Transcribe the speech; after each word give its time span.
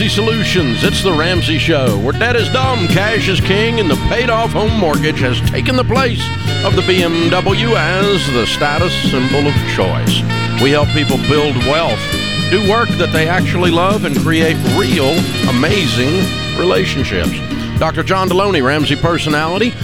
Ramsey 0.00 0.16
Solutions. 0.16 0.82
It's 0.82 1.02
the 1.02 1.12
Ramsey 1.12 1.58
Show, 1.58 1.98
where 1.98 2.14
debt 2.14 2.34
is 2.34 2.48
dumb, 2.54 2.88
cash 2.88 3.28
is 3.28 3.38
king, 3.38 3.80
and 3.80 3.90
the 3.90 3.96
paid 4.08 4.30
off 4.30 4.50
home 4.50 4.74
mortgage 4.80 5.20
has 5.20 5.38
taken 5.50 5.76
the 5.76 5.84
place 5.84 6.22
of 6.64 6.74
the 6.74 6.80
BMW 6.80 7.76
as 7.76 8.26
the 8.32 8.46
status 8.46 8.94
symbol 9.10 9.46
of 9.46 9.54
choice. 9.76 10.22
We 10.62 10.70
help 10.70 10.88
people 10.96 11.18
build 11.28 11.54
wealth, 11.68 12.00
do 12.48 12.66
work 12.70 12.88
that 12.96 13.10
they 13.12 13.28
actually 13.28 13.70
love, 13.70 14.06
and 14.06 14.16
create 14.16 14.56
real, 14.72 15.10
amazing 15.50 16.24
relationships. 16.58 17.36
Dr. 17.78 18.02
John 18.02 18.30
Delony, 18.30 18.64
Ramsey 18.64 18.96
personality, 18.96 19.74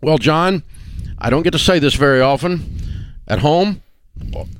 Well, 0.00 0.18
John, 0.18 0.62
I 1.18 1.30
don't 1.30 1.42
get 1.42 1.50
to 1.52 1.58
say 1.58 1.80
this 1.80 1.94
very 1.94 2.20
often 2.20 3.08
at 3.26 3.40
home, 3.40 3.82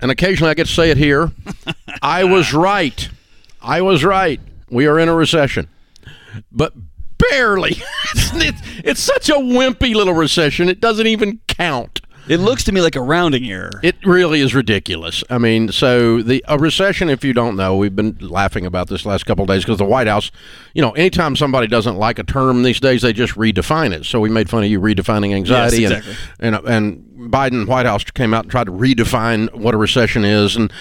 and 0.01 0.11
occasionally 0.11 0.51
I 0.51 0.55
get 0.55 0.67
to 0.67 0.73
say 0.73 0.91
it 0.91 0.97
here. 0.97 1.31
I 2.03 2.25
was 2.25 2.53
right. 2.53 3.09
I 3.63 3.81
was 3.81 4.03
right. 4.03 4.41
We 4.69 4.87
are 4.87 4.99
in 4.99 5.09
a 5.09 5.15
recession. 5.15 5.69
But 6.51 6.73
barely. 7.31 7.77
it's, 8.15 8.61
it's 8.85 9.01
such 9.01 9.29
a 9.29 9.35
wimpy 9.35 9.95
little 9.95 10.15
recession. 10.15 10.69
It 10.69 10.81
doesn't 10.81 11.07
even 11.07 11.39
count. 11.47 12.01
It 12.27 12.39
looks 12.39 12.65
to 12.65 12.73
me 12.73 12.81
like 12.81 12.97
a 12.97 13.03
rounding 13.03 13.45
error. 13.51 13.71
It 13.83 13.97
really 14.05 14.41
is 14.41 14.55
ridiculous. 14.55 15.23
I 15.29 15.39
mean, 15.39 15.71
so 15.71 16.23
the 16.23 16.45
a 16.49 16.59
recession, 16.59 17.11
if 17.11 17.25
you 17.25 17.33
don't 17.33 17.57
know, 17.57 17.77
we've 17.77 17.95
been 17.95 18.17
laughing 18.21 18.65
about 18.65 18.89
this 18.89 19.05
last 19.05 19.27
couple 19.27 19.43
of 19.43 19.49
days 19.49 19.63
because 19.65 19.79
the 19.79 19.85
White 19.85 20.07
House, 20.07 20.31
you 20.75 20.83
know, 20.83 20.93
anytime 20.93 21.37
somebody 21.37 21.67
doesn't 21.67 21.97
like 21.97 22.19
a 22.19 22.25
term 22.25 22.63
these 22.63 22.81
days, 22.81 23.03
they 23.03 23.13
just 23.13 23.35
redefine 23.35 23.93
it. 23.93 24.05
So 24.07 24.21
we 24.21 24.31
made 24.31 24.49
fun 24.49 24.65
of 24.65 24.71
you 24.71 24.81
redefining 24.81 25.35
anxiety, 25.35 25.83
Yes, 25.83 25.91
exactly. 25.93 26.15
and 26.41 26.55
and 26.57 26.67
and 27.15 27.31
Biden 27.33 27.67
White 27.67 27.87
House 27.87 28.05
came 28.05 28.35
out 28.35 28.45
and 28.45 28.51
tried 28.51 28.65
to 28.65 28.73
redefine 28.73 29.53
what 29.55 29.75
a 29.75 29.79
recession 29.79 30.25
is, 30.25 30.57
and 30.57 30.73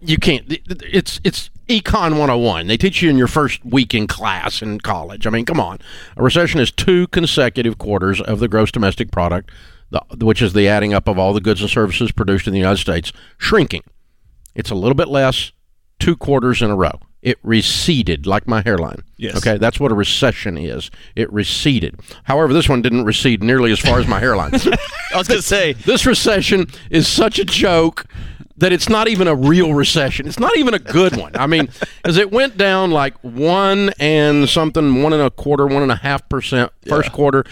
you 0.00 0.18
can't. 0.18 0.44
It's 0.48 1.20
it's 1.24 1.50
econ 1.66 2.10
101 2.18 2.66
they 2.66 2.76
teach 2.76 3.00
you 3.00 3.08
in 3.08 3.16
your 3.16 3.26
first 3.26 3.64
week 3.64 3.94
in 3.94 4.06
class 4.06 4.60
in 4.60 4.78
college 4.78 5.26
i 5.26 5.30
mean 5.30 5.46
come 5.46 5.58
on 5.58 5.78
a 6.18 6.22
recession 6.22 6.60
is 6.60 6.70
two 6.70 7.06
consecutive 7.06 7.78
quarters 7.78 8.20
of 8.20 8.38
the 8.38 8.46
gross 8.48 8.70
domestic 8.70 9.10
product 9.10 9.50
the, 9.90 10.00
which 10.24 10.42
is 10.42 10.52
the 10.52 10.68
adding 10.68 10.92
up 10.94 11.08
of 11.08 11.18
all 11.18 11.32
the 11.32 11.40
goods 11.40 11.60
and 11.60 11.70
services 11.70 12.12
produced 12.12 12.46
in 12.46 12.52
the 12.52 12.58
united 12.58 12.78
states 12.78 13.12
shrinking 13.38 13.82
it's 14.54 14.70
a 14.70 14.74
little 14.74 14.94
bit 14.94 15.08
less 15.08 15.52
two 15.98 16.16
quarters 16.16 16.60
in 16.62 16.70
a 16.70 16.76
row 16.76 16.98
it 17.22 17.38
receded 17.42 18.26
like 18.26 18.46
my 18.46 18.60
hairline 18.62 19.02
Yes. 19.16 19.36
okay 19.36 19.56
that's 19.56 19.80
what 19.80 19.90
a 19.90 19.94
recession 19.94 20.58
is 20.58 20.90
it 21.16 21.32
receded 21.32 21.98
however 22.24 22.52
this 22.52 22.68
one 22.68 22.82
didn't 22.82 23.04
recede 23.04 23.42
nearly 23.42 23.72
as 23.72 23.78
far 23.78 23.98
as 23.98 24.06
my 24.06 24.18
hairline 24.20 24.52
I 25.14 25.18
was 25.18 25.28
going 25.28 25.40
to 25.40 25.46
say, 25.46 25.74
this 25.74 26.06
recession 26.06 26.66
is 26.90 27.06
such 27.06 27.38
a 27.38 27.44
joke 27.44 28.06
that 28.56 28.72
it's 28.72 28.88
not 28.88 29.06
even 29.06 29.28
a 29.28 29.34
real 29.34 29.72
recession. 29.72 30.26
It's 30.26 30.40
not 30.40 30.56
even 30.56 30.74
a 30.74 30.78
good 30.80 31.16
one. 31.16 31.36
I 31.36 31.46
mean, 31.46 31.68
as 32.04 32.16
it 32.16 32.32
went 32.32 32.56
down 32.56 32.90
like 32.90 33.14
one 33.22 33.90
and 34.00 34.48
something, 34.48 35.04
one 35.04 35.12
and 35.12 35.22
a 35.22 35.30
quarter, 35.30 35.66
one 35.68 35.84
and 35.84 35.92
a 35.92 35.96
half 35.96 36.28
percent 36.28 36.72
first 36.88 37.12
quarter. 37.12 37.44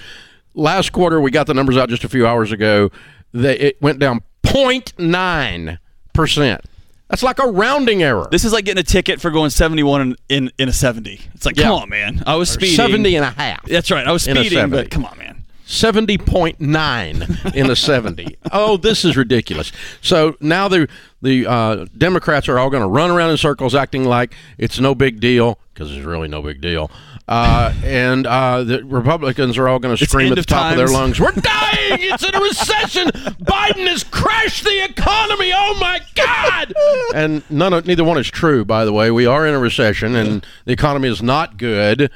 Last 0.54 0.92
quarter, 0.92 1.20
we 1.20 1.30
got 1.30 1.46
the 1.46 1.54
numbers 1.54 1.76
out 1.76 1.88
just 1.88 2.04
a 2.04 2.08
few 2.08 2.26
hours 2.26 2.52
ago. 2.52 2.90
They, 3.32 3.58
it 3.58 3.82
went 3.82 3.98
down 3.98 4.20
0.9 4.44 5.78
percent. 6.12 6.60
That's 7.08 7.22
like 7.22 7.38
a 7.38 7.46
rounding 7.50 8.02
error. 8.02 8.26
this 8.30 8.44
is 8.44 8.52
like 8.54 8.64
getting 8.64 8.80
a 8.80 8.84
ticket 8.84 9.20
for 9.20 9.30
going 9.30 9.50
71 9.50 10.00
in, 10.00 10.16
in, 10.30 10.50
in 10.58 10.68
a 10.70 10.72
70. 10.72 11.20
It's 11.34 11.44
like, 11.44 11.56
Yeah. 11.56 11.64
come 11.64 11.82
on, 11.82 11.88
man. 11.91 12.22
I 12.26 12.36
was 12.36 12.48
speeding. 12.50 12.74
70 12.76 13.16
and 13.16 13.24
a 13.24 13.30
half. 13.30 13.66
That's 13.66 13.91
right. 13.91 14.06
I 14.06 14.12
was 14.12 14.22
speeding, 14.24 14.70
but 14.70 14.91
come 14.91 15.04
on, 15.04 15.18
man. 15.18 15.42
70.9 15.66 17.54
in 17.54 17.70
a 17.70 17.76
70. 17.76 18.36
Oh, 18.54 18.76
this 18.76 19.02
is 19.04 19.16
ridiculous. 19.16 19.72
So 20.02 20.36
now 20.41 20.68
the 20.68 20.86
the 21.22 21.46
uh, 21.46 21.86
Democrats 21.96 22.46
are 22.48 22.58
all 22.58 22.68
going 22.68 22.82
to 22.82 22.88
run 22.88 23.10
around 23.10 23.30
in 23.30 23.38
circles 23.38 23.74
acting 23.74 24.04
like 24.04 24.34
it's 24.58 24.78
no 24.78 24.94
big 24.94 25.20
deal 25.20 25.58
because 25.72 25.91
it's 25.91 26.04
really 26.04 26.28
no 26.28 26.42
big 26.42 26.60
deal. 26.60 26.91
Uh, 27.32 27.72
and 27.82 28.26
uh, 28.26 28.62
the 28.62 28.84
Republicans 28.84 29.56
are 29.56 29.66
all 29.66 29.78
going 29.78 29.97
to 29.97 30.04
scream 30.04 30.32
at 30.32 30.34
the 30.34 30.41
of 30.41 30.47
top 30.47 30.72
of 30.72 30.76
their 30.76 30.88
lungs, 30.88 31.19
"We're 31.19 31.32
dying! 31.32 31.98
It's 32.00 32.22
in 32.22 32.34
a 32.34 32.41
recession! 32.41 33.09
Biden 33.09 33.87
has 33.87 34.04
crashed 34.04 34.65
the 34.65 34.84
economy! 34.84 35.50
Oh 35.54 35.78
my 35.81 36.00
God!" 36.15 36.75
And 37.15 37.42
none 37.50 37.72
of 37.72 37.87
neither 37.87 38.04
one 38.04 38.19
is 38.19 38.31
true. 38.31 38.66
By 38.66 38.84
the 38.84 38.92
way, 38.92 39.10
we 39.10 39.25
are 39.25 39.47
in 39.47 39.54
a 39.54 39.59
recession, 39.59 40.15
and 40.15 40.47
the 40.66 40.72
economy 40.72 41.09
is 41.09 41.22
not 41.22 41.56
good 41.56 42.10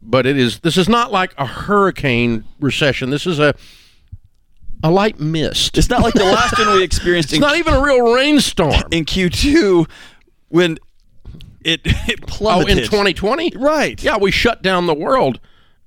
but 0.00 0.26
it 0.26 0.36
is 0.38 0.60
this 0.60 0.76
is 0.76 0.88
not 0.88 1.10
like 1.10 1.34
a 1.38 1.44
hurricane 1.46 2.44
recession 2.60 3.10
this 3.10 3.26
is 3.26 3.38
a 3.38 3.54
a 4.84 4.90
light 4.90 5.18
mist 5.18 5.76
It's 5.76 5.90
not 5.90 6.02
like 6.02 6.14
the 6.14 6.24
last 6.24 6.56
one 6.56 6.76
we 6.76 6.82
experienced 6.84 7.30
it's 7.30 7.36
in, 7.36 7.40
not 7.40 7.56
even 7.56 7.74
a 7.74 7.82
real 7.82 8.14
rainstorm 8.14 8.74
in 8.92 9.04
Q2 9.04 9.90
when 10.50 10.78
it, 11.68 11.80
it 11.84 12.20
oh 12.40 12.60
in 12.66 12.78
2020 12.78 13.52
Right. 13.56 14.02
yeah 14.02 14.16
we 14.18 14.30
shut 14.30 14.62
down 14.62 14.86
the 14.86 14.94
world 14.94 15.40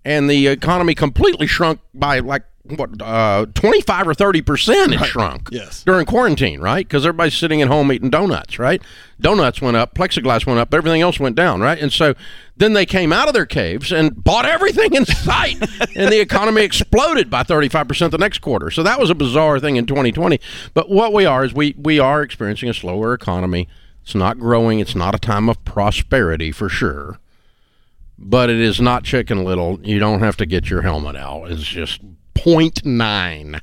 and 0.06 0.30
the 0.30 0.47
economy 0.47 0.96
completely 0.96 1.47
shrunk 1.47 1.80
by 1.94 2.19
like 2.19 2.44
what 2.64 3.02
uh 3.02 3.47
25 3.56 4.08
or 4.08 4.14
30 4.14 4.41
percent 4.44 4.94
it 4.94 5.03
shrunk 5.03 5.50
Yes. 5.52 5.84
during 5.84 6.06
quarantine 6.06 6.62
right? 6.62 6.88
Because 6.88 7.06
everybody's 7.06 7.34
sitting 7.34 7.62
at 7.62 7.68
home 7.68 7.91
eating 7.91 8.09
donuts 8.12 8.59
right? 8.59 8.81
Donuts 9.20 9.62
went 9.62 9.75
up 9.78 9.96
plexiglass 9.96 10.46
went 10.46 10.59
up 10.59 10.74
everything 10.74 11.02
else 11.02 11.20
went 11.20 11.36
down 11.36 11.59
right? 11.59 11.78
And 11.80 11.91
so 11.91 12.14
then 12.56 12.74
they 12.74 12.86
came 12.86 13.12
out 13.12 13.28
of 13.28 13.34
their 13.34 13.47
caves 13.47 13.91
and 13.91 14.24
bought 14.24 14.46
everything 14.46 14.94
in 14.94 15.06
sight 15.06 15.58
and 15.96 16.12
the 16.12 16.22
economy 16.22 16.62
exploded 16.62 17.30
by 17.31 17.41
35% 17.44 18.12
the 18.12 18.18
next 18.20 18.40
quarter. 18.40 18.70
So 18.70 18.84
that 18.84 19.00
was 19.00 19.09
a 19.09 19.16
bizarre 19.16 19.59
thing 19.59 19.75
in 19.75 19.86
2020 19.88 20.40
but 20.75 20.90
what 20.90 21.14
we 21.14 21.25
are 21.25 21.44
is 21.44 21.53
we 21.53 21.74
we 21.78 21.97
are 22.00 22.22
experiencing 22.22 22.70
a 22.70 22.74
slower 22.75 23.14
economy 23.14 23.68
it's 24.11 24.16
not 24.16 24.39
growing 24.39 24.79
it's 24.79 24.95
not 24.95 25.16
a 25.16 25.19
time 25.19 25.49
of 25.49 25.63
prosperity 25.66 26.51
for 26.51 26.69
sure 26.69 27.17
but 28.22 28.49
it 28.49 28.59
is 28.59 28.79
not 28.79 29.03
chicken 29.03 29.44
little. 29.44 29.79
You 29.81 29.99
don't 29.99 30.19
have 30.19 30.38
to 30.38 30.45
get 30.45 30.69
your 30.69 30.83
helmet 30.83 31.16
out. 31.16 31.51
It's 31.51 31.63
just 31.63 32.01
0.9. 32.35 33.61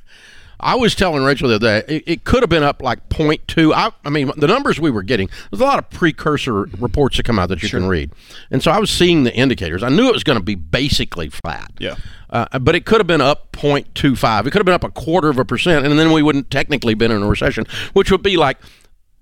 I 0.61 0.75
was 0.75 0.93
telling 0.93 1.23
Rachel 1.23 1.47
the 1.47 1.55
other 1.55 1.81
day, 1.81 1.95
it, 1.95 2.03
it 2.05 2.23
could 2.25 2.43
have 2.43 2.49
been 2.49 2.63
up 2.63 2.81
like 2.81 3.07
0.2. 3.07 3.71
I, 3.73 3.91
I 4.03 4.09
mean, 4.09 4.29
the 4.35 4.47
numbers 4.47 4.77
we 4.77 4.91
were 4.91 5.03
getting, 5.03 5.29
there's 5.49 5.61
a 5.61 5.65
lot 5.65 5.79
of 5.79 5.89
precursor 5.89 6.63
reports 6.77 7.15
that 7.15 7.23
come 7.23 7.39
out 7.39 7.47
that 7.47 7.63
you 7.63 7.69
can 7.69 7.87
read. 7.87 8.11
And 8.51 8.61
so 8.61 8.69
I 8.69 8.79
was 8.79 8.91
seeing 8.91 9.23
the 9.23 9.33
indicators. 9.33 9.83
I 9.83 9.89
knew 9.89 10.09
it 10.09 10.13
was 10.13 10.25
going 10.25 10.37
to 10.37 10.43
be 10.43 10.55
basically 10.55 11.29
flat. 11.29 11.71
Yeah. 11.79 11.95
Uh, 12.29 12.59
but 12.59 12.75
it 12.75 12.85
could 12.85 12.99
have 12.99 13.07
been 13.07 13.21
up 13.21 13.53
0.25. 13.53 14.47
It 14.47 14.51
could 14.51 14.55
have 14.55 14.65
been 14.65 14.75
up 14.75 14.83
a 14.83 14.91
quarter 14.91 15.29
of 15.29 15.39
a 15.39 15.45
percent, 15.45 15.85
and 15.85 15.97
then 15.97 16.11
we 16.11 16.21
wouldn't 16.21 16.51
technically 16.51 16.93
been 16.93 17.11
in 17.11 17.23
a 17.23 17.27
recession, 17.27 17.65
which 17.93 18.11
would 18.11 18.21
be 18.21 18.35
like, 18.35 18.57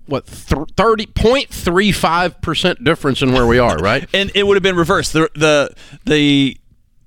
what, 0.08 0.26
th- 0.26 0.68
30, 0.76 1.06
0.35% 1.06 2.84
difference 2.84 3.22
in 3.22 3.32
where 3.32 3.46
we 3.46 3.58
are, 3.58 3.76
right? 3.76 4.08
and 4.14 4.30
it 4.34 4.46
would 4.46 4.56
have 4.56 4.62
been 4.62 4.76
reversed. 4.76 5.12
The 5.12 5.30
the 5.34 5.70
the 6.04 6.56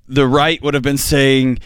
the 0.08 0.26
right 0.26 0.62
would 0.62 0.74
have 0.74 0.82
been 0.82 0.98
saying, 0.98 1.58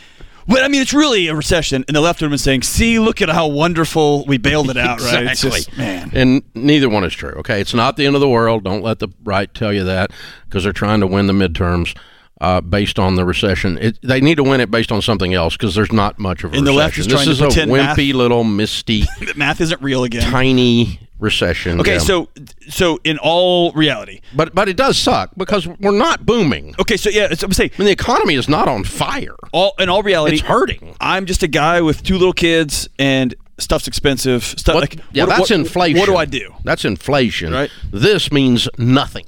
"Well, 0.47 0.65
I 0.65 0.69
mean, 0.69 0.81
it's 0.83 0.94
really 0.94 1.29
a 1.29 1.35
recession," 1.35 1.85
and 1.88 1.97
the 1.97 2.00
left 2.00 2.21
would 2.21 2.27
have 2.27 2.31
been 2.33 2.38
saying, 2.38 2.62
"See, 2.62 2.99
look 2.99 3.21
at 3.23 3.29
how 3.29 3.47
wonderful 3.49 4.25
we 4.27 4.38
bailed 4.38 4.71
it 4.71 4.77
out." 4.77 5.00
Right? 5.00 5.25
It's 5.25 5.44
Exactly. 5.44 5.61
just- 5.61 5.79
man. 5.79 6.11
And 6.15 6.43
neither 6.55 6.88
one 6.88 7.05
is 7.05 7.12
true. 7.15 7.33
Okay, 7.38 7.61
it's 7.61 7.75
not 7.75 7.97
the 7.97 8.06
end 8.06 8.15
of 8.15 8.21
the 8.21 8.29
world. 8.29 8.65
Don't 8.65 8.83
let 8.83 8.99
the 8.99 9.09
right 9.25 9.53
tell 9.55 9.73
you 9.73 9.85
that 9.85 10.11
because 10.44 10.65
they're 10.65 10.73
trying 10.73 11.00
to 11.00 11.06
win 11.06 11.27
the 11.27 11.33
midterms 11.33 11.97
uh, 12.41 12.61
based 12.61 12.99
on 12.99 13.15
the 13.17 13.25
recession. 13.25 13.79
It, 13.79 13.99
they 14.03 14.21
need 14.21 14.37
to 14.37 14.43
win 14.44 14.61
it 14.61 14.71
based 14.71 14.93
on 14.93 15.00
something 15.03 15.33
else 15.35 15.56
because 15.56 15.75
there's 15.75 15.93
not 15.93 16.19
much 16.19 16.44
of 16.44 16.53
a 16.53 16.56
And 16.56 16.67
the 16.67 16.71
recession. 16.71 16.77
left 16.77 16.99
is 16.99 17.06
this 17.09 17.25
to 17.25 17.31
is 17.31 17.41
a 17.41 17.44
pretend 17.44 17.73
math- 17.73 17.97
wimpy 17.97 18.12
little 18.15 18.44
misty, 18.44 19.05
Math 19.37 19.61
isn't 19.61 19.81
real 19.83 20.05
again. 20.05 20.23
tiny 20.31 21.00
recession. 21.19 21.81
Okay, 21.81 21.95
Yeah. 21.95 21.99
so 21.99 22.29
so 22.69 22.99
in 23.05 23.19
all 23.19 23.73
reality, 23.73 24.21
but 24.35 24.55
but 24.55 24.69
it 24.69 24.77
does 24.77 24.99
suck 24.99 25.31
because 25.37 25.67
we're 25.67 25.91
not 25.97 26.27
booming. 26.27 26.75
okay, 26.79 26.97
so 26.97 27.11
yeah, 27.11 27.29
I'm 27.43 27.53
saying 27.53 27.71
I 27.75 27.79
mean, 27.79 27.87
the 27.87 27.93
economy 27.93 28.35
is 28.35 28.49
not 28.49 28.69
on 28.69 28.85
fire. 28.85 29.37
all 29.53 29.75
in 29.79 29.89
all 29.89 30.03
reality, 30.03 30.37
It's 30.37 30.45
hurting. 30.45 30.95
I'm 31.01 31.27
just 31.27 31.43
a 31.43 31.49
guy 31.49 31.81
with 31.81 32.03
two 32.03 32.19
little 32.19 32.33
kids 32.35 32.89
and 32.99 33.35
stuff's 33.59 33.87
expensive. 33.89 34.45
Stuff 34.45 34.75
What- 34.75 34.83
like 34.83 35.01
yeah, 35.13 35.25
what- 35.25 35.31
that's 35.31 35.41
what- 35.51 35.51
inflation. 35.53 35.99
What 36.01 36.07
do 36.07 36.17
I 36.17 36.27
do? 36.27 36.55
That's 36.65 36.85
inflation. 36.85 37.53
Right. 37.53 37.71
This 37.93 38.31
means 38.31 38.69
nothing. 38.79 39.25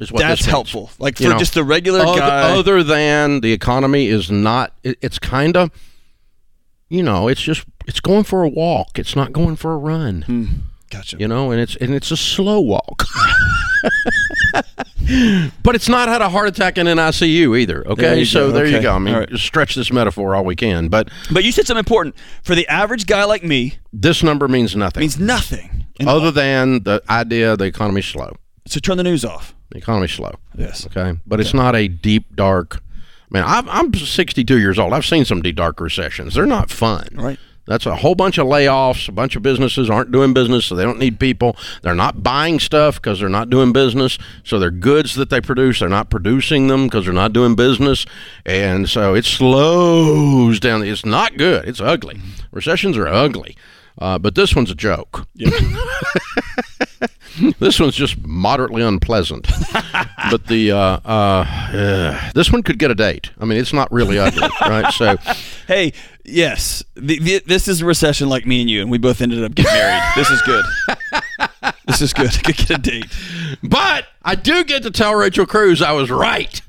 Is 0.00 0.12
what 0.12 0.20
That's 0.20 0.44
helpful. 0.44 0.92
Like 1.00 1.16
for 1.16 1.24
You 1.24 1.30
know, 1.30 1.38
just 1.38 1.54
the 1.54 1.64
regular 1.64 1.98
other, 2.06 2.20
guy. 2.20 2.52
other 2.56 2.84
than 2.84 3.40
the 3.40 3.52
economy 3.52 4.06
is 4.06 4.30
not. 4.30 4.72
It, 4.84 4.96
it's 5.02 5.18
kind 5.18 5.56
of, 5.56 5.72
you 6.88 7.02
know, 7.02 7.26
it's 7.26 7.40
just 7.42 7.64
it's 7.88 7.98
going 7.98 8.22
for 8.22 8.44
a 8.44 8.48
walk. 8.48 8.96
It's 8.96 9.16
not 9.16 9.32
going 9.32 9.56
for 9.56 9.72
a 9.72 9.76
run. 9.76 10.22
Hmm. 10.22 10.44
Gotcha. 10.90 11.16
You 11.18 11.28
know, 11.28 11.50
and 11.50 11.60
it's 11.60 11.76
and 11.76 11.94
it's 11.94 12.10
a 12.10 12.16
slow 12.16 12.60
walk. 12.60 13.04
but 15.62 15.74
it's 15.74 15.88
not 15.88 16.08
had 16.08 16.20
a 16.20 16.28
heart 16.28 16.48
attack 16.48 16.78
in 16.78 16.86
an 16.86 16.98
ICU 16.98 17.58
either. 17.58 17.86
Okay, 17.88 18.02
There 18.16 18.24
so 18.24 18.48
go. 18.48 18.52
there 18.52 18.66
you 18.66 18.80
go. 18.80 18.92
I 18.94 18.98
mean, 18.98 19.14
All 19.14 19.20
right. 19.20 19.36
stretch 19.38 19.74
this 19.74 19.92
metaphor 19.92 20.34
all 20.34 20.44
we 20.44 20.56
can, 20.56 20.88
but 20.88 21.08
But 21.30 21.44
you 21.44 21.52
said 21.52 21.66
something 21.66 21.78
important. 21.80 22.14
For 22.42 22.54
the 22.54 22.66
average 22.68 23.06
guy 23.06 23.24
like 23.24 23.42
me, 23.44 23.78
this 23.92 24.22
number 24.22 24.48
means 24.48 24.74
nothing. 24.76 25.00
means 25.00 25.18
nothing. 25.18 25.86
Other 26.06 26.30
than 26.30 26.82
the 26.84 27.02
idea 27.10 27.56
the 27.56 27.64
economy's 27.64 28.06
slow. 28.06 28.36
so 28.66 28.78
turn 28.80 28.96
the 28.96 29.02
news 29.04 29.24
off. 29.24 29.54
The 29.70 29.78
economy's 29.78 30.12
slow. 30.12 30.32
Yes. 30.56 30.86
Okay, 30.86 31.18
but 31.26 31.40
it's 31.40 31.54
not 31.54 31.74
a 31.76 31.88
deep 31.88 32.34
dark. 32.36 32.80
Man, 33.30 33.44
I'm, 33.46 33.68
I'm 33.68 33.92
62 33.92 34.58
years 34.58 34.78
old. 34.78 34.94
I've 34.94 35.04
seen 35.04 35.26
some 35.26 35.42
deep 35.42 35.56
dark 35.56 35.80
recessions. 35.80 36.34
They're 36.34 36.46
not 36.46 36.70
fun. 36.70 37.08
Right. 37.12 37.38
That's 37.68 37.84
a 37.84 37.96
whole 37.96 38.14
bunch 38.14 38.38
of 38.38 38.46
layoffs. 38.46 39.10
A 39.10 39.12
bunch 39.12 39.36
of 39.36 39.42
businesses 39.42 39.90
aren't 39.90 40.10
doing 40.10 40.32
business, 40.32 40.64
so 40.64 40.74
they 40.74 40.84
don't 40.84 40.98
need 40.98 41.20
people. 41.20 41.54
They're 41.82 41.94
not 41.94 42.22
buying 42.22 42.60
stuff 42.60 42.96
because 42.96 43.20
they're 43.20 43.28
not 43.28 43.50
doing 43.50 43.74
business. 43.74 44.18
So 44.42 44.58
their 44.58 44.70
goods 44.70 45.14
that 45.16 45.28
they 45.28 45.42
produce, 45.42 45.80
they're 45.80 45.88
not 45.90 46.08
producing 46.08 46.68
them 46.68 46.86
because 46.86 47.04
they're 47.04 47.12
not 47.12 47.34
doing 47.34 47.54
business. 47.54 48.06
And 48.46 48.88
so 48.88 49.14
it 49.14 49.26
slows 49.26 50.60
down. 50.60 50.82
It's 50.82 51.04
not 51.04 51.36
good. 51.36 51.68
It's 51.68 51.80
ugly. 51.80 52.18
Recessions 52.52 52.96
are 52.96 53.06
ugly. 53.06 53.54
Uh, 53.98 54.18
but 54.18 54.34
this 54.34 54.56
one's 54.56 54.70
a 54.70 54.74
joke. 54.74 55.26
this 57.58 57.78
one's 57.80 57.94
just 57.94 58.24
moderately 58.26 58.82
unpleasant. 58.82 59.46
but 60.30 60.46
the 60.46 60.72
uh, 60.72 61.00
uh, 61.04 61.46
uh, 61.72 62.30
this 62.34 62.52
one 62.52 62.62
could 62.62 62.78
get 62.78 62.90
a 62.90 62.94
date. 62.94 63.30
I 63.40 63.44
mean, 63.44 63.58
it's 63.58 63.72
not 63.72 63.90
really 63.92 64.18
ugly, 64.18 64.48
right? 64.60 64.92
So 64.92 65.16
Hey, 65.66 65.92
yes, 66.24 66.82
the, 66.94 67.18
the, 67.18 67.42
this 67.46 67.68
is 67.68 67.82
a 67.82 67.86
recession 67.86 68.28
like 68.28 68.46
me 68.46 68.60
and 68.60 68.70
you, 68.70 68.80
and 68.82 68.90
we 68.90 68.98
both 68.98 69.20
ended 69.20 69.44
up 69.44 69.54
getting 69.54 69.72
married. 69.72 70.02
this 70.16 70.30
is 70.30 70.42
good. 70.42 70.64
this 71.86 72.00
is 72.00 72.12
good. 72.12 72.28
I 72.28 72.38
Could 72.42 72.56
get 72.56 72.70
a 72.70 72.78
date. 72.78 73.06
But 73.62 74.06
I 74.22 74.34
do 74.34 74.64
get 74.64 74.82
to 74.84 74.90
tell 74.90 75.14
Rachel 75.14 75.46
Cruz 75.46 75.82
I 75.82 75.92
was 75.92 76.10
right. 76.10 76.60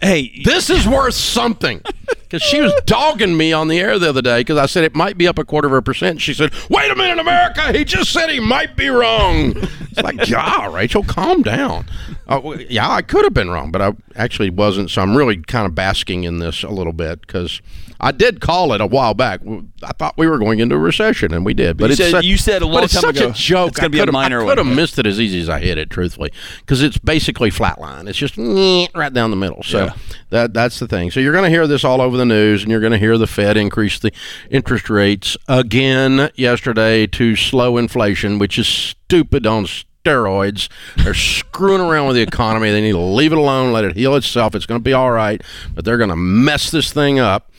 Hey, 0.00 0.42
This 0.44 0.68
is 0.68 0.86
worth 0.86 1.14
something. 1.14 1.80
Because 2.20 2.42
she 2.42 2.60
was 2.60 2.72
dogging 2.84 3.36
me 3.36 3.52
on 3.52 3.68
the 3.68 3.78
air 3.78 3.98
the 3.98 4.08
other 4.08 4.20
day 4.20 4.40
because 4.40 4.58
I 4.58 4.66
said 4.66 4.84
it 4.84 4.94
might 4.94 5.16
be 5.16 5.26
up 5.26 5.38
a 5.38 5.44
quarter 5.44 5.68
of 5.68 5.72
a 5.74 5.80
percent. 5.80 6.20
She 6.20 6.34
said, 6.34 6.52
Wait 6.68 6.90
a 6.90 6.94
minute, 6.96 7.18
America. 7.18 7.72
He 7.72 7.84
just 7.84 8.12
said 8.12 8.28
he 8.28 8.40
might 8.40 8.76
be 8.76 8.88
wrong. 8.88 9.54
It's 9.96 10.02
like, 10.04 10.28
yeah, 10.28 10.72
Rachel, 10.72 11.02
calm 11.04 11.42
down. 11.42 11.86
Uh, 12.28 12.40
well, 12.42 12.60
yeah, 12.60 12.90
I 12.90 13.02
could 13.02 13.24
have 13.24 13.34
been 13.34 13.50
wrong, 13.50 13.70
but 13.70 13.80
I 13.80 13.92
actually 14.14 14.50
wasn't. 14.50 14.90
So 14.90 15.00
I'm 15.02 15.16
really 15.16 15.38
kind 15.42 15.64
of 15.66 15.74
basking 15.74 16.24
in 16.24 16.38
this 16.38 16.62
a 16.62 16.68
little 16.70 16.92
bit 16.92 17.20
because 17.22 17.62
I 18.00 18.12
did 18.12 18.40
call 18.40 18.72
it 18.74 18.80
a 18.80 18.86
while 18.86 19.14
back. 19.14 19.40
I 19.82 19.92
thought 19.94 20.18
we 20.18 20.26
were 20.26 20.38
going 20.38 20.58
into 20.58 20.74
a 20.74 20.78
recession, 20.78 21.32
and 21.32 21.46
we 21.46 21.54
did. 21.54 21.76
But 21.78 21.86
You 21.86 21.90
it's 21.92 21.96
said- 21.98 22.10
such, 22.10 22.24
you 22.24 22.36
said 22.36 22.62
a 22.62 22.66
long 22.66 22.84
it's 22.84 22.92
time 22.94 23.00
such 23.02 23.16
ago 23.16 23.28
a 23.28 23.32
joke. 23.32 23.68
it's 23.70 23.78
gonna 23.78 23.90
be 23.90 24.00
a 24.00 24.10
minor 24.12 24.40
I 24.40 24.44
one. 24.44 24.56
could 24.56 24.66
have 24.66 24.76
missed 24.76 24.98
it 24.98 25.06
as 25.06 25.18
easy 25.20 25.40
as 25.40 25.48
I 25.48 25.60
hit 25.60 25.78
it, 25.78 25.88
truthfully, 25.88 26.30
because 26.60 26.82
it's 26.82 26.98
basically 26.98 27.50
flatline. 27.50 28.08
It's 28.08 28.18
just 28.18 28.36
right 28.94 29.12
down 29.12 29.30
the 29.30 29.36
middle. 29.36 29.62
So 29.62 29.84
Yeah. 29.86 29.92
that 30.30 30.52
that's 30.52 30.78
the 30.78 30.86
thing. 30.88 31.10
So 31.10 31.20
you're 31.20 31.32
going 31.32 31.44
to 31.44 31.50
hear 31.50 31.66
this 31.66 31.84
all 31.84 32.00
over 32.02 32.16
the 32.16 32.26
news, 32.26 32.62
and 32.62 32.70
you're 32.70 32.80
going 32.80 32.92
to 32.92 32.98
hear 32.98 33.16
the 33.16 33.26
Fed 33.26 33.56
increase 33.56 33.98
the 33.98 34.12
interest 34.50 34.90
rates 34.90 35.36
again 35.48 36.30
yesterday 36.34 37.06
to 37.06 37.34
slow 37.36 37.76
inflation, 37.78 38.38
which 38.38 38.58
is 38.58 38.66
stupid 38.68 39.46
on 39.46 39.66
steroids. 40.06 40.68
They're 40.96 41.14
screwing 41.14 41.80
around 41.80 42.06
with 42.06 42.16
the 42.16 42.22
economy. 42.22 42.70
They 42.70 42.80
need 42.80 42.92
to 42.92 42.98
leave 42.98 43.32
it 43.32 43.38
alone, 43.38 43.72
let 43.72 43.84
it 43.84 43.96
heal 43.96 44.14
itself. 44.14 44.54
It's 44.54 44.66
going 44.66 44.80
to 44.80 44.84
be 44.84 44.92
all 44.92 45.10
right, 45.10 45.42
but 45.74 45.84
they're 45.84 45.98
going 45.98 46.10
to 46.10 46.16
mess 46.16 46.70
this 46.70 46.92
thing 46.92 47.18
up. 47.18 47.50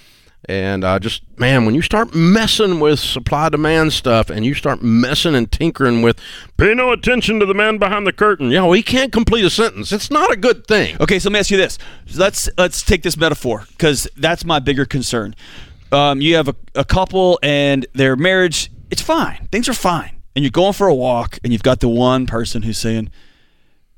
And 0.50 0.86
uh, 0.86 1.00
just 1.00 1.24
man, 1.38 1.66
when 1.66 1.76
you 1.76 1.82
start 1.82 2.16
messing 2.16 2.80
with 2.80 3.00
supply 3.00 3.50
demand 3.50 3.92
stuff, 3.92 4.30
and 4.30 4.46
you 4.46 4.54
start 4.54 4.82
messing 4.82 5.36
and 5.36 5.52
tinkering 5.52 6.02
with, 6.02 6.18
pay 6.56 6.74
no 6.74 6.92
attention 6.94 7.40
to 7.42 7.46
the 7.46 7.54
man 7.54 7.78
behind 7.80 8.08
the 8.08 8.14
curtain. 8.14 8.50
Yeah, 8.50 8.62
well, 8.62 8.72
he 8.72 8.84
can't 8.84 9.12
complete 9.12 9.44
a 9.44 9.50
sentence. 9.50 9.92
It's 9.92 10.10
not 10.10 10.32
a 10.32 10.38
good 10.38 10.66
thing. 10.66 10.96
Okay, 11.02 11.20
so 11.20 11.30
let 11.30 11.34
me 11.34 11.40
ask 11.40 11.52
you 11.52 11.58
this. 11.58 11.78
Let's 12.16 12.50
let's 12.58 12.82
take 12.82 13.04
this 13.04 13.18
metaphor 13.18 13.66
because 13.72 14.08
that's 14.16 14.46
my 14.46 14.60
bigger 14.60 14.86
concern. 14.86 15.36
Um, 15.92 16.22
you 16.22 16.36
have 16.36 16.48
a, 16.48 16.56
a 16.76 16.86
couple 16.86 17.40
and 17.44 17.86
their 17.94 18.16
marriage, 18.16 18.72
it's 18.90 19.02
fine. 19.02 19.50
Things 19.52 19.68
are 19.68 19.74
fine. 19.74 20.17
And 20.38 20.44
you're 20.44 20.52
going 20.52 20.74
for 20.74 20.86
a 20.86 20.94
walk 20.94 21.40
and 21.44 21.52
you've 21.52 21.64
got 21.64 21.80
the 21.80 21.88
one 21.90 22.28
person 22.28 22.62
who's 22.62 22.78
saying, 22.78 23.10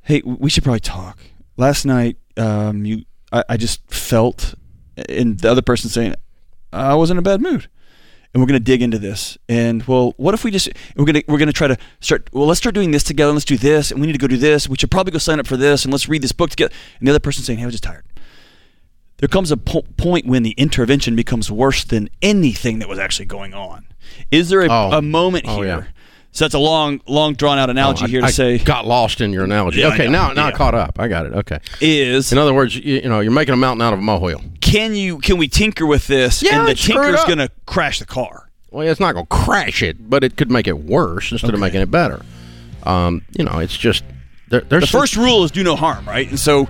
Hey, 0.03 0.21
we 0.23 0.49
should 0.49 0.63
probably 0.63 0.79
talk. 0.79 1.19
Last 1.57 1.83
night, 1.83 2.15
um, 2.37 2.85
you 2.85 3.03
I, 3.33 3.43
I 3.49 3.57
just 3.57 3.81
felt 3.91 4.53
and 5.09 5.37
the 5.37 5.51
other 5.51 5.61
person 5.61 5.89
saying, 5.89 6.15
I 6.71 6.95
was 6.95 7.11
in 7.11 7.17
a 7.17 7.21
bad 7.21 7.41
mood. 7.41 7.67
And 8.33 8.41
we're 8.41 8.47
gonna 8.47 8.61
dig 8.61 8.81
into 8.81 8.97
this. 8.97 9.37
And 9.49 9.83
well, 9.83 10.13
what 10.15 10.33
if 10.33 10.45
we 10.45 10.51
just 10.51 10.69
we're 10.95 11.03
gonna 11.03 11.23
we're 11.27 11.39
gonna 11.39 11.51
try 11.51 11.67
to 11.67 11.77
start 11.99 12.29
well, 12.31 12.47
let's 12.47 12.59
start 12.59 12.73
doing 12.73 12.91
this 12.91 13.03
together, 13.03 13.33
let's 13.33 13.43
do 13.43 13.57
this, 13.57 13.91
and 13.91 13.99
we 13.99 14.07
need 14.07 14.13
to 14.13 14.17
go 14.19 14.27
do 14.27 14.37
this. 14.37 14.69
We 14.69 14.77
should 14.77 14.91
probably 14.91 15.11
go 15.11 15.17
sign 15.17 15.41
up 15.41 15.45
for 15.47 15.57
this 15.57 15.83
and 15.83 15.91
let's 15.91 16.07
read 16.07 16.21
this 16.21 16.31
book 16.31 16.51
together. 16.51 16.73
And 16.99 17.07
the 17.07 17.11
other 17.11 17.19
person 17.19 17.43
saying, 17.43 17.59
Hey, 17.59 17.63
I 17.63 17.65
was 17.65 17.73
just 17.73 17.83
tired 17.83 18.05
there 19.17 19.27
comes 19.27 19.51
a 19.51 19.57
po- 19.57 19.81
point 19.97 20.25
when 20.25 20.43
the 20.43 20.51
intervention 20.51 21.13
becomes 21.13 21.51
worse 21.51 21.83
than 21.83 22.09
anything 22.21 22.79
that 22.79 22.87
was 22.87 22.97
actually 22.97 23.25
going 23.25 23.53
on. 23.53 23.85
Is 24.31 24.47
there 24.47 24.61
a, 24.61 24.67
Oh. 24.69 24.91
a 24.93 25.01
moment 25.01 25.43
Oh, 25.45 25.57
here? 25.57 25.65
yeah. 25.65 25.83
So 26.31 26.45
that's 26.45 26.53
a 26.53 26.59
long, 26.59 27.01
long 27.07 27.33
drawn 27.33 27.57
out 27.57 27.69
analogy 27.71 28.05
I- 28.05 28.07
here 28.07 28.21
to 28.21 28.27
I 28.27 28.31
say 28.31 28.57
got 28.59 28.85
lost 28.85 29.19
in 29.19 29.33
your 29.33 29.43
analogy. 29.43 29.79
Yeah, 29.81 29.87
okay, 29.93 30.07
now 30.07 30.31
now 30.33 30.45
I 30.45 30.51
caught 30.51 30.75
up. 30.75 30.99
I 30.99 31.07
got 31.07 31.25
it. 31.25 31.33
Okay. 31.33 31.57
is 31.81 32.31
In 32.31 32.37
other 32.37 32.53
words, 32.53 32.75
you, 32.75 32.97
you 33.01 33.09
know, 33.09 33.19
you're 33.19 33.31
making 33.31 33.53
a 33.53 33.57
mountain 33.57 33.81
out 33.81 33.93
of 33.93 33.99
a 33.99 34.01
molehill. 34.01 34.41
can 34.61 34.93
you 34.95 35.17
can 35.19 35.37
we 35.37 35.47
tinker 35.47 35.85
with 35.87 36.05
this 36.07 36.43
Yeah, 36.43 36.59
and 36.59 36.67
the 36.67 36.75
tinker's 36.75 37.23
going 37.25 37.39
to 37.39 37.49
crash 37.65 37.99
the 37.99 38.05
car? 38.05 38.49
Well, 38.71 38.87
it's 38.87 38.99
not 38.99 39.13
going 39.13 39.25
to 39.25 39.35
crash 39.35 39.81
it, 39.81 40.07
but 40.09 40.23
it 40.23 40.37
could 40.37 40.51
make 40.51 40.67
it 40.67 40.77
worse 40.79 41.31
instead 41.31 41.53
of 41.55 41.59
making 41.59 41.81
it 41.81 41.89
better. 41.89 42.21
Um, 42.83 43.23
you 43.37 43.43
know, 43.43 43.57
it's 43.57 43.75
just 43.75 44.03
there, 44.49 44.61
there's 44.61 44.81
The 44.83 44.87
some- 44.87 45.01
first 45.01 45.15
rule 45.17 45.43
is 45.43 45.49
do 45.51 45.63
no 45.63 45.75
harm, 45.75 46.07
right? 46.07 46.29
And 46.29 46.39
so 46.39 46.69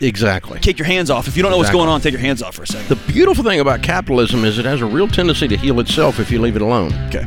exactly. 0.00 0.58
take 0.58 0.78
your 0.78 0.86
hands 0.86 1.10
off. 1.10 1.28
If 1.28 1.36
you 1.36 1.42
don't 1.44 1.52
know 1.52 1.58
Exactly. 1.60 1.78
what's 1.78 1.84
going 1.86 1.94
on, 1.94 2.00
take 2.00 2.12
your 2.12 2.20
hands 2.20 2.42
off 2.42 2.56
for 2.56 2.64
a 2.64 2.66
second. 2.66 2.88
The 2.88 3.12
beautiful 3.12 3.44
thing 3.44 3.60
about 3.60 3.82
capitalism 3.82 4.44
is 4.44 4.58
it 4.58 4.64
has 4.64 4.80
a 4.82 4.86
real 4.86 5.06
tendency 5.08 5.46
to 5.46 5.56
heal 5.56 5.78
itself 5.78 6.18
if 6.18 6.30
you 6.32 6.40
leave 6.40 6.56
it 6.56 6.62
alone. 6.62 6.92
okay. 7.06 7.24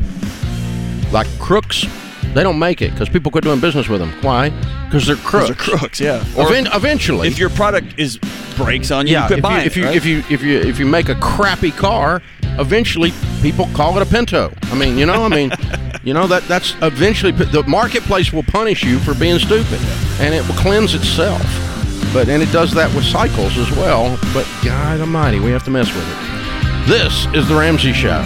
Like 1.12 1.28
crooks, 1.40 1.86
they 2.34 2.44
don't 2.44 2.60
make 2.60 2.82
it 2.82 2.92
because 2.92 3.10
people 3.10 3.32
quit 3.32 3.44
doing 3.44 3.60
business 3.60 3.88
with 3.90 4.00
them. 4.00 4.12
Why? 4.22 4.50
Because 4.86 5.08
they're 5.08 5.16
crooks. 5.16 5.48
They're 5.48 5.56
crooks, 5.78 6.00
yeah. 6.00 6.24
Or 6.38 6.52
Even- 6.52 6.68
eventually, 6.74 7.28
if 7.28 7.40
your 7.40 7.50
product 7.50 7.98
is 7.98 8.20
breaks 8.56 8.92
on 8.92 9.08
you, 9.08 9.14
yeah, 9.14 9.22
you 9.24 9.28
quit 9.28 9.38
if 9.38 9.38
you, 9.38 9.42
buying 9.50 9.66
if 9.66 9.78
it, 9.78 9.80
you 9.80 9.86
right? 9.86 9.96
if 9.96 10.06
you 10.06 10.24
if 10.30 10.44
you 10.44 10.60
if 10.60 10.80
you 10.80 10.86
make 10.86 11.10
a 11.10 11.16
crappy 11.16 11.72
car, 11.72 12.22
eventually 12.60 13.12
people 13.42 13.68
call 13.74 13.98
it 13.98 14.08
a 14.08 14.10
Pinto. 14.10 14.54
I 14.64 14.76
mean, 14.76 14.98
you 14.98 15.06
know, 15.06 15.24
I 15.26 15.30
mean, 15.30 15.52
you 16.04 16.14
know 16.14 16.28
that 16.28 16.44
that's 16.44 16.76
eventually 16.82 17.32
the 17.32 17.64
marketplace 17.64 18.32
will 18.32 18.44
punish 18.44 18.84
you 18.84 19.00
for 19.00 19.16
being 19.16 19.40
stupid, 19.40 19.80
and 20.20 20.34
it 20.34 20.48
will 20.48 20.56
cleanse 20.56 20.94
itself. 20.94 21.42
But 22.14 22.30
and 22.30 22.42
it 22.42 22.52
does 22.52 22.72
that 22.74 22.94
with 22.96 23.06
cycles 23.06 23.58
as 23.58 23.72
well. 23.72 24.20
But 24.34 24.48
God 24.64 25.00
Almighty, 25.00 25.40
we 25.40 25.52
have 25.52 25.64
to 25.66 25.72
mess 25.72 25.94
with 25.94 26.08
it. 26.08 26.88
This 26.88 27.26
is 27.36 27.48
the 27.48 27.56
Ramsey 27.56 27.94
Show. 27.94 28.24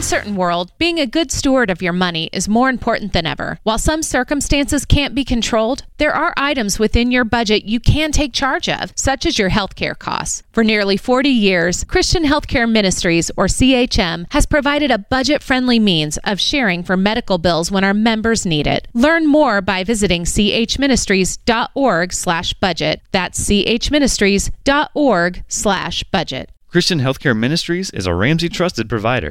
Uncertain 0.00 0.34
world, 0.34 0.72
being 0.78 0.98
a 0.98 1.06
good 1.06 1.30
steward 1.30 1.68
of 1.68 1.82
your 1.82 1.92
money 1.92 2.30
is 2.32 2.48
more 2.48 2.70
important 2.70 3.12
than 3.12 3.26
ever. 3.26 3.58
While 3.64 3.76
some 3.76 4.02
circumstances 4.02 4.86
can't 4.86 5.14
be 5.14 5.24
controlled, 5.24 5.84
there 5.98 6.14
are 6.14 6.32
items 6.38 6.78
within 6.78 7.10
your 7.10 7.24
budget 7.24 7.66
you 7.66 7.80
can 7.80 8.10
take 8.10 8.32
charge 8.32 8.66
of, 8.66 8.94
such 8.96 9.26
as 9.26 9.38
your 9.38 9.50
healthcare 9.50 9.98
costs. 9.98 10.42
For 10.52 10.64
nearly 10.64 10.96
40 10.96 11.28
years, 11.28 11.84
Christian 11.84 12.24
Healthcare 12.24 12.66
Ministries, 12.66 13.30
or 13.36 13.44
CHM, 13.44 14.24
has 14.32 14.46
provided 14.46 14.90
a 14.90 14.96
budget 14.96 15.42
friendly 15.42 15.78
means 15.78 16.16
of 16.24 16.40
sharing 16.40 16.82
for 16.82 16.96
medical 16.96 17.36
bills 17.36 17.70
when 17.70 17.84
our 17.84 17.92
members 17.92 18.46
need 18.46 18.66
it. 18.66 18.88
Learn 18.94 19.26
more 19.26 19.60
by 19.60 19.84
visiting 19.84 20.24
chministries.org 20.24 22.12
slash 22.14 22.54
budget. 22.54 23.02
That's 23.12 23.38
chministries.org 23.38 25.44
slash 25.46 26.04
budget. 26.04 26.50
Christian 26.68 27.00
Healthcare 27.00 27.36
Ministries 27.36 27.90
is 27.90 28.06
a 28.06 28.14
Ramsey 28.14 28.48
trusted 28.48 28.88
provider. 28.88 29.28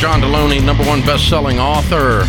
John 0.00 0.20
Delony, 0.20 0.64
number 0.64 0.84
one 0.84 1.00
best-selling 1.00 1.58
author, 1.58 2.22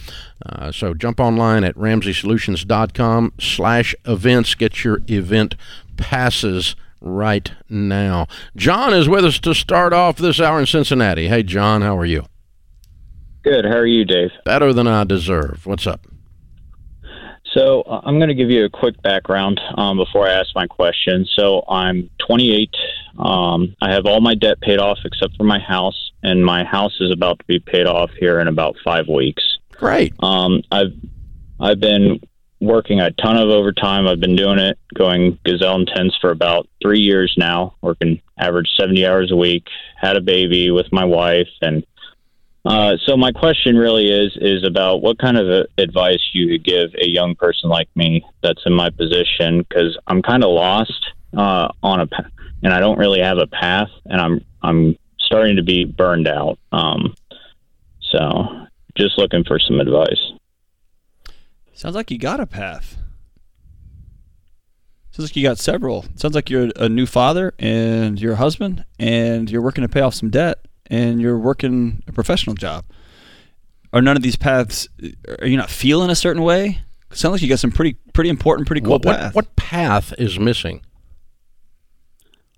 Uh, 0.45 0.73
so 0.73 0.93
jump 0.93 1.21
online 1.21 1.65
at 1.65 1.75
ramseysolutions.com 1.75 3.33
slash 3.41 3.95
events. 4.05 4.55
Get 4.55 4.85
your 4.85 5.01
event 5.09 5.55
passes 5.97 6.77
right 7.01 7.53
now. 7.69 8.27
John 8.57 8.93
is 8.93 9.09
with 9.09 9.25
us 9.25 9.39
to 9.41 9.55
start 9.55 9.93
off 9.93 10.17
this 10.17 10.41
hour 10.41 10.61
in 10.61 10.67
Cincinnati. 10.67 11.29
Hey, 11.29 11.43
John, 11.43 11.83
how 11.83 11.97
are 11.97 12.07
you? 12.07 12.25
Good. 13.43 13.65
How 13.65 13.77
are 13.77 13.87
you, 13.87 14.05
Dave? 14.05 14.31
Better 14.45 14.73
than 14.73 14.87
I 14.87 15.05
deserve. 15.05 15.65
What's 15.65 15.87
up? 15.87 16.07
So 17.53 17.83
uh, 17.83 18.01
I'm 18.05 18.19
going 18.19 18.29
to 18.29 18.35
give 18.35 18.51
you 18.51 18.65
a 18.65 18.71
quick 18.71 19.01
background 19.03 19.61
um, 19.77 19.97
before 19.97 20.27
I 20.27 20.33
ask 20.33 20.51
my 20.55 20.67
question. 20.67 21.27
So 21.37 21.65
I'm 21.69 22.11
28. 22.27 22.71
Um, 23.19 23.75
I 23.81 23.93
have 23.93 24.07
all 24.07 24.21
my 24.21 24.35
debt 24.35 24.61
paid 24.61 24.79
off 24.79 24.99
except 25.05 25.37
for 25.37 25.45
my 25.45 25.59
house, 25.59 26.13
and 26.23 26.45
my 26.45 26.65
house 26.65 26.97
is 27.01 27.11
about 27.11 27.39
to 27.41 27.45
be 27.47 27.59
paid 27.59 27.87
off 27.87 28.11
here 28.19 28.41
in 28.41 28.47
about 28.47 28.77
five 28.85 29.09
weeks. 29.09 29.43
Great. 29.73 30.15
Um, 30.21 30.63
I've 30.71 30.93
I've 31.59 31.81
been 31.81 32.21
working 32.61 33.01
a 33.01 33.11
ton 33.13 33.37
of 33.37 33.49
overtime. 33.49 34.07
I've 34.07 34.21
been 34.21 34.37
doing 34.37 34.59
it, 34.59 34.79
going 34.95 35.39
gazelle 35.45 35.81
intense 35.81 36.17
for 36.21 36.31
about 36.31 36.69
three 36.83 37.01
years 37.01 37.35
now, 37.37 37.75
working 37.81 38.21
average 38.39 38.69
70 38.79 39.07
hours 39.07 39.33
a 39.33 39.37
week. 39.37 39.67
Had 39.97 40.17
a 40.17 40.21
baby 40.21 40.71
with 40.71 40.87
my 40.93 41.05
wife, 41.05 41.49
and 41.63 41.85
uh, 42.65 42.97
so 43.07 43.17
my 43.17 43.33
question 43.33 43.77
really 43.77 44.09
is 44.11 44.37
is 44.41 44.65
about 44.67 45.01
what 45.01 45.19
kind 45.19 45.39
of 45.39 45.49
uh, 45.49 45.65
advice 45.79 46.21
you 46.33 46.49
could 46.49 46.65
give 46.65 46.91
a 46.95 47.09
young 47.09 47.35
person 47.35 47.71
like 47.71 47.89
me 47.95 48.25
that's 48.43 48.63
in 48.67 48.75
my 48.75 48.91
position 48.91 49.61
because 49.61 49.97
I'm 50.07 50.23
kind 50.23 50.45
of 50.45 50.51
lost 50.51 51.07
uh, 51.37 51.69
on 51.83 52.01
a 52.01 52.09
and 52.63 52.73
I 52.73 52.81
don't 52.81 52.99
really 52.99 53.21
have 53.21 53.39
a 53.39 53.47
path, 53.47 53.89
and 54.05 54.21
I'm 54.21 54.45
I'm 54.63 54.97
starting 55.19 55.57
to 55.57 55.63
be 55.63 55.85
burned 55.85 56.29
out. 56.29 56.59
Um, 56.73 57.15
so 58.13 58.67
just 58.97 59.17
looking 59.17 59.45
for 59.45 59.59
some 59.59 59.81
advice. 59.81 60.33
Sounds 61.81 61.95
like 61.95 62.11
you 62.11 62.19
got 62.19 62.41
a 62.41 62.47
path. 62.47 62.99
Sounds 65.13 65.31
like 65.31 65.35
you 65.35 65.43
got 65.43 65.57
several. 65.57 66.05
Sounds 66.15 66.35
like 66.35 66.51
you're 66.51 66.69
a 66.77 66.91
new 66.91 67.07
father 67.07 67.55
and 67.59 68.21
you're 68.21 68.35
a 68.35 68.37
husband 68.37 68.85
and 68.99 69.51
you're 69.51 69.63
working 69.63 69.81
to 69.81 69.89
pay 69.89 70.03
off 70.03 70.13
some 70.13 70.29
debt 70.29 70.59
and 70.89 71.23
you're 71.23 71.39
working 71.39 72.03
a 72.07 72.13
professional 72.13 72.55
job. 72.55 72.85
Are 73.95 74.03
none 74.03 74.15
of 74.15 74.23
these 74.23 74.37
paths? 74.37 74.89
Are 75.41 75.47
you 75.47 75.57
not 75.57 75.71
feeling 75.71 76.11
a 76.11 76.15
certain 76.15 76.43
way? 76.43 76.83
sounds 77.13 77.33
like 77.33 77.41
you 77.41 77.49
got 77.49 77.61
some 77.61 77.73
pretty 77.73 77.95
pretty 78.13 78.29
important, 78.29 78.67
pretty 78.67 78.83
cool 78.83 78.91
what, 78.91 79.07
what, 79.07 79.19
path. 79.19 79.35
what 79.35 79.57
path 79.57 80.13
is 80.19 80.39
missing? 80.39 80.83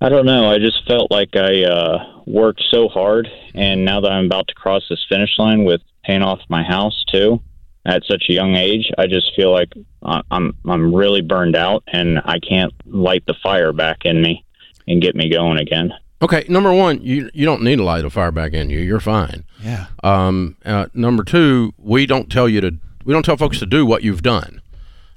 I 0.00 0.08
don't 0.08 0.26
know. 0.26 0.50
I 0.50 0.58
just 0.58 0.84
felt 0.88 1.12
like 1.12 1.36
I 1.36 1.62
uh, 1.62 2.22
worked 2.26 2.64
so 2.72 2.88
hard, 2.88 3.28
and 3.54 3.84
now 3.84 4.00
that 4.00 4.10
I'm 4.10 4.26
about 4.26 4.48
to 4.48 4.54
cross 4.54 4.82
this 4.90 5.06
finish 5.08 5.38
line 5.38 5.62
with 5.62 5.80
paying 6.02 6.22
off 6.22 6.40
my 6.48 6.64
house 6.64 7.04
too, 7.12 7.40
at 7.84 8.02
such 8.04 8.24
a 8.28 8.32
young 8.32 8.54
age, 8.56 8.90
I 8.96 9.06
just 9.06 9.32
feel 9.34 9.52
like 9.52 9.72
I'm 10.02 10.56
I'm 10.68 10.94
really 10.94 11.20
burned 11.20 11.56
out, 11.56 11.82
and 11.88 12.20
I 12.24 12.38
can't 12.38 12.72
light 12.86 13.24
the 13.26 13.34
fire 13.42 13.72
back 13.72 14.04
in 14.04 14.22
me 14.22 14.44
and 14.86 15.02
get 15.02 15.14
me 15.16 15.30
going 15.30 15.58
again. 15.58 15.92
Okay, 16.20 16.44
number 16.48 16.72
one, 16.72 17.02
you 17.02 17.30
you 17.34 17.44
don't 17.44 17.62
need 17.62 17.76
to 17.76 17.84
light 17.84 18.04
a 18.04 18.10
fire 18.10 18.30
back 18.30 18.52
in 18.52 18.70
you. 18.70 18.78
You're 18.78 19.00
fine. 19.00 19.44
Yeah. 19.60 19.86
Um, 20.04 20.56
uh, 20.64 20.86
number 20.94 21.24
two, 21.24 21.72
we 21.76 22.06
don't 22.06 22.30
tell 22.30 22.48
you 22.48 22.60
to. 22.60 22.72
We 23.04 23.12
don't 23.12 23.24
tell 23.24 23.36
folks 23.36 23.58
to 23.58 23.66
do 23.66 23.84
what 23.84 24.04
you've 24.04 24.22
done. 24.22 24.62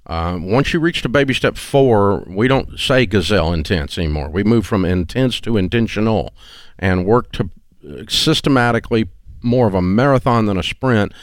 Um, 0.08 0.52
once 0.52 0.74
you 0.74 0.80
reach 0.80 1.02
to 1.04 1.10
baby 1.10 1.34
step 1.34 1.58
four, 1.58 2.24
we 2.28 2.48
don't 2.48 2.80
say 2.80 3.06
gazelle 3.06 3.54
intense 3.54 3.98
anymore. 3.98 4.30
We 4.30 4.44
move 4.44 4.66
from 4.66 4.86
intense 4.86 5.40
to 5.42 5.58
intentional, 5.58 6.34
and 6.80 7.06
work 7.06 7.32
to 7.34 7.52
uh, 7.88 8.04
systematically 8.10 9.10
more 9.44 9.68
of 9.68 9.76
a 9.76 9.82
marathon 9.82 10.48
than 10.48 10.58
a 10.58 10.64
sprint 10.64 11.14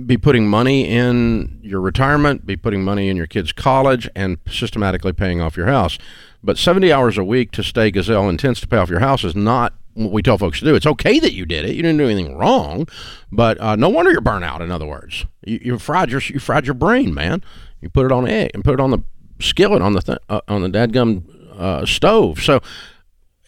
be 0.00 0.16
putting 0.16 0.48
money 0.48 0.88
in 0.88 1.58
your 1.62 1.80
retirement, 1.80 2.46
be 2.46 2.56
putting 2.56 2.82
money 2.84 3.08
in 3.08 3.16
your 3.16 3.26
kids' 3.26 3.52
college, 3.52 4.08
and 4.14 4.38
systematically 4.48 5.12
paying 5.12 5.40
off 5.40 5.56
your 5.56 5.66
house. 5.66 5.98
But 6.42 6.58
70 6.58 6.92
hours 6.92 7.18
a 7.18 7.24
week 7.24 7.52
to 7.52 7.62
stay 7.62 7.90
gazelle 7.90 8.28
intense 8.28 8.60
to 8.60 8.68
pay 8.68 8.76
off 8.76 8.90
your 8.90 9.00
house 9.00 9.24
is 9.24 9.36
not 9.36 9.74
what 9.94 10.10
we 10.10 10.22
tell 10.22 10.38
folks 10.38 10.58
to 10.60 10.64
do. 10.64 10.74
It's 10.74 10.86
okay 10.86 11.18
that 11.18 11.32
you 11.34 11.44
did 11.44 11.64
it; 11.64 11.76
you 11.76 11.82
didn't 11.82 11.98
do 11.98 12.08
anything 12.08 12.36
wrong, 12.36 12.88
but 13.30 13.60
uh, 13.60 13.76
no 13.76 13.88
wonder 13.88 14.10
you're 14.10 14.20
burnt 14.20 14.44
out. 14.44 14.62
In 14.62 14.70
other 14.70 14.86
words, 14.86 15.26
you, 15.44 15.60
you 15.62 15.78
fried 15.78 16.10
your 16.10 16.20
you 16.20 16.40
fried 16.40 16.66
your 16.66 16.74
brain, 16.74 17.12
man. 17.12 17.42
You 17.80 17.90
put 17.90 18.06
it 18.06 18.12
on 18.12 18.26
egg 18.26 18.52
and 18.54 18.64
put 18.64 18.74
it 18.74 18.80
on 18.80 18.90
the 18.90 19.00
skillet 19.40 19.82
on 19.82 19.92
the 19.92 20.00
th- 20.00 20.18
uh, 20.28 20.40
on 20.48 20.62
the 20.62 20.68
dadgum 20.68 21.24
uh, 21.58 21.84
stove. 21.84 22.40
So, 22.40 22.60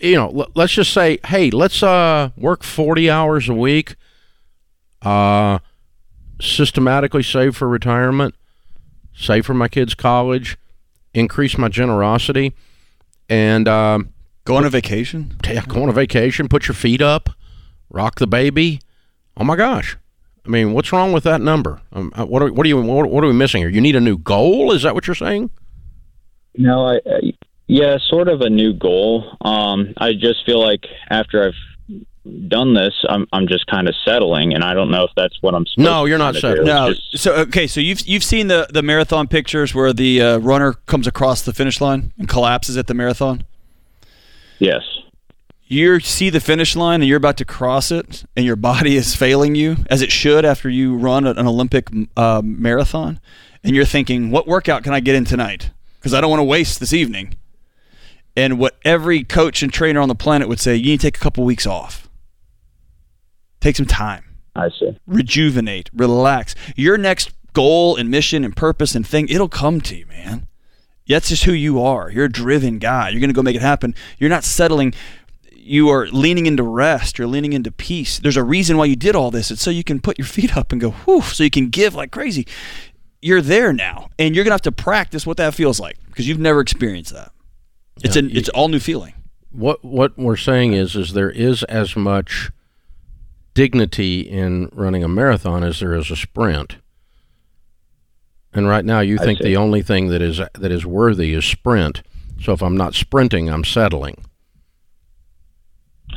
you 0.00 0.16
know, 0.16 0.28
l- 0.28 0.50
let's 0.54 0.72
just 0.72 0.92
say, 0.92 1.18
hey, 1.26 1.50
let's 1.50 1.82
uh, 1.82 2.30
work 2.36 2.62
40 2.62 3.10
hours 3.10 3.48
a 3.48 3.54
week. 3.54 3.96
Uh, 5.02 5.58
systematically 6.40 7.22
save 7.22 7.56
for 7.56 7.68
retirement, 7.68 8.34
save 9.14 9.46
for 9.46 9.54
my 9.54 9.68
kids' 9.68 9.94
college, 9.94 10.56
increase 11.12 11.56
my 11.56 11.68
generosity, 11.68 12.54
and 13.28 13.68
um, 13.68 14.12
go 14.44 14.56
on 14.56 14.64
a 14.64 14.70
vacation. 14.70 15.36
Yeah, 15.46 15.64
go 15.66 15.82
on 15.82 15.88
a 15.88 15.92
vacation. 15.92 16.48
Put 16.48 16.68
your 16.68 16.74
feet 16.74 17.00
up, 17.00 17.30
rock 17.90 18.18
the 18.18 18.26
baby. 18.26 18.80
Oh 19.36 19.44
my 19.44 19.56
gosh! 19.56 19.96
I 20.46 20.48
mean, 20.48 20.72
what's 20.72 20.92
wrong 20.92 21.12
with 21.12 21.24
that 21.24 21.40
number? 21.40 21.80
Um, 21.92 22.12
uh, 22.14 22.24
what 22.24 22.42
are 22.42 22.52
what 22.52 22.66
are 22.66 22.68
you 22.68 22.80
what, 22.80 23.10
what 23.10 23.24
are 23.24 23.28
we 23.28 23.32
missing 23.32 23.62
here? 23.62 23.70
You 23.70 23.80
need 23.80 23.96
a 23.96 24.00
new 24.00 24.18
goal. 24.18 24.72
Is 24.72 24.82
that 24.82 24.94
what 24.94 25.06
you're 25.06 25.14
saying? 25.14 25.50
No, 26.56 26.86
I, 26.86 26.96
I 27.06 27.32
yeah, 27.66 27.96
sort 28.08 28.28
of 28.28 28.42
a 28.42 28.50
new 28.50 28.74
goal. 28.74 29.36
Um, 29.40 29.94
I 29.96 30.12
just 30.12 30.44
feel 30.44 30.60
like 30.60 30.84
after 31.08 31.46
I've 31.46 31.54
done 32.48 32.74
this, 32.74 32.94
I'm 33.08 33.26
I'm 33.32 33.46
just 33.46 33.66
kind 33.66 33.88
of 33.88 33.94
settling, 34.04 34.54
and 34.54 34.64
I 34.64 34.74
don't 34.74 34.90
know 34.90 35.04
if 35.04 35.10
that's 35.16 35.36
what 35.42 35.54
I'm. 35.54 35.66
no, 35.76 36.04
you're 36.04 36.18
not 36.18 36.34
settling. 36.34 36.66
No. 36.66 36.92
Just, 36.92 37.18
so 37.18 37.34
okay, 37.34 37.66
so 37.66 37.80
you've 37.80 38.00
you've 38.06 38.24
seen 38.24 38.48
the 38.48 38.66
the 38.70 38.82
marathon 38.82 39.28
pictures 39.28 39.74
where 39.74 39.92
the 39.92 40.22
uh, 40.22 40.38
runner 40.38 40.74
comes 40.86 41.06
across 41.06 41.42
the 41.42 41.52
finish 41.52 41.80
line 41.80 42.12
and 42.18 42.28
collapses 42.28 42.76
at 42.76 42.86
the 42.86 42.94
marathon. 42.94 43.44
Yes. 44.58 44.82
You 45.66 45.98
see 46.00 46.30
the 46.30 46.40
finish 46.40 46.76
line 46.76 47.00
and 47.00 47.08
you're 47.08 47.16
about 47.16 47.38
to 47.38 47.44
cross 47.44 47.90
it, 47.90 48.24
and 48.36 48.44
your 48.44 48.56
body 48.56 48.96
is 48.96 49.14
failing 49.14 49.54
you 49.54 49.78
as 49.90 50.02
it 50.02 50.12
should 50.12 50.44
after 50.44 50.68
you 50.68 50.96
run 50.96 51.26
an 51.26 51.46
Olympic 51.46 51.88
uh, 52.16 52.42
marathon, 52.44 53.20
and 53.62 53.74
you're 53.74 53.84
thinking, 53.84 54.30
"What 54.30 54.46
workout 54.46 54.82
can 54.82 54.94
I 54.94 55.00
get 55.00 55.14
in 55.14 55.24
tonight? 55.24 55.70
Because 55.98 56.14
I 56.14 56.20
don't 56.20 56.30
want 56.30 56.40
to 56.40 56.44
waste 56.44 56.80
this 56.80 56.92
evening." 56.92 57.34
And 58.36 58.58
what 58.58 58.76
every 58.84 59.22
coach 59.22 59.62
and 59.62 59.72
trainer 59.72 60.00
on 60.00 60.08
the 60.08 60.14
planet 60.16 60.48
would 60.48 60.58
say, 60.58 60.74
you 60.74 60.86
need 60.86 61.00
to 61.00 61.06
take 61.06 61.16
a 61.16 61.20
couple 61.20 61.44
weeks 61.44 61.68
off 61.68 62.03
Take 63.64 63.76
some 63.76 63.86
time. 63.86 64.22
I 64.54 64.68
see. 64.68 64.94
Rejuvenate, 65.06 65.88
relax. 65.94 66.54
Your 66.76 66.98
next 66.98 67.30
goal 67.54 67.96
and 67.96 68.10
mission 68.10 68.44
and 68.44 68.54
purpose 68.54 68.94
and 68.94 69.06
thing, 69.06 69.26
it'll 69.28 69.48
come 69.48 69.80
to 69.80 69.96
you, 69.96 70.04
man. 70.04 70.46
That's 71.08 71.30
just 71.30 71.44
who 71.44 71.54
you 71.54 71.82
are. 71.82 72.10
You're 72.10 72.26
a 72.26 72.30
driven 72.30 72.78
guy. 72.78 73.08
You're 73.08 73.20
going 73.20 73.30
to 73.30 73.34
go 73.34 73.40
make 73.40 73.56
it 73.56 73.62
happen. 73.62 73.94
You're 74.18 74.28
not 74.28 74.44
settling. 74.44 74.92
You 75.50 75.88
are 75.88 76.08
leaning 76.08 76.44
into 76.44 76.62
rest. 76.62 77.18
You're 77.18 77.26
leaning 77.26 77.54
into 77.54 77.72
peace. 77.72 78.18
There's 78.18 78.36
a 78.36 78.44
reason 78.44 78.76
why 78.76 78.84
you 78.84 78.96
did 78.96 79.16
all 79.16 79.30
this. 79.30 79.50
It's 79.50 79.62
so 79.62 79.70
you 79.70 79.82
can 79.82 79.98
put 79.98 80.18
your 80.18 80.26
feet 80.36 80.58
up 80.58 80.70
and 80.70 80.78
go, 80.78 80.90
whew, 80.90 81.22
so 81.22 81.42
you 81.42 81.48
can 81.48 81.70
give 81.70 81.94
like 81.94 82.10
crazy. 82.10 82.46
You're 83.22 83.40
there 83.40 83.72
now, 83.72 84.10
and 84.18 84.34
you're 84.34 84.44
going 84.44 84.50
to 84.50 84.56
have 84.56 84.62
to 84.62 84.72
practice 84.72 85.26
what 85.26 85.38
that 85.38 85.54
feels 85.54 85.80
like 85.80 85.96
because 86.08 86.28
you've 86.28 86.38
never 86.38 86.60
experienced 86.60 87.14
that. 87.14 87.32
It's 88.02 88.14
yeah, 88.14 88.24
an, 88.24 88.30
it's 88.30 88.50
all 88.50 88.68
new 88.68 88.78
feeling. 88.78 89.14
What 89.52 89.82
what 89.82 90.18
we're 90.18 90.36
saying 90.36 90.74
is 90.74 90.94
is 90.96 91.14
there 91.14 91.30
is 91.30 91.62
as 91.62 91.96
much 91.96 92.50
dignity 93.54 94.20
in 94.20 94.68
running 94.72 95.02
a 95.02 95.08
marathon 95.08 95.64
as 95.64 95.80
there 95.80 95.94
is 95.94 96.10
a 96.10 96.16
sprint. 96.16 96.76
And 98.52 98.68
right 98.68 98.84
now, 98.84 99.00
you 99.00 99.18
think 99.18 99.40
the 99.40 99.56
only 99.56 99.82
thing 99.82 100.08
that 100.08 100.22
is 100.22 100.36
that 100.36 100.70
is 100.70 100.86
worthy 100.86 101.34
is 101.34 101.44
sprint. 101.44 102.02
So 102.40 102.52
if 102.52 102.62
I'm 102.62 102.76
not 102.76 102.94
sprinting, 102.94 103.48
I'm 103.48 103.64
settling. 103.64 104.24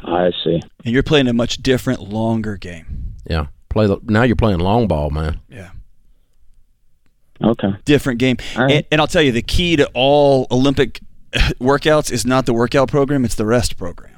I 0.03 0.31
see. 0.43 0.61
And 0.85 0.93
you're 0.93 1.03
playing 1.03 1.27
a 1.27 1.33
much 1.33 1.57
different, 1.57 2.01
longer 2.01 2.57
game. 2.57 3.15
Yeah, 3.27 3.47
play 3.69 3.87
the 3.87 3.97
now 4.03 4.23
you're 4.23 4.35
playing 4.35 4.59
long 4.59 4.87
ball, 4.87 5.09
man. 5.09 5.39
Yeah. 5.49 5.71
Okay. 7.43 7.69
different 7.85 8.19
game. 8.19 8.37
All 8.55 8.63
right. 8.63 8.75
And, 8.77 8.85
and 8.91 9.01
I'll 9.01 9.07
tell 9.07 9.21
you, 9.21 9.31
the 9.31 9.43
key 9.43 9.75
to 9.75 9.89
all 9.93 10.47
Olympic 10.51 11.01
workouts 11.33 12.11
is 12.11 12.25
not 12.25 12.45
the 12.45 12.53
workout 12.53 12.89
program; 12.89 13.25
it's 13.25 13.35
the 13.35 13.45
rest 13.45 13.77
program. 13.77 14.17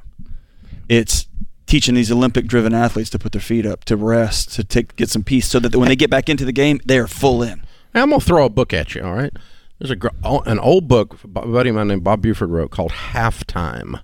It's 0.88 1.26
teaching 1.70 1.94
these 1.94 2.10
Olympic-driven 2.10 2.74
athletes 2.74 3.10
to 3.10 3.18
put 3.18 3.32
their 3.32 3.40
feet 3.40 3.64
up, 3.64 3.84
to 3.84 3.96
rest, 3.96 4.52
to 4.54 4.64
take 4.64 4.96
get 4.96 5.08
some 5.08 5.22
peace, 5.22 5.48
so 5.48 5.60
that 5.60 5.74
when 5.76 5.88
they 5.88 5.96
get 5.96 6.10
back 6.10 6.28
into 6.28 6.44
the 6.44 6.52
game, 6.52 6.80
they 6.84 6.98
are 6.98 7.06
full 7.06 7.42
in. 7.42 7.62
Now, 7.94 8.02
I'm 8.02 8.10
gonna 8.10 8.20
throw 8.20 8.44
a 8.44 8.50
book 8.50 8.72
at 8.74 8.94
you. 8.94 9.02
All 9.02 9.14
right, 9.14 9.32
there's 9.78 9.90
a 9.90 9.96
oh, 10.24 10.40
an 10.40 10.58
old 10.58 10.88
book 10.88 11.16
a 11.24 11.28
buddy 11.28 11.70
of 11.70 11.76
mine 11.76 11.88
named 11.88 12.04
Bob 12.04 12.22
Buford 12.22 12.50
wrote 12.50 12.70
called 12.70 12.90
Halftime, 12.90 14.02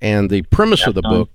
and 0.00 0.30
the 0.30 0.42
premise 0.42 0.86
of 0.86 0.94
the 0.94 1.02
book, 1.02 1.30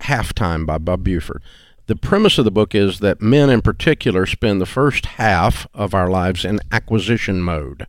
Halftime 0.00 0.66
by 0.66 0.78
Bob 0.78 1.04
Buford. 1.04 1.42
The 1.86 1.96
premise 1.96 2.38
of 2.38 2.46
the 2.46 2.50
book 2.50 2.74
is 2.74 3.00
that 3.00 3.20
men, 3.20 3.50
in 3.50 3.60
particular, 3.60 4.24
spend 4.24 4.58
the 4.58 4.66
first 4.66 5.04
half 5.04 5.66
of 5.74 5.92
our 5.92 6.08
lives 6.08 6.42
in 6.42 6.60
acquisition 6.72 7.42
mode. 7.42 7.86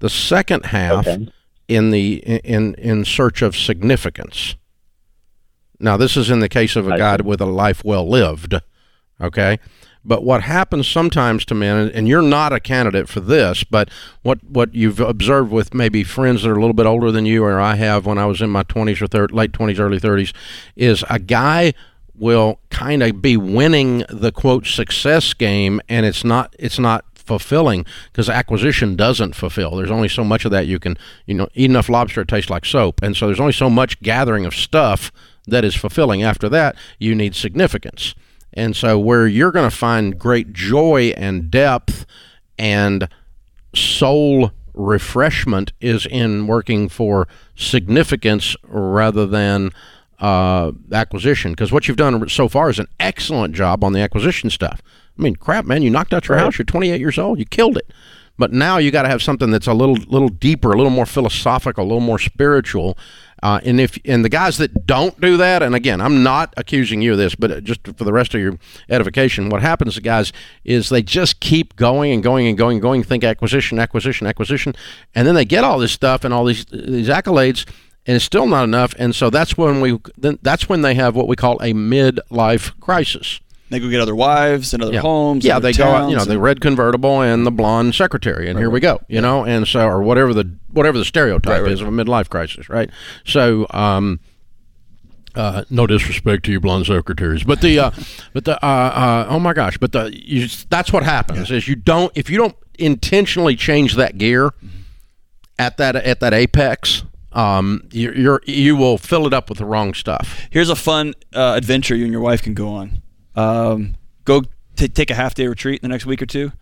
The 0.00 0.10
second 0.10 0.66
half 0.66 1.06
Okay. 1.06 1.28
in 1.66 1.90
the 1.92 2.16
in 2.44 2.74
in 2.74 3.06
search 3.06 3.40
of 3.40 3.56
significance. 3.56 4.54
Now, 5.78 5.96
this 5.96 6.16
is 6.16 6.30
in 6.30 6.40
the 6.40 6.48
case 6.48 6.76
of 6.76 6.88
a 6.88 6.96
guy 6.96 7.16
with 7.16 7.40
a 7.40 7.46
life 7.46 7.84
well 7.84 8.08
lived. 8.08 8.54
Okay. 9.20 9.58
But 10.04 10.22
what 10.22 10.42
happens 10.42 10.86
sometimes 10.86 11.44
to 11.46 11.54
men, 11.54 11.90
and 11.92 12.06
you're 12.06 12.22
not 12.22 12.52
a 12.52 12.60
candidate 12.60 13.08
for 13.08 13.18
this, 13.18 13.64
but 13.64 13.90
what, 14.22 14.38
what 14.44 14.72
you've 14.72 15.00
observed 15.00 15.50
with 15.50 15.74
maybe 15.74 16.04
friends 16.04 16.42
that 16.42 16.50
are 16.50 16.54
a 16.54 16.60
little 16.60 16.74
bit 16.74 16.86
older 16.86 17.10
than 17.10 17.26
you, 17.26 17.42
or 17.42 17.58
I 17.58 17.74
have 17.74 18.06
when 18.06 18.16
I 18.16 18.26
was 18.26 18.40
in 18.40 18.50
my 18.50 18.62
20s 18.62 19.02
or 19.02 19.08
thir- 19.08 19.26
late 19.26 19.50
20s, 19.50 19.80
early 19.80 19.98
30s, 19.98 20.32
is 20.76 21.04
a 21.10 21.18
guy 21.18 21.74
will 22.14 22.60
kind 22.70 23.02
of 23.02 23.20
be 23.20 23.36
winning 23.36 24.04
the 24.08 24.30
quote 24.32 24.66
success 24.66 25.34
game, 25.34 25.80
and 25.88 26.06
it's 26.06 26.24
not 26.24 26.54
it's 26.58 26.78
not 26.78 27.04
fulfilling 27.14 27.84
because 28.12 28.30
acquisition 28.30 28.94
doesn't 28.94 29.34
fulfill. 29.34 29.76
There's 29.76 29.90
only 29.90 30.08
so 30.08 30.22
much 30.22 30.44
of 30.44 30.52
that 30.52 30.66
you 30.66 30.78
can, 30.78 30.96
you 31.26 31.34
know, 31.34 31.48
eat 31.54 31.68
enough 31.68 31.88
lobster 31.88 32.20
it 32.20 32.28
tastes 32.28 32.48
like 32.48 32.64
soap, 32.64 33.02
and 33.02 33.16
so 33.16 33.26
there's 33.26 33.40
only 33.40 33.52
so 33.52 33.68
much 33.68 34.00
gathering 34.00 34.46
of 34.46 34.54
stuff 34.54 35.10
that 35.46 35.64
is 35.64 35.74
fulfilling. 35.74 36.22
After 36.22 36.48
that, 36.48 36.76
you 36.98 37.14
need 37.14 37.34
significance. 37.34 38.14
And 38.52 38.74
so, 38.74 38.98
where 38.98 39.26
you're 39.26 39.52
going 39.52 39.68
to 39.68 39.76
find 39.76 40.18
great 40.18 40.52
joy 40.52 41.12
and 41.16 41.50
depth 41.50 42.06
and 42.58 43.08
soul 43.74 44.52
refreshment 44.74 45.72
is 45.80 46.06
in 46.06 46.46
working 46.46 46.88
for 46.88 47.26
significance 47.54 48.56
rather 48.64 49.26
than 49.26 49.70
uh, 50.20 50.72
acquisition. 50.92 51.52
Because 51.52 51.72
what 51.72 51.88
you've 51.88 51.96
done 51.96 52.28
so 52.28 52.48
far 52.48 52.70
is 52.70 52.78
an 52.78 52.88
excellent 53.00 53.54
job 53.54 53.82
on 53.82 53.92
the 53.92 54.00
acquisition 54.00 54.50
stuff. 54.50 54.80
I 55.18 55.22
mean, 55.22 55.36
crap, 55.36 55.64
man, 55.64 55.82
you 55.82 55.90
knocked 55.90 56.12
out 56.12 56.28
your 56.28 56.38
house. 56.38 56.58
You're 56.58 56.66
28 56.66 57.00
years 57.00 57.18
old. 57.18 57.38
You 57.38 57.46
killed 57.46 57.76
it. 57.76 57.90
But 58.38 58.52
now 58.52 58.76
you 58.76 58.90
got 58.90 59.02
to 59.02 59.08
have 59.08 59.22
something 59.22 59.50
that's 59.50 59.66
a 59.66 59.72
little, 59.72 59.96
little 60.08 60.28
deeper, 60.28 60.70
a 60.70 60.76
little 60.76 60.90
more 60.90 61.06
philosophical, 61.06 61.84
a 61.84 61.86
little 61.86 62.00
more 62.00 62.18
spiritual. 62.18 62.98
Uh, 63.46 63.60
and 63.64 63.78
if 63.78 63.96
and 64.04 64.24
the 64.24 64.28
guys 64.28 64.58
that 64.58 64.88
don't 64.88 65.20
do 65.20 65.36
that, 65.36 65.62
and 65.62 65.72
again, 65.72 66.00
I'm 66.00 66.24
not 66.24 66.52
accusing 66.56 67.00
you 67.00 67.12
of 67.12 67.18
this, 67.18 67.36
but 67.36 67.62
just 67.62 67.86
for 67.86 68.02
the 68.02 68.12
rest 68.12 68.34
of 68.34 68.40
your 68.40 68.58
edification, 68.88 69.50
what 69.50 69.62
happens 69.62 69.94
to 69.94 70.00
guys 70.00 70.32
is 70.64 70.88
they 70.88 71.00
just 71.00 71.38
keep 71.38 71.76
going 71.76 72.10
and 72.10 72.24
going 72.24 72.48
and 72.48 72.58
going 72.58 72.78
and 72.78 72.82
going, 72.82 73.04
think 73.04 73.22
acquisition, 73.22 73.78
acquisition, 73.78 74.26
acquisition, 74.26 74.74
and 75.14 75.28
then 75.28 75.36
they 75.36 75.44
get 75.44 75.62
all 75.62 75.78
this 75.78 75.92
stuff 75.92 76.24
and 76.24 76.34
all 76.34 76.44
these 76.44 76.64
these 76.64 77.08
accolades, 77.08 77.64
and 78.04 78.16
it's 78.16 78.24
still 78.24 78.48
not 78.48 78.64
enough. 78.64 78.96
And 78.98 79.14
so 79.14 79.30
that's 79.30 79.56
when 79.56 79.80
we 79.80 80.00
then 80.18 80.40
that's 80.42 80.68
when 80.68 80.82
they 80.82 80.94
have 80.96 81.14
what 81.14 81.28
we 81.28 81.36
call 81.36 81.54
a 81.58 81.72
midlife 81.72 82.76
crisis. 82.80 83.38
They 83.68 83.80
go 83.80 83.88
get 83.90 84.00
other 84.00 84.14
wives 84.14 84.72
and 84.74 84.82
other 84.82 84.92
Yeah. 84.94 85.00
homes. 85.00 85.44
Yeah, 85.44 85.58
they 85.58 85.72
go 85.72 85.84
out, 85.86 86.08
you 86.10 86.16
know, 86.16 86.24
the 86.24 86.38
red 86.38 86.60
convertible 86.60 87.20
and 87.20 87.44
the 87.44 87.50
blonde 87.50 87.94
secretary, 87.96 88.48
and 88.48 88.58
here 88.58 88.70
we 88.70 88.78
go, 88.80 89.00
you 89.08 89.20
know, 89.20 89.44
and 89.44 89.66
so 89.66 89.80
or 89.86 90.02
whatever 90.02 90.32
the 90.32 90.48
whatever 90.70 90.98
the 90.98 91.04
stereotype 91.04 91.50
Right, 91.50 91.62
right. 91.62 91.72
is 91.72 91.80
of 91.80 91.88
a 91.88 91.90
midlife 91.90 92.28
crisis, 92.28 92.68
right? 92.68 92.90
So, 93.24 93.66
um, 93.70 94.20
uh, 95.34 95.64
no 95.68 95.86
disrespect 95.86 96.44
to 96.44 96.52
you 96.52 96.60
blonde 96.60 96.86
secretaries, 96.86 97.42
but 97.42 97.60
the 97.60 97.78
uh, 97.78 97.90
but 98.32 98.44
the 98.44 98.54
uh, 98.64 98.68
uh, 98.68 99.26
oh 99.28 99.40
my 99.40 99.52
gosh, 99.52 99.78
but 99.78 99.90
the 99.92 100.10
you, 100.14 100.46
that's 100.70 100.92
what 100.92 101.02
happens 101.02 101.50
is 101.50 101.66
you 101.66 101.74
don't 101.74 102.12
if 102.14 102.30
you 102.30 102.38
don't 102.38 102.54
intentionally 102.78 103.56
change 103.56 103.96
that 103.96 104.16
gear 104.16 104.50
at 105.58 105.76
that 105.78 105.96
at 105.96 106.20
that 106.20 106.32
apex, 106.32 107.02
um, 107.32 107.82
you're, 107.90 108.14
you're 108.14 108.40
you 108.46 108.76
will 108.76 108.96
fill 108.96 109.26
it 109.26 109.34
up 109.34 109.48
with 109.48 109.58
the 109.58 109.64
wrong 109.64 109.92
stuff. 109.92 110.46
Here's 110.50 110.70
a 110.70 110.76
fun 110.76 111.14
uh, 111.34 111.54
adventure 111.56 111.96
you 111.96 112.04
and 112.04 112.12
your 112.12 112.22
wife 112.22 112.42
can 112.42 112.54
go 112.54 112.68
on. 112.68 113.02
Um, 113.36 113.96
go 114.24 114.42
t- 114.76 114.88
take 114.88 115.10
a 115.10 115.14
half 115.14 115.34
day 115.34 115.46
retreat 115.46 115.80
in 115.82 115.88
the 115.88 115.92
next 115.92 116.06
week 116.06 116.22
or 116.22 116.26
two, 116.26 116.52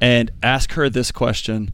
and 0.00 0.30
ask 0.42 0.72
her 0.72 0.88
this 0.90 1.10
question: 1.10 1.72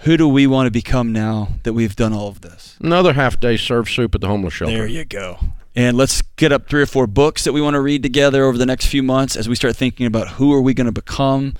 Who 0.00 0.16
do 0.16 0.28
we 0.28 0.46
want 0.46 0.66
to 0.66 0.70
become 0.70 1.12
now 1.12 1.48
that 1.64 1.72
we've 1.72 1.96
done 1.96 2.12
all 2.12 2.28
of 2.28 2.40
this? 2.40 2.76
Another 2.80 3.12
half 3.14 3.40
day 3.40 3.56
serve 3.56 3.88
soup 3.88 4.14
at 4.14 4.20
the 4.20 4.28
homeless 4.28 4.54
shelter. 4.54 4.76
There 4.76 4.86
you 4.86 5.04
go. 5.04 5.38
And 5.78 5.94
let's 5.98 6.22
get 6.36 6.52
up 6.52 6.70
three 6.70 6.80
or 6.80 6.86
four 6.86 7.06
books 7.06 7.44
that 7.44 7.52
we 7.52 7.60
want 7.60 7.74
to 7.74 7.80
read 7.80 8.02
together 8.02 8.44
over 8.44 8.56
the 8.56 8.64
next 8.64 8.86
few 8.86 9.02
months 9.02 9.36
as 9.36 9.46
we 9.46 9.54
start 9.54 9.76
thinking 9.76 10.06
about 10.06 10.28
who 10.28 10.54
are 10.54 10.62
we 10.62 10.72
going 10.72 10.86
to 10.86 10.92
become, 10.92 11.52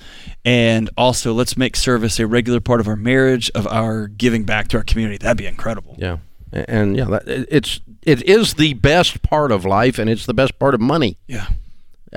and 0.43 0.89
also 0.97 1.33
let's 1.33 1.55
make 1.55 1.75
service 1.75 2.19
a 2.19 2.25
regular 2.25 2.59
part 2.59 2.79
of 2.79 2.87
our 2.87 2.95
marriage, 2.95 3.51
of 3.53 3.67
our 3.67 4.07
giving 4.07 4.43
back 4.43 4.69
to 4.69 4.77
our 4.77 4.83
community. 4.83 5.17
That'd 5.19 5.37
be 5.37 5.45
incredible. 5.45 5.95
Yeah, 5.99 6.17
and 6.51 6.97
yeah, 6.97 7.05
that, 7.05 7.23
it's 7.27 7.79
it 8.01 8.23
is 8.23 8.55
the 8.55 8.73
best 8.73 9.21
part 9.21 9.51
of 9.51 9.65
life, 9.65 9.99
and 9.99 10.09
it's 10.09 10.25
the 10.25 10.33
best 10.33 10.57
part 10.57 10.73
of 10.73 10.81
money. 10.81 11.17
Yeah. 11.27 11.49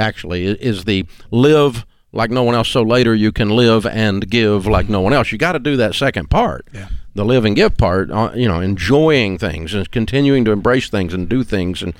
Actually, 0.00 0.46
is 0.46 0.84
the 0.84 1.06
live 1.30 1.86
like 2.12 2.30
no 2.30 2.42
one 2.42 2.54
else. 2.54 2.68
So 2.68 2.82
later 2.82 3.14
you 3.14 3.32
can 3.32 3.50
live 3.50 3.86
and 3.86 4.28
give 4.28 4.66
like 4.66 4.88
no 4.88 5.00
one 5.00 5.12
else. 5.12 5.30
You 5.30 5.38
got 5.38 5.52
to 5.52 5.58
do 5.58 5.76
that 5.76 5.94
second 5.94 6.30
part. 6.30 6.66
Yeah. 6.72 6.88
The 7.14 7.24
live 7.24 7.44
and 7.44 7.54
give 7.54 7.76
part. 7.76 8.10
Uh, 8.10 8.32
you 8.34 8.48
know, 8.48 8.60
enjoying 8.60 9.38
things 9.38 9.74
and 9.74 9.90
continuing 9.90 10.44
to 10.44 10.52
embrace 10.52 10.88
things 10.88 11.12
and 11.12 11.28
do 11.28 11.44
things 11.44 11.82
and 11.82 11.94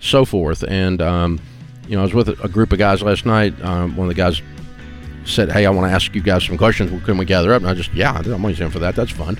so 0.00 0.24
forth. 0.24 0.62
And 0.64 1.00
um, 1.00 1.40
you 1.88 1.96
know, 1.96 2.00
I 2.00 2.04
was 2.04 2.14
with 2.14 2.28
a, 2.28 2.42
a 2.42 2.48
group 2.48 2.72
of 2.72 2.78
guys 2.78 3.02
last 3.02 3.26
night. 3.26 3.60
Um, 3.64 3.96
one 3.96 4.08
of 4.08 4.14
the 4.14 4.20
guys 4.20 4.42
said, 5.24 5.50
"Hey, 5.50 5.66
I 5.66 5.70
want 5.70 5.88
to 5.88 5.94
ask 5.94 6.14
you 6.14 6.20
guys 6.20 6.44
some 6.44 6.58
questions. 6.58 6.90
Can 7.04 7.18
we 7.18 7.24
gather 7.24 7.52
up?" 7.52 7.62
And 7.62 7.70
I 7.70 7.74
just, 7.74 7.92
"Yeah, 7.94 8.12
I'm 8.12 8.44
always 8.44 8.60
in 8.60 8.70
for 8.70 8.80
that. 8.80 8.96
That's 8.96 9.12
fun." 9.12 9.38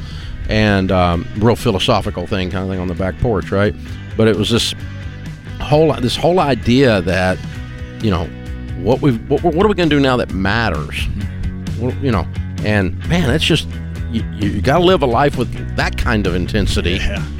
And 0.48 0.92
um, 0.92 1.26
real 1.38 1.56
philosophical 1.56 2.26
thing, 2.26 2.50
kind 2.50 2.64
of 2.64 2.70
thing 2.70 2.78
on 2.80 2.88
the 2.88 2.94
back 2.94 3.18
porch, 3.18 3.50
right? 3.50 3.74
But 4.16 4.28
it 4.28 4.36
was 4.36 4.50
this 4.50 4.74
whole 5.60 5.92
this 5.94 6.16
whole 6.16 6.38
idea 6.38 7.02
that 7.02 7.38
you 8.02 8.10
know 8.10 8.26
what 8.82 9.00
we 9.00 9.12
what, 9.12 9.42
what 9.42 9.64
are 9.64 9.68
we 9.68 9.74
going 9.74 9.88
to 9.88 9.96
do 9.96 10.00
now 10.00 10.16
that 10.16 10.32
matters? 10.32 10.94
Mm-hmm. 10.94 11.82
Well, 11.82 11.94
you 12.02 12.10
know, 12.10 12.26
and 12.64 12.96
man, 13.08 13.30
it's 13.30 13.44
just 13.44 13.68
you, 14.10 14.22
you 14.36 14.62
got 14.62 14.78
to 14.78 14.84
live 14.84 15.02
a 15.02 15.06
life 15.06 15.36
with 15.36 15.76
that 15.76 15.96
kind 15.96 16.26
of 16.26 16.34
intensity, 16.34 16.98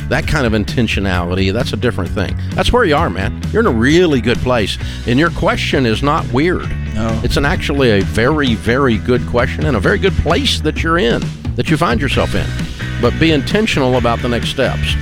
that 0.09 0.27
kind 0.27 0.47
of 0.47 0.53
intentionality. 0.53 1.53
That's 1.53 1.73
a 1.73 1.77
different 1.77 2.11
thing. 2.11 2.37
That's 2.51 2.73
where 2.73 2.85
you 2.85 2.97
are, 2.97 3.09
man. 3.09 3.40
You're 3.51 3.61
in 3.61 3.66
a 3.66 3.79
really 3.79 4.21
good 4.21 4.38
place, 4.38 4.77
and 5.07 5.19
your 5.19 5.31
question 5.31 5.87
is 5.87 6.03
not 6.03 6.31
weird. 6.33 6.69
No. 6.95 7.21
It's 7.25 7.37
an 7.37 7.45
actually 7.45 7.90
a 7.90 8.03
very, 8.03 8.55
very 8.55 8.99
good 8.99 9.27
question 9.29 9.66
and 9.66 9.77
a 9.77 9.81
very 9.81 9.99
good 9.99 10.14
place 10.14 10.61
that 10.61 10.83
you're 10.83 10.99
in, 10.99 11.23
that 11.55 11.71
you 11.71 11.77
find 11.77 12.01
yourself 12.01 12.35
in. 12.35 12.47
But 13.01 13.19
be 13.21 13.33
intentional 13.33 13.97
about 13.97 14.21
the 14.21 14.29
next 14.29 14.49
steps. 14.49 14.95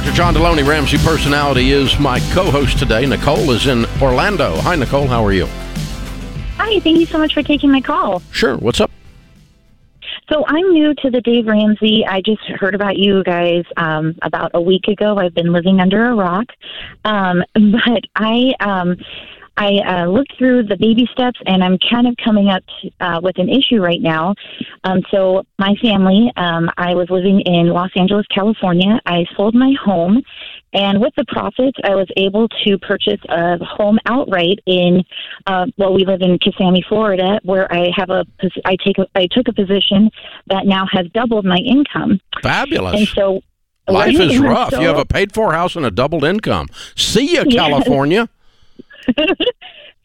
Dr. 0.00 0.12
John 0.12 0.34
Delony, 0.34 0.66
Ramsey 0.66 0.96
Personality, 0.96 1.72
is 1.72 1.98
my 1.98 2.20
co 2.32 2.50
host 2.50 2.78
today. 2.78 3.04
Nicole 3.04 3.50
is 3.50 3.66
in 3.66 3.84
Orlando. 4.00 4.56
Hi, 4.62 4.74
Nicole. 4.74 5.06
How 5.06 5.22
are 5.22 5.32
you? 5.34 5.44
Hi, 6.56 6.80
thank 6.80 6.98
you 6.98 7.04
so 7.04 7.18
much 7.18 7.34
for 7.34 7.42
taking 7.42 7.70
my 7.70 7.82
call. 7.82 8.22
Sure. 8.32 8.56
What's 8.56 8.80
up? 8.80 8.90
So 10.32 10.42
I'm 10.46 10.72
new 10.72 10.94
to 10.94 11.10
the 11.10 11.20
Dave 11.20 11.46
Ramsey. 11.46 12.06
I 12.06 12.22
just 12.22 12.40
heard 12.44 12.74
about 12.74 12.96
you 12.96 13.22
guys 13.24 13.64
um, 13.76 14.16
about 14.22 14.52
a 14.54 14.60
week 14.60 14.88
ago. 14.88 15.18
I've 15.18 15.34
been 15.34 15.52
living 15.52 15.80
under 15.80 16.06
a 16.06 16.14
rock, 16.14 16.46
um, 17.04 17.44
but 17.52 18.04
I 18.16 18.54
um, 18.60 18.96
I 19.56 19.78
uh, 19.86 20.06
looked 20.06 20.36
through 20.38 20.64
the 20.64 20.76
baby 20.76 21.06
steps, 21.12 21.38
and 21.46 21.62
I'm 21.62 21.76
kind 21.90 22.06
of 22.06 22.14
coming 22.24 22.48
up 22.48 22.62
to, 22.82 22.90
uh, 23.00 23.20
with 23.22 23.38
an 23.38 23.48
issue 23.48 23.80
right 23.80 24.00
now. 24.00 24.34
Um, 24.84 25.02
so 25.10 25.44
my 25.58 25.74
family, 25.82 26.32
um, 26.36 26.70
I 26.78 26.94
was 26.94 27.08
living 27.10 27.40
in 27.40 27.68
Los 27.68 27.90
Angeles, 27.96 28.26
California. 28.34 28.98
I 29.06 29.24
sold 29.36 29.54
my 29.54 29.74
home, 29.84 30.22
And 30.72 31.00
with 31.00 31.12
the 31.16 31.24
profits, 31.26 31.76
I 31.82 31.96
was 31.96 32.06
able 32.16 32.46
to 32.64 32.78
purchase 32.78 33.20
a 33.28 33.58
home 33.64 33.98
outright 34.06 34.60
in, 34.66 35.02
uh, 35.46 35.66
well, 35.76 35.92
we 35.92 36.04
live 36.06 36.22
in 36.22 36.38
Kissimmee, 36.38 36.84
Florida, 36.88 37.40
where 37.42 37.70
I 37.72 37.90
have 37.96 38.10
a, 38.10 38.24
I 38.64 38.76
take, 38.84 38.96
a, 38.98 39.06
I 39.16 39.26
took 39.32 39.48
a 39.48 39.52
position 39.52 40.10
that 40.46 40.66
now 40.66 40.86
has 40.92 41.06
doubled 41.12 41.44
my 41.44 41.56
income. 41.58 42.20
Fabulous. 42.42 42.98
And 43.00 43.08
so, 43.08 43.40
Life 43.88 44.16
right? 44.16 44.30
is 44.30 44.38
rough. 44.38 44.70
so- 44.70 44.80
you 44.80 44.86
have 44.86 44.98
a 44.98 45.04
paid 45.04 45.32
for 45.34 45.52
house 45.52 45.74
and 45.74 45.84
a 45.84 45.90
doubled 45.90 46.22
income. 46.24 46.68
See 46.94 47.34
ya, 47.34 47.42
Yes. 47.46 47.54
California. 47.56 48.28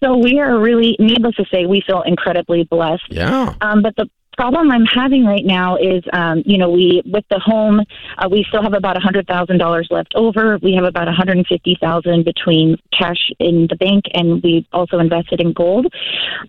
So 0.04 0.18
we 0.18 0.40
are 0.40 0.60
really, 0.60 0.96
needless 1.00 1.36
to 1.36 1.46
say, 1.52 1.66
we 1.66 1.82
feel 1.82 2.02
incredibly 2.02 2.64
blessed. 2.64 3.06
Yeah. 3.10 3.56
Um, 3.62 3.82
but 3.82 3.96
the 3.96 4.10
problem 4.38 4.72
I'm 4.72 4.86
having 4.86 5.26
right 5.26 5.46
now 5.46 5.78
is, 5.78 6.04
um, 6.14 6.44
you 6.46 6.58
know, 6.58 6.70
we 6.70 7.02
with 7.06 7.26
the 7.30 7.40
home, 7.40 7.82
uh, 8.18 8.28
we 8.30 8.44
still 8.48 8.62
have 8.64 8.74
about 8.74 8.98
a 8.98 9.00
hundred 9.00 9.28
thousand 9.28 9.58
dollars 9.58 9.88
left 9.92 10.14
over. 10.16 10.58
We 10.62 10.74
have 10.76 10.86
about 10.86 11.08
a 11.08 11.12
hundred 11.12 11.38
and 11.38 11.48
fifty 11.48 11.78
thousand 11.80 12.26
between 12.26 12.78
cash 12.98 13.30
in 13.40 13.68
the 13.70 13.76
bank, 13.76 14.06
and 14.14 14.42
we 14.44 14.68
also 14.74 15.00
invested 15.00 15.42
in 15.42 15.54
gold. 15.54 15.88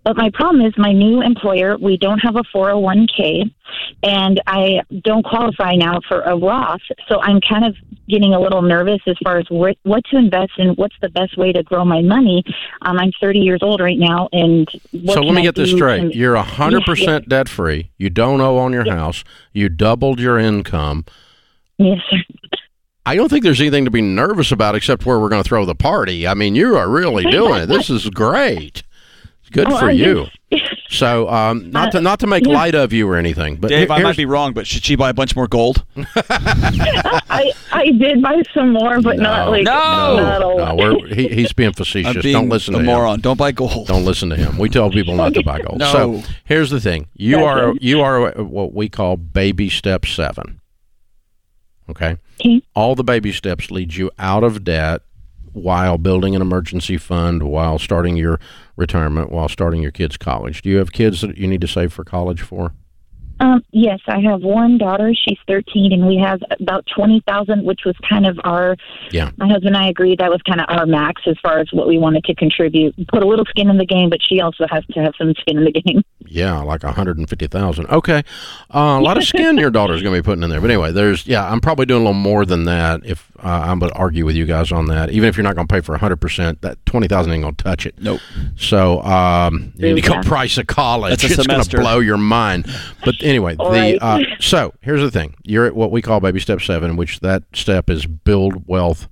But 0.04 0.16
my 0.16 0.30
problem 0.32 0.64
is, 0.64 0.72
my 0.76 0.92
new 0.92 1.20
employer, 1.22 1.76
we 1.76 1.96
don't 1.96 2.18
have 2.20 2.36
a 2.36 2.42
401k, 2.56 3.50
and 4.02 4.40
I 4.46 4.80
don't 5.02 5.24
qualify 5.24 5.72
now 5.74 6.00
for 6.08 6.20
a 6.22 6.36
Roth. 6.36 6.80
So 7.08 7.20
I'm 7.20 7.40
kind 7.40 7.64
of 7.64 7.74
getting 8.08 8.34
a 8.34 8.40
little 8.40 8.62
nervous 8.62 9.00
as 9.08 9.16
far 9.24 9.38
as 9.38 9.46
what, 9.48 9.76
what 9.82 10.04
to 10.12 10.16
invest 10.16 10.52
in. 10.58 10.68
What's 10.70 10.94
the 11.02 11.08
best 11.08 11.36
way 11.36 11.52
to 11.52 11.62
grow 11.64 11.84
my 11.84 12.02
money? 12.02 12.44
Um, 12.82 12.98
I'm 12.98 13.10
30 13.20 13.40
years 13.40 13.60
old 13.62 13.80
right 13.80 13.98
now, 13.98 14.28
and 14.32 14.68
what 14.92 15.14
So 15.14 15.20
let 15.22 15.34
me 15.34 15.40
I 15.40 15.44
get 15.44 15.56
this 15.56 15.72
straight. 15.72 16.12
to- 16.12 16.16
You're 16.16 16.36
a 16.36 16.42
hundred 16.42 16.80
Yeah, 16.80 16.86
percent 16.86 17.28
debt 17.28 17.48
free. 17.48 17.75
You 17.98 18.10
don't 18.10 18.40
owe 18.40 18.58
on 18.58 18.72
your 18.72 18.90
house. 18.90 19.24
You 19.52 19.68
doubled 19.68 20.20
your 20.20 20.38
income. 20.38 21.04
Yes, 21.78 21.98
sir. 22.10 22.18
I 23.04 23.14
don't 23.14 23.28
think 23.28 23.44
there's 23.44 23.60
anything 23.60 23.84
to 23.84 23.90
be 23.90 24.02
nervous 24.02 24.50
about 24.50 24.74
except 24.74 25.06
where 25.06 25.20
we're 25.20 25.28
going 25.28 25.42
to 25.42 25.48
throw 25.48 25.64
the 25.64 25.76
party. 25.76 26.26
I 26.26 26.34
mean, 26.34 26.56
you 26.56 26.76
are 26.76 26.88
really 26.88 27.22
doing 27.30 27.62
it. 27.62 27.66
This 27.66 27.88
is 27.88 28.10
great. 28.10 28.82
It's 29.46 29.50
good 29.50 29.68
Oh, 29.72 29.78
for 29.78 29.86
I 29.86 29.90
you. 29.92 30.26
So, 30.88 31.28
um, 31.28 31.72
not 31.72 31.90
to 31.92 32.00
not 32.00 32.20
to 32.20 32.28
make 32.28 32.46
yeah. 32.46 32.54
light 32.54 32.76
of 32.76 32.92
you 32.92 33.08
or 33.08 33.16
anything, 33.16 33.56
but 33.56 33.68
Dave, 33.68 33.90
I 33.90 33.98
might 34.00 34.16
be 34.16 34.24
wrong, 34.24 34.52
but 34.52 34.68
should 34.68 34.84
she 34.84 34.94
buy 34.94 35.10
a 35.10 35.12
bunch 35.14 35.34
more 35.34 35.48
gold? 35.48 35.84
I 35.96 37.52
I 37.72 37.90
did 37.90 38.22
buy 38.22 38.40
some 38.54 38.72
more, 38.72 39.00
but 39.02 39.18
not 39.18 39.50
like 39.50 39.64
No! 39.64 39.72
not 39.72 40.42
a 40.42 40.54
No, 40.56 40.74
we're, 40.76 41.06
he, 41.14 41.26
he's 41.28 41.52
being 41.52 41.72
facetious. 41.72 42.22
Being 42.22 42.34
Don't 42.34 42.48
listen 42.48 42.74
a 42.74 42.78
to 42.78 42.80
him. 42.82 42.86
moron. 42.86 43.20
Don't 43.20 43.36
buy 43.36 43.50
gold. 43.50 43.88
Don't 43.88 44.04
listen 44.04 44.30
to 44.30 44.36
him. 44.36 44.58
We 44.58 44.68
tell 44.68 44.88
people 44.88 45.16
not 45.16 45.34
to 45.34 45.42
buy 45.42 45.60
gold. 45.60 45.78
No. 45.86 45.92
So 45.92 46.22
here's 46.44 46.70
the 46.70 46.80
thing: 46.80 47.08
you 47.14 47.36
Gotcha. 47.38 47.66
are 47.70 47.74
you 47.80 48.00
are 48.02 48.30
what 48.44 48.72
we 48.72 48.88
call 48.88 49.16
baby 49.16 49.68
step 49.68 50.06
seven. 50.06 50.60
Okay. 51.90 52.16
Okay. 52.40 52.62
All 52.74 52.94
the 52.94 53.04
baby 53.04 53.32
steps 53.32 53.72
lead 53.72 53.94
you 53.96 54.10
out 54.20 54.44
of 54.44 54.62
debt 54.62 55.02
while 55.56 55.96
building 55.96 56.36
an 56.36 56.42
emergency 56.42 56.98
fund, 56.98 57.42
while 57.42 57.78
starting 57.78 58.16
your 58.16 58.38
retirement, 58.76 59.32
while 59.32 59.48
starting 59.48 59.82
your 59.82 59.90
kids' 59.90 60.16
college. 60.16 60.62
Do 60.62 60.68
you 60.68 60.76
have 60.76 60.92
kids 60.92 61.22
that 61.22 61.38
you 61.38 61.46
need 61.46 61.62
to 61.62 61.68
save 61.68 61.92
for 61.92 62.04
college 62.04 62.42
for? 62.42 62.74
Um, 63.38 63.62
yes, 63.70 64.00
I 64.06 64.20
have 64.20 64.40
one 64.40 64.78
daughter. 64.78 65.12
She's 65.14 65.38
13, 65.46 65.92
and 65.92 66.06
we 66.06 66.16
have 66.16 66.40
about 66.58 66.86
20,000, 66.94 67.64
which 67.64 67.80
was 67.84 67.94
kind 68.08 68.26
of 68.26 68.38
our. 68.44 68.76
Yeah. 69.10 69.30
My 69.36 69.46
husband 69.46 69.76
and 69.76 69.84
I 69.84 69.88
agreed 69.88 70.20
that 70.20 70.30
was 70.30 70.40
kind 70.48 70.60
of 70.60 70.66
our 70.68 70.86
max 70.86 71.22
as 71.26 71.36
far 71.42 71.58
as 71.58 71.68
what 71.70 71.86
we 71.86 71.98
wanted 71.98 72.24
to 72.24 72.34
contribute. 72.34 72.94
Put 73.08 73.22
a 73.22 73.26
little 73.26 73.44
skin 73.44 73.68
in 73.68 73.76
the 73.76 73.84
game, 73.84 74.08
but 74.08 74.20
she 74.26 74.40
also 74.40 74.64
has 74.70 74.86
to 74.86 75.00
have 75.00 75.12
some 75.18 75.34
skin 75.40 75.58
in 75.58 75.64
the 75.64 75.72
game. 75.72 76.02
Yeah, 76.28 76.60
like 76.62 76.82
a 76.82 76.90
hundred 76.90 77.18
and 77.18 77.28
fifty 77.30 77.46
thousand. 77.46 77.86
Okay, 77.86 78.24
uh, 78.74 78.98
a 78.98 79.00
lot 79.00 79.16
of 79.16 79.22
skin 79.28 79.58
your 79.58 79.70
daughter's 79.70 80.02
going 80.02 80.12
to 80.12 80.20
be 80.20 80.24
putting 80.24 80.42
in 80.42 80.50
there. 80.50 80.60
But 80.60 80.70
anyway, 80.70 80.90
there's 80.90 81.24
yeah, 81.24 81.48
I'm 81.48 81.60
probably 81.60 81.86
doing 81.86 82.02
a 82.02 82.04
little 82.04 82.20
more 82.20 82.44
than 82.44 82.64
that. 82.64 83.02
If 83.04 83.25
uh, 83.42 83.48
I'm 83.64 83.78
going 83.78 83.90
to 83.92 83.98
argue 83.98 84.24
with 84.24 84.36
you 84.36 84.46
guys 84.46 84.72
on 84.72 84.86
that, 84.86 85.10
even 85.10 85.28
if 85.28 85.36
you're 85.36 85.44
not 85.44 85.54
going 85.54 85.66
to 85.66 85.72
pay 85.74 85.80
for 85.80 85.96
hundred 85.96 86.20
percent, 86.20 86.62
that 86.62 86.84
twenty 86.86 87.08
thousand 87.08 87.32
ain't 87.32 87.42
going 87.42 87.54
to 87.54 87.64
touch 87.64 87.86
it. 87.86 87.94
Nope. 88.00 88.20
So 88.56 89.02
um, 89.02 89.72
you 89.76 89.94
need 89.94 90.02
to 90.02 90.08
go 90.08 90.14
Yeah. 90.14 90.22
price 90.22 90.58
of 90.58 90.66
college. 90.66 91.10
That's 91.10 91.24
a 91.24 91.40
it's 91.40 91.46
going 91.46 91.62
to 91.62 91.76
blow 91.76 91.98
your 92.00 92.16
mind. 92.18 92.66
But 93.04 93.16
anyway, 93.22 93.56
the 93.56 93.64
Right. 93.64 93.98
uh, 94.00 94.20
so 94.40 94.72
here's 94.80 95.00
the 95.02 95.10
thing: 95.10 95.34
you're 95.44 95.66
at 95.66 95.74
what 95.76 95.90
we 95.90 96.02
call 96.02 96.20
baby 96.20 96.40
step 96.40 96.60
seven, 96.60 96.96
which 96.96 97.20
that 97.20 97.42
step 97.54 97.88
is 97.90 98.06
build 98.06 98.66
wealth 98.66 99.08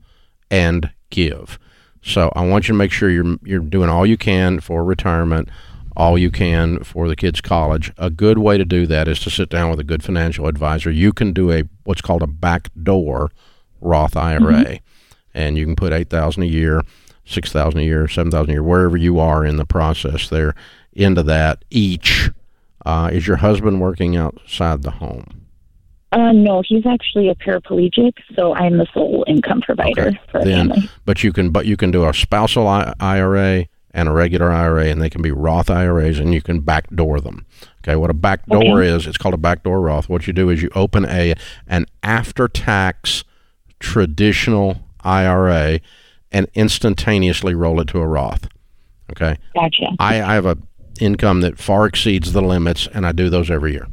and 0.50 0.90
give. 1.10 1.58
So 2.02 2.30
I 2.36 2.46
want 2.46 2.68
you 2.68 2.72
to 2.74 2.78
make 2.78 2.92
sure 2.92 3.08
you're 3.10 3.36
you're 3.44 3.60
doing 3.60 3.88
all 3.88 4.04
you 4.04 4.16
can 4.18 4.60
for 4.60 4.84
retirement, 4.84 5.48
all 5.96 6.18
you 6.18 6.30
can 6.30 6.84
for 6.84 7.08
the 7.08 7.16
kids' 7.16 7.40
college. 7.40 7.92
A 7.96 8.10
good 8.10 8.36
way 8.38 8.58
to 8.58 8.64
do 8.64 8.86
that 8.88 9.08
is 9.08 9.20
to 9.20 9.30
sit 9.30 9.48
down 9.48 9.70
with 9.70 9.80
a 9.80 9.84
good 9.84 10.02
financial 10.02 10.46
advisor. 10.46 10.90
You 10.90 11.12
can 11.14 11.32
do 11.32 11.50
a 11.50 11.64
what's 11.84 12.02
called 12.02 12.22
a 12.22 12.26
backdoor 12.26 13.30
Roth 13.84 14.16
IRA, 14.16 14.80
and 15.34 15.56
you 15.56 15.64
can 15.66 15.76
put 15.76 15.92
eight 15.92 16.10
thousand 16.10 16.42
a 16.44 16.46
year, 16.46 16.82
six 17.24 17.52
thousand 17.52 17.80
a 17.80 17.84
year, 17.84 18.08
seven 18.08 18.30
thousand 18.32 18.50
a 18.50 18.52
year, 18.54 18.62
wherever 18.62 18.96
you 18.96 19.20
are 19.20 19.44
in 19.44 19.56
the 19.56 19.66
process 19.66 20.28
there, 20.28 20.54
into 20.92 21.22
that 21.24 21.64
each. 21.70 22.30
Uh, 22.86 23.08
is 23.12 23.26
your 23.26 23.36
husband 23.36 23.80
working 23.80 24.16
outside 24.16 24.82
the 24.82 24.90
home? 24.90 25.42
Uh, 26.12 26.32
no, 26.32 26.62
he's 26.66 26.86
actually 26.86 27.28
a 27.28 27.34
paraplegic, 27.34 28.12
so 28.36 28.54
I'm 28.54 28.76
the 28.78 28.86
sole 28.92 29.24
income 29.26 29.62
provider 29.62 30.08
Okay. 30.08 30.20
for 30.30 30.44
Then- 30.44 30.68
family. 30.70 30.88
but 31.04 31.24
you 31.24 31.32
can 31.32 31.50
but 31.50 31.66
you 31.66 31.76
can 31.76 31.90
do 31.90 32.06
a 32.08 32.12
spousal 32.14 32.68
I- 32.68 32.92
IRA 33.00 33.66
and 33.92 34.08
a 34.08 34.12
regular 34.12 34.50
IRA, 34.50 34.86
and 34.86 35.00
they 35.00 35.08
can 35.10 35.22
be 35.22 35.30
Roth 35.32 35.70
IRAs, 35.70 36.18
and 36.18 36.34
you 36.34 36.42
can 36.42 36.60
backdoor 36.60 37.20
them. 37.20 37.46
Okay, 37.82 37.96
what 37.96 38.10
a 38.10 38.14
backdoor 38.14 38.82
is, 38.82 39.06
it's 39.06 39.16
called 39.18 39.34
a 39.34 39.38
backdoor 39.38 39.80
Roth. 39.80 40.08
What 40.08 40.26
you 40.26 40.32
do 40.32 40.50
is 40.50 40.62
you 40.62 40.70
open 40.74 41.04
a 41.06 41.34
an 41.66 41.86
after 42.02 42.48
tax 42.48 43.24
traditional 43.84 44.80
IRA 45.04 45.78
and 46.32 46.48
instantaneously 46.54 47.54
roll 47.54 47.80
it 47.80 47.88
to 47.88 47.98
a 47.98 48.06
Roth. 48.06 48.48
Okay, 49.12 49.36
Gotcha. 49.54 49.86
I, 49.98 50.22
I 50.22 50.34
have 50.34 50.46
a 50.46 50.56
income 51.00 51.42
that 51.42 51.58
far 51.58 51.86
exceeds 51.86 52.32
the 52.32 52.40
limits, 52.40 52.88
and 52.92 53.06
I 53.06 53.12
do 53.12 53.28
those 53.28 53.50
every 53.50 53.72
year. 53.72 53.86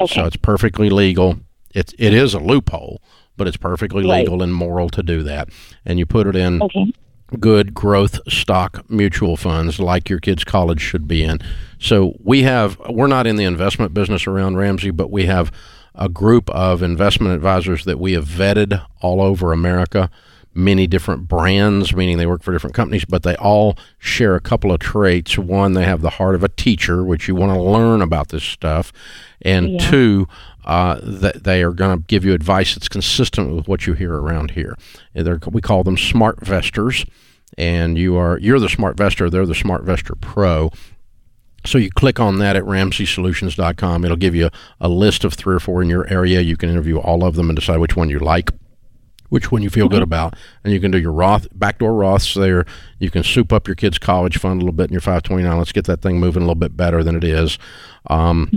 Okay. 0.00 0.14
So 0.14 0.26
it's 0.26 0.36
perfectly 0.36 0.90
legal. 0.90 1.38
It 1.74 1.94
it 1.98 2.12
is 2.12 2.34
a 2.34 2.38
loophole, 2.38 3.00
but 3.36 3.48
it's 3.48 3.56
perfectly 3.56 4.04
Right. 4.04 4.18
legal 4.20 4.42
and 4.42 4.54
moral 4.54 4.90
to 4.90 5.02
do 5.02 5.22
that. 5.22 5.48
And 5.86 5.98
you 5.98 6.04
put 6.06 6.26
it 6.26 6.36
in 6.36 6.62
Okay. 6.62 6.92
good 7.40 7.72
growth 7.72 8.20
stock 8.30 8.84
mutual 8.90 9.36
funds 9.38 9.80
like 9.80 10.10
your 10.10 10.20
kids' 10.20 10.44
college 10.44 10.82
should 10.82 11.08
be 11.08 11.22
in. 11.24 11.38
So 11.78 12.14
we 12.22 12.42
have 12.42 12.78
we're 12.90 13.06
not 13.06 13.26
in 13.26 13.36
the 13.36 13.44
investment 13.44 13.94
business 13.94 14.26
around 14.26 14.56
Ramsey, 14.56 14.90
but 14.90 15.10
we 15.10 15.24
have 15.26 15.50
a 15.94 16.08
group 16.08 16.48
of 16.50 16.82
investment 16.82 17.34
advisors 17.34 17.84
that 17.84 17.98
we 17.98 18.12
have 18.12 18.24
vetted 18.26 18.84
all 19.00 19.20
over 19.20 19.52
America, 19.52 20.10
many 20.54 20.86
different 20.86 21.28
brands, 21.28 21.94
meaning 21.94 22.18
they 22.18 22.26
work 22.26 22.42
for 22.42 22.52
different 22.52 22.74
companies, 22.76 23.04
but 23.06 23.22
they 23.22 23.34
all 23.36 23.76
share 23.98 24.34
a 24.34 24.40
couple 24.40 24.70
of 24.72 24.80
traits. 24.80 25.38
One, 25.38 25.72
they 25.72 25.84
have 25.84 26.02
the 26.02 26.10
heart 26.10 26.34
of 26.34 26.44
a 26.44 26.48
teacher, 26.48 27.02
which 27.02 27.26
you 27.28 27.34
want 27.34 27.52
to 27.52 27.60
learn 27.60 28.02
about 28.02 28.28
this 28.28 28.44
stuff, 28.44 28.92
and 29.40 29.70
Yeah. 29.72 29.90
two, 29.90 30.28
uh, 30.64 30.98
that 31.02 31.44
they 31.44 31.62
are 31.62 31.72
going 31.72 31.98
to 31.98 32.04
give 32.06 32.24
you 32.24 32.32
advice 32.34 32.74
that's 32.74 32.88
consistent 32.88 33.54
with 33.54 33.66
what 33.66 33.86
you 33.86 33.94
hear 33.94 34.14
around 34.14 34.52
here. 34.52 34.76
They're, 35.14 35.40
we 35.50 35.60
call 35.60 35.84
them 35.84 35.96
SmartVestors, 35.96 37.06
and 37.58 37.98
you 37.98 38.16
are 38.16 38.38
you're 38.38 38.60
the 38.60 38.68
smart 38.68 38.96
vestor. 38.96 39.30
They're 39.30 39.46
the 39.46 39.54
SmartVestor 39.54 40.20
Pro. 40.20 40.70
So 41.64 41.78
you 41.78 41.90
click 41.90 42.18
on 42.18 42.38
that 42.38 42.56
at 42.56 42.64
RamseySolutions.com. 42.64 44.04
It'll 44.04 44.16
give 44.16 44.34
you 44.34 44.50
a 44.80 44.88
list 44.88 45.24
of 45.24 45.34
three 45.34 45.54
or 45.54 45.60
four 45.60 45.82
in 45.82 45.88
your 45.88 46.06
area. 46.12 46.40
You 46.40 46.56
can 46.56 46.68
interview 46.68 46.98
all 46.98 47.24
of 47.24 47.36
them 47.36 47.48
and 47.48 47.56
decide 47.56 47.78
which 47.78 47.96
one 47.96 48.10
you 48.10 48.18
like, 48.18 48.50
which 49.28 49.52
one 49.52 49.62
you 49.62 49.70
feel 49.70 49.88
good 49.88 50.02
about, 50.02 50.34
and 50.64 50.72
you 50.72 50.80
can 50.80 50.90
do 50.90 50.98
your 50.98 51.12
Roth 51.12 51.46
backdoor 51.54 51.92
Roths 51.92 52.34
there. 52.34 52.64
You 52.98 53.10
can 53.10 53.22
soup 53.22 53.52
up 53.52 53.66
your 53.68 53.76
kids' 53.76 53.98
college 53.98 54.38
fund 54.38 54.60
a 54.60 54.64
little 54.64 54.76
bit 54.76 54.88
in 54.90 54.92
your 54.92 55.00
529. 55.00 55.56
Let's 55.56 55.72
get 55.72 55.84
that 55.86 56.02
thing 56.02 56.18
moving 56.20 56.42
a 56.42 56.46
little 56.46 56.54
bit 56.56 56.76
better 56.76 57.02
than 57.04 57.16
it 57.16 57.24
is. 57.24 57.58
Um, 58.08 58.50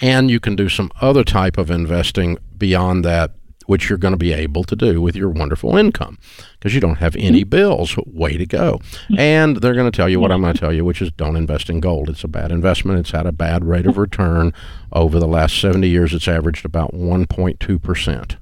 And 0.00 0.28
you 0.30 0.40
can 0.40 0.56
do 0.56 0.68
some 0.68 0.90
other 1.00 1.22
type 1.24 1.56
of 1.56 1.70
investing 1.70 2.36
beyond 2.58 3.04
that, 3.04 3.30
which 3.66 3.88
you're 3.88 3.98
going 3.98 4.12
to 4.12 4.18
be 4.18 4.32
able 4.32 4.64
to 4.64 4.76
do 4.76 5.00
with 5.00 5.16
your 5.16 5.28
wonderful 5.28 5.76
income 5.76 6.18
because 6.58 6.74
you 6.74 6.80
don't 6.80 6.96
have 6.96 7.16
any 7.16 7.44
bills. 7.44 7.96
Way 8.06 8.36
to 8.36 8.46
go. 8.46 8.80
And 9.16 9.56
they're 9.58 9.74
going 9.74 9.90
to 9.90 9.96
tell 9.96 10.08
you 10.08 10.20
what 10.20 10.32
I'm 10.32 10.40
going 10.40 10.54
to 10.54 10.60
tell 10.60 10.72
you, 10.72 10.84
which 10.84 11.02
is 11.02 11.10
don't 11.12 11.36
invest 11.36 11.68
in 11.70 11.80
gold. 11.80 12.08
It's 12.08 12.24
a 12.24 12.28
bad 12.28 12.50
investment. 12.52 13.00
It's 13.00 13.10
had 13.10 13.26
a 13.26 13.32
bad 13.32 13.64
rate 13.64 13.86
of 13.86 13.98
return. 13.98 14.52
Over 14.92 15.18
the 15.18 15.28
last 15.28 15.60
70 15.60 15.88
years, 15.88 16.14
it's 16.14 16.28
averaged 16.28 16.64
about 16.64 16.92
1.2%. 16.92 18.36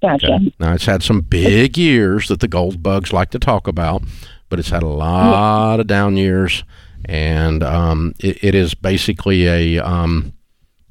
Gotcha. 0.00 0.32
Okay. 0.32 0.54
Now, 0.60 0.74
it's 0.74 0.86
had 0.86 1.02
some 1.02 1.20
big 1.20 1.76
years 1.76 2.28
that 2.28 2.40
the 2.40 2.48
gold 2.48 2.82
bugs 2.82 3.12
like 3.12 3.30
to 3.30 3.38
talk 3.38 3.66
about, 3.66 4.02
but 4.48 4.58
it's 4.58 4.70
had 4.70 4.82
a 4.82 4.88
lot 4.88 5.80
of 5.80 5.86
down 5.86 6.16
years, 6.16 6.62
and 7.04 7.62
um, 7.62 8.14
it, 8.20 8.42
it 8.42 8.54
is 8.54 8.74
basically 8.74 9.46
a 9.46 9.78
um, 9.84 10.32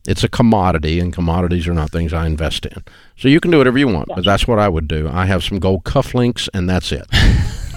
it's 0.07 0.23
a 0.23 0.29
commodity, 0.29 0.99
and 0.99 1.13
commodities 1.13 1.67
are 1.67 1.73
not 1.73 1.91
things 1.91 2.13
I 2.13 2.25
invest 2.25 2.65
in. 2.65 2.83
So 3.17 3.27
you 3.27 3.39
can 3.39 3.51
do 3.51 3.57
whatever 3.57 3.77
you 3.77 3.89
want, 3.89 4.07
but 4.07 4.23
that's 4.23 4.47
what 4.47 4.57
I 4.57 4.69
would 4.69 4.87
do. 4.87 5.09
I 5.11 5.25
have 5.25 5.43
some 5.43 5.59
gold 5.59 5.83
cufflinks, 5.83 6.47
and 6.53 6.69
that's 6.69 6.91
it. 6.91 7.05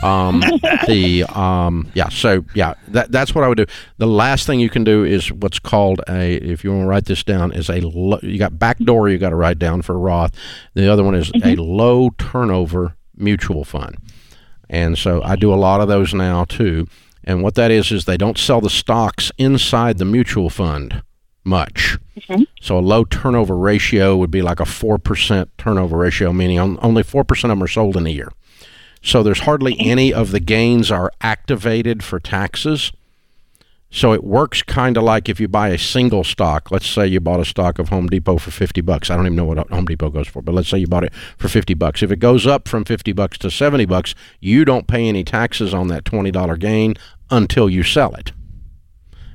Um, 0.03 0.41
the 0.87 1.25
um, 1.25 1.91
yeah, 1.93 2.09
so 2.09 2.43
yeah, 2.55 2.73
that 2.89 3.13
that's 3.13 3.35
what 3.35 3.45
I 3.45 3.49
would 3.49 3.59
do. 3.59 3.67
The 3.99 4.07
last 4.07 4.47
thing 4.47 4.59
you 4.59 4.71
can 4.71 4.83
do 4.83 5.05
is 5.05 5.31
what's 5.31 5.59
called 5.59 6.01
a. 6.09 6.37
If 6.37 6.65
you 6.65 6.71
want 6.71 6.85
to 6.85 6.87
write 6.87 7.05
this 7.05 7.23
down, 7.23 7.53
is 7.53 7.69
a 7.69 7.81
lo- 7.81 8.19
you 8.23 8.39
got 8.39 8.59
backdoor 8.59 9.11
you 9.11 9.19
got 9.19 9.29
to 9.29 9.37
write 9.37 9.59
down 9.59 9.83
for 9.83 9.99
Roth. 9.99 10.33
The 10.73 10.91
other 10.91 11.05
one 11.05 11.15
is 11.15 11.31
a 11.45 11.55
low 11.57 12.09
turnover 12.17 12.97
mutual 13.15 13.63
fund, 13.63 13.99
and 14.71 14.97
so 14.97 15.23
I 15.23 15.37
do 15.37 15.53
a 15.53 15.57
lot 15.57 15.83
of 15.83 15.89
those 15.89 16.15
now 16.15 16.45
too. 16.45 16.87
And 17.23 17.43
what 17.43 17.55
that 17.57 17.71
is 17.71 17.93
is 17.93 18.07
they 18.07 18.17
don't 18.17 18.39
sell 18.39 18.63
the 18.63 18.71
stocks 18.71 19.31
inside 19.37 19.99
the 19.99 20.07
mutual 20.07 20.49
fund 20.49 21.03
much. 21.45 21.99
Mm-hmm. 22.19 22.43
So 22.61 22.79
a 22.79 22.81
low 22.81 23.05
turnover 23.05 23.57
ratio 23.57 24.17
would 24.17 24.31
be 24.31 24.43
like 24.43 24.61
a 24.61 24.65
4% 24.65 25.49
turnover 25.59 25.97
ratio, 25.97 26.33
meaning 26.33 26.59
on, 26.59 26.79
only 26.83 27.03
4% 27.03 27.31
of 27.31 27.49
them 27.49 27.63
are 27.63 27.69
sold 27.69 27.97
in 27.97 28.07
a 28.07 28.11
year. 28.11 28.33
So 29.03 29.23
there's 29.23 29.41
hardly 29.41 29.75
mm-hmm. 29.75 29.91
any 29.91 30.15
of 30.15 30.31
the 30.31 30.41
gains 30.41 30.91
are 30.91 31.11
activated 31.21 32.05
for 32.05 32.21
taxes. 32.21 32.93
So 33.93 34.13
it 34.13 34.23
works 34.23 34.63
kind 34.63 34.97
of 34.97 35.03
like 35.03 35.29
if 35.29 35.41
you 35.41 35.49
buy 35.49 35.71
a 35.71 35.79
single 35.79 36.23
stock. 36.23 36.71
Let's 36.71 36.87
say 36.87 37.09
you 37.09 37.19
bought 37.19 37.41
a 37.41 37.45
stock 37.45 37.81
of 37.81 37.89
Home 37.89 38.07
Depot 38.07 38.39
for 38.39 38.53
50 38.53 38.81
bucks. 38.83 39.11
I 39.11 39.17
don't 39.17 39.27
even 39.27 39.37
know 39.37 39.45
what 39.45 39.69
Home 39.71 39.85
Depot 39.85 40.11
goes 40.11 40.29
for, 40.29 40.43
but 40.43 40.55
let's 40.55 40.69
say 40.69 40.79
you 40.79 40.87
bought 40.87 41.03
it 41.03 41.13
for 41.37 41.49
50 41.49 41.75
bucks. 41.75 42.03
If 42.03 42.13
it 42.13 42.21
goes 42.21 42.47
up 42.47 42.69
from 42.69 42.85
50 42.85 43.13
bucks 43.13 43.37
to 43.39 43.51
70 43.51 43.87
bucks, 43.87 44.15
you 44.39 44.65
don't 44.65 44.87
pay 44.87 45.09
any 45.09 45.25
taxes 45.25 45.75
on 45.75 45.89
that 45.89 46.05
$20 46.05 46.59
gain 46.61 46.95
until 47.31 47.69
you 47.69 47.83
sell 47.83 48.15
it. 48.15 48.31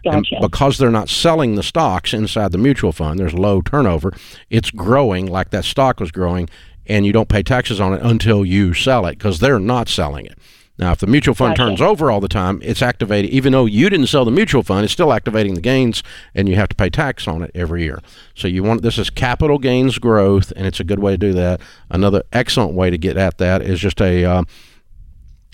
And 0.06 0.26
Gotcha. 0.26 0.38
because 0.40 0.78
they're 0.78 0.92
not 0.92 1.10
selling 1.10 1.56
the 1.56 1.64
stocks 1.64 2.14
inside 2.14 2.52
the 2.52 2.58
mutual 2.58 2.92
fund, 2.92 3.20
there's 3.20 3.34
low 3.34 3.62
turnover. 3.62 4.14
It's 4.50 4.72
growing 4.72 5.26
like 5.26 5.50
that 5.50 5.66
stock 5.66 6.00
was 6.00 6.12
growing, 6.12 6.50
and 6.86 7.06
you 7.06 7.12
don't 7.12 7.30
pay 7.30 7.44
taxes 7.44 7.82
on 7.82 7.94
it 7.94 8.02
until 8.04 8.46
you 8.46 8.74
sell 8.74 9.06
it 9.08 9.18
because 9.18 9.40
they're 9.40 9.60
not 9.60 9.90
selling 9.90 10.26
it. 10.26 10.38
Now, 10.78 10.92
if 10.92 11.00
the 11.00 11.08
mutual 11.08 11.34
fund 11.34 11.56
Gotcha. 11.56 11.70
turns 11.70 11.82
over 11.82 12.12
all 12.12 12.20
the 12.20 12.28
time, 12.28 12.60
it's 12.62 12.82
activated. 12.82 13.32
Even 13.32 13.54
though 13.54 13.66
you 13.66 13.90
didn't 13.90 14.08
sell 14.08 14.26
the 14.26 14.32
mutual 14.32 14.62
fund, 14.62 14.84
it's 14.84 14.92
still 14.92 15.14
activating 15.14 15.54
the 15.54 15.62
gains, 15.62 16.04
and 16.34 16.50
you 16.50 16.56
have 16.56 16.68
to 16.70 16.76
pay 16.76 16.90
tax 16.90 17.28
on 17.30 17.42
it 17.42 17.52
every 17.56 17.84
year. 17.84 18.00
So 18.36 18.50
you 18.50 18.62
want 18.62 18.82
this 18.82 18.98
is 18.98 19.10
capital 19.10 19.58
gains 19.58 19.98
growth, 20.00 20.52
and 20.56 20.68
it's 20.68 20.82
a 20.82 20.84
good 20.84 21.00
way 21.00 21.14
to 21.14 21.18
do 21.18 21.34
that. 21.34 21.62
Another 21.90 22.24
excellent 22.34 22.74
way 22.74 22.90
to 22.90 22.98
get 22.98 23.16
at 23.16 23.38
that 23.38 23.62
is 23.62 23.80
just 23.80 24.02
a 24.02 24.26
uh, 24.26 24.44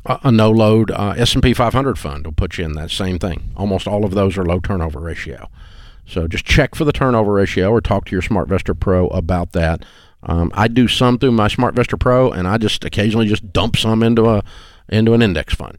a, 0.05 0.19
a 0.23 0.31
no 0.31 0.51
load 0.51 0.91
uh, 0.91 1.13
S&P 1.17 1.53
500 1.53 1.97
fund 1.97 2.25
will 2.25 2.33
put 2.33 2.57
you 2.57 2.65
in 2.65 2.73
that 2.73 2.91
same 2.91 3.19
thing. 3.19 3.51
Almost 3.55 3.87
all 3.87 4.05
of 4.05 4.11
those 4.11 4.37
are 4.37 4.45
low 4.45 4.59
turnover 4.59 4.99
ratio. 4.99 5.49
So 6.05 6.27
just 6.27 6.45
check 6.45 6.75
for 6.75 6.83
the 6.83 6.91
turnover 6.91 7.33
ratio 7.33 7.69
or 7.69 7.81
talk 7.81 8.05
to 8.05 8.11
your 8.11 8.21
SmartVestor 8.21 8.79
Pro 8.79 9.07
about 9.07 9.53
that. 9.53 9.85
Um, 10.23 10.51
I 10.53 10.67
do 10.67 10.87
some 10.87 11.17
through 11.17 11.31
my 11.31 11.47
SmartVestor 11.47 11.99
Pro, 11.99 12.31
and 12.31 12.47
I 12.47 12.57
just 12.57 12.83
occasionally 12.83 13.27
just 13.27 13.51
dump 13.53 13.77
some 13.77 14.03
into 14.03 14.29
a 14.29 14.43
into 14.89 15.13
an 15.13 15.21
index 15.21 15.55
fund. 15.55 15.77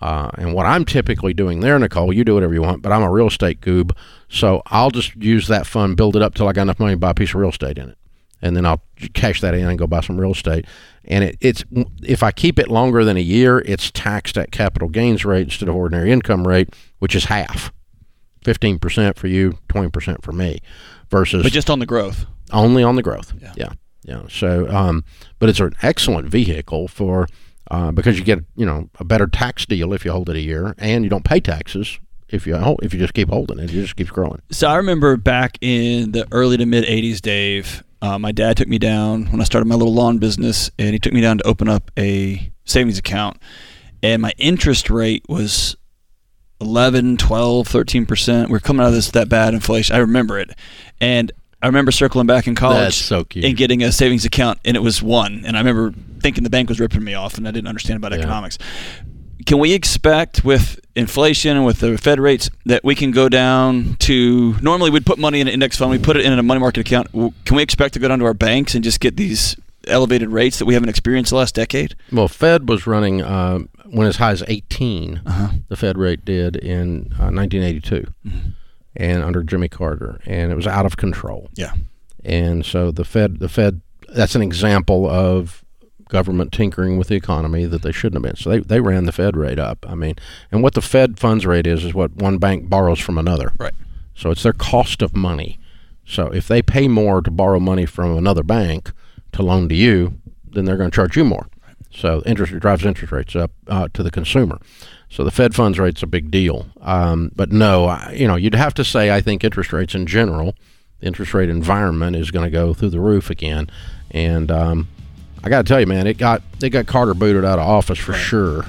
Uh, 0.00 0.30
and 0.34 0.54
what 0.54 0.66
I'm 0.66 0.84
typically 0.84 1.34
doing 1.34 1.60
there, 1.60 1.78
Nicole, 1.78 2.12
you 2.12 2.24
do 2.24 2.34
whatever 2.34 2.54
you 2.54 2.62
want, 2.62 2.82
but 2.82 2.90
I'm 2.90 3.02
a 3.02 3.10
real 3.10 3.28
estate 3.28 3.60
goob, 3.60 3.94
so 4.28 4.62
I'll 4.66 4.90
just 4.90 5.14
use 5.16 5.46
that 5.48 5.66
fund, 5.66 5.96
build 5.96 6.16
it 6.16 6.22
up 6.22 6.34
till 6.34 6.48
I 6.48 6.52
got 6.52 6.62
enough 6.62 6.80
money 6.80 6.94
to 6.94 6.98
buy 6.98 7.10
a 7.10 7.14
piece 7.14 7.30
of 7.30 7.36
real 7.36 7.50
estate 7.50 7.78
in 7.78 7.90
it, 7.90 7.98
and 8.42 8.56
then 8.56 8.66
I'll 8.66 8.82
cash 9.14 9.40
that 9.40 9.54
in 9.54 9.66
and 9.66 9.78
go 9.78 9.86
buy 9.86 10.00
some 10.00 10.20
real 10.20 10.32
estate. 10.32 10.66
And 11.04 11.24
it, 11.24 11.36
it's 11.40 11.64
if 12.02 12.22
I 12.22 12.32
keep 12.32 12.58
it 12.58 12.68
longer 12.68 13.04
than 13.04 13.16
a 13.16 13.20
year, 13.20 13.60
it's 13.60 13.90
taxed 13.90 14.36
at 14.36 14.50
capital 14.52 14.88
gains 14.88 15.24
rate 15.24 15.44
instead 15.44 15.68
of 15.68 15.74
ordinary 15.76 16.12
income 16.12 16.46
rate, 16.46 16.74
which 16.98 17.14
is 17.14 17.26
half, 17.26 17.72
fifteen 18.44 18.78
percent 18.78 19.16
for 19.16 19.26
you, 19.28 19.58
twenty 19.68 19.88
percent 19.90 20.22
for 20.22 20.32
me, 20.32 20.58
versus 21.10 21.42
But 21.42 21.52
just 21.52 21.70
on 21.70 21.78
the 21.78 21.86
growth. 21.86 22.26
only 22.52 22.82
on 22.82 22.96
the 22.96 23.02
growth. 23.02 23.32
Yeah. 23.40 23.52
Yeah, 23.56 23.72
yeah. 24.04 24.22
So, 24.28 24.68
um, 24.68 25.04
but 25.38 25.48
it's 25.48 25.60
an 25.60 25.74
excellent 25.82 26.28
vehicle 26.28 26.88
for 26.88 27.26
uh, 27.70 27.90
because 27.92 28.18
you 28.18 28.24
get 28.24 28.40
you 28.56 28.66
know 28.66 28.90
a 28.98 29.04
better 29.04 29.26
tax 29.26 29.66
deal 29.66 29.92
if 29.92 30.04
you 30.04 30.12
hold 30.12 30.28
it 30.28 30.36
a 30.36 30.40
year, 30.40 30.74
and 30.78 31.04
you 31.04 31.10
don't 31.10 31.24
pay 31.24 31.40
taxes 31.40 31.98
if 32.28 32.46
you 32.46 32.56
hold, 32.56 32.80
if 32.82 32.94
you 32.94 33.00
just 33.00 33.14
keep 33.14 33.28
holding 33.28 33.58
it. 33.58 33.64
It 33.64 33.68
just 33.72 33.96
keeps 33.96 34.10
growing. 34.10 34.40
So 34.50 34.68
I 34.68 34.76
remember 34.76 35.16
back 35.16 35.58
in 35.60 36.12
the 36.12 36.26
early 36.32 36.56
to 36.56 36.64
mid 36.66 36.84
80s, 36.84 37.20
Dave, 37.20 37.84
uh, 38.02 38.18
my 38.18 38.32
dad 38.32 38.56
took 38.58 38.68
me 38.68 38.78
down 38.78 39.26
when 39.26 39.40
I 39.40 39.44
started 39.44 39.66
my 39.66 39.76
little 39.76 39.94
lawn 39.94 40.18
business, 40.18 40.70
and 40.78 40.90
he 40.92 40.98
took 40.98 41.12
me 41.14 41.20
down 41.22 41.38
to 41.38 41.46
open 41.46 41.68
up 41.68 41.90
a 41.98 42.50
savings 42.64 42.98
account. 42.98 43.38
And 44.02 44.20
my 44.20 44.32
interest 44.36 44.90
rate 44.90 45.24
was 45.28 45.76
11, 46.60 47.16
12, 47.16 47.68
13%. 47.68 48.48
We 48.50 48.56
are 48.56 48.60
coming 48.60 48.82
out 48.82 48.88
of 48.88 48.94
this 48.94 49.10
that 49.12 49.28
bad 49.28 49.54
inflation. 49.54 49.94
I 49.96 50.00
remember 50.00 50.38
it. 50.38 50.50
And 51.00 51.32
I 51.62 51.66
remember 51.66 51.92
circling 51.92 52.26
back 52.26 52.48
in 52.48 52.56
college 52.56 52.96
so 52.96 53.24
and 53.44 53.56
getting 53.56 53.84
a 53.84 53.92
savings 53.92 54.24
account, 54.24 54.58
and 54.64 54.76
it 54.76 54.80
was 54.80 55.00
one. 55.00 55.44
And 55.46 55.56
I 55.56 55.60
remember 55.60 55.94
thinking 56.18 56.42
the 56.42 56.50
bank 56.50 56.68
was 56.68 56.80
ripping 56.80 57.04
me 57.04 57.14
off, 57.14 57.38
and 57.38 57.46
I 57.46 57.52
didn't 57.52 57.68
understand 57.68 57.98
about 57.98 58.10
Yeah. 58.12 58.18
economics. 58.18 58.58
Can 59.46 59.58
we 59.58 59.72
expect 59.72 60.44
with 60.44 60.80
inflation 60.94 61.56
and 61.56 61.64
with 61.64 61.80
the 61.80 61.96
Fed 61.96 62.20
rates 62.20 62.50
that 62.66 62.84
we 62.84 62.94
can 62.94 63.10
go 63.10 63.28
down 63.28 63.96
to 64.00 64.54
normally 64.60 64.90
we'd 64.90 65.06
put 65.06 65.18
money 65.18 65.40
in 65.40 65.48
an 65.48 65.54
index 65.54 65.76
fund, 65.78 65.90
we 65.90 65.98
put 65.98 66.16
it 66.16 66.24
in 66.24 66.38
a 66.38 66.42
money 66.42 66.60
market 66.60 66.80
account. 66.80 67.10
Can 67.12 67.56
we 67.56 67.62
expect 67.62 67.94
to 67.94 68.00
go 68.00 68.08
down 68.08 68.18
to 68.18 68.24
our 68.24 68.34
banks 68.34 68.74
and 68.74 68.84
just 68.84 69.00
get 69.00 69.16
these 69.16 69.56
elevated 69.86 70.28
rates 70.28 70.58
that 70.58 70.66
we 70.66 70.74
haven't 70.74 70.88
experienced 70.88 71.30
the 71.30 71.36
last 71.36 71.54
decade? 71.54 71.94
Well, 72.12 72.28
Fed 72.28 72.68
was 72.68 72.86
running 72.86 73.22
uh, 73.22 73.60
when 73.86 74.06
as 74.06 74.16
high 74.16 74.32
as 74.32 74.44
18. 74.46 75.22
The 75.68 75.76
Fed 75.76 75.98
rate 75.98 76.24
did 76.24 76.56
in 76.56 77.12
uh, 77.18 77.30
1982, 77.32 78.06
and 78.96 79.22
under 79.22 79.42
Jimmy 79.42 79.68
Carter, 79.68 80.20
and 80.26 80.52
it 80.52 80.54
was 80.54 80.66
out 80.66 80.86
of 80.86 80.96
control. 80.96 81.48
Yeah. 81.54 81.72
And 82.24 82.64
so 82.64 82.90
the 82.90 83.04
Fed, 83.04 83.40
the 83.40 83.48
Fed, 83.48 83.80
that's 84.08 84.34
an 84.34 84.42
example 84.42 85.08
of 85.08 85.61
government 86.12 86.52
tinkering 86.52 86.98
with 86.98 87.08
the 87.08 87.14
economy 87.14 87.64
that 87.64 87.80
they 87.80 87.90
shouldn't 87.90 88.22
have 88.22 88.34
been. 88.34 88.36
So 88.36 88.50
they, 88.50 88.58
they 88.60 88.80
ran 88.80 89.06
the 89.06 89.12
Fed 89.12 89.34
rate 89.34 89.58
up. 89.58 89.86
I 89.88 89.94
mean, 89.94 90.14
and 90.52 90.62
what 90.62 90.74
the 90.74 90.82
Fed 90.82 91.18
funds 91.18 91.46
rate 91.46 91.66
is 91.66 91.84
is 91.84 91.94
what 91.94 92.14
one 92.16 92.36
bank 92.36 92.68
borrows 92.68 93.00
from 93.00 93.16
another. 93.16 93.52
Right. 93.58 93.72
So 94.14 94.30
it's 94.30 94.42
their 94.42 94.52
cost 94.52 95.00
of 95.00 95.16
money. 95.16 95.58
So 96.04 96.26
if 96.26 96.46
they 96.46 96.60
pay 96.60 96.86
more 96.86 97.22
to 97.22 97.30
borrow 97.30 97.58
money 97.58 97.86
from 97.86 98.16
another 98.16 98.42
bank 98.42 98.92
to 99.32 99.42
loan 99.42 99.70
to 99.70 99.74
you, 99.74 100.20
then 100.44 100.66
they're 100.66 100.76
going 100.76 100.90
to 100.90 100.94
charge 100.94 101.16
you 101.16 101.24
more. 101.24 101.48
So 101.90 102.22
interest 102.26 102.52
drives 102.58 102.84
interest 102.84 103.12
rates 103.12 103.34
up 103.34 103.50
uh, 103.66 103.88
to 103.94 104.02
the 104.02 104.10
consumer. 104.10 104.58
So 105.08 105.24
the 105.24 105.30
Fed 105.30 105.54
funds 105.54 105.78
rate's 105.78 106.02
a 106.02 106.06
big 106.06 106.30
deal. 106.30 106.66
Um, 106.82 107.32
but 107.34 107.50
no, 107.50 107.86
I, 107.86 108.12
you 108.14 108.26
know, 108.26 108.36
you'd 108.36 108.54
have 108.54 108.74
to 108.74 108.84
say 108.84 109.10
I 109.10 109.22
think 109.22 109.44
interest 109.44 109.72
rates 109.72 109.94
in 109.94 110.06
general, 110.06 110.54
the 111.00 111.06
interest 111.06 111.32
rate 111.32 111.48
environment 111.48 112.16
is 112.16 112.30
going 112.30 112.44
to 112.44 112.50
go 112.50 112.74
through 112.74 112.90
the 112.90 113.00
roof 113.00 113.30
again. 113.30 113.70
And 114.10 114.50
um, 114.50 114.88
I 115.44 115.48
got 115.48 115.58
to 115.64 115.68
tell 115.68 115.80
you, 115.80 115.86
man, 115.86 116.06
it 116.06 116.18
got 116.18 116.42
it 116.62 116.70
got 116.70 116.86
Carter 116.86 117.14
booted 117.14 117.44
out 117.44 117.58
of 117.58 117.66
office 117.68 117.98
for 117.98 118.12
sure. 118.14 118.66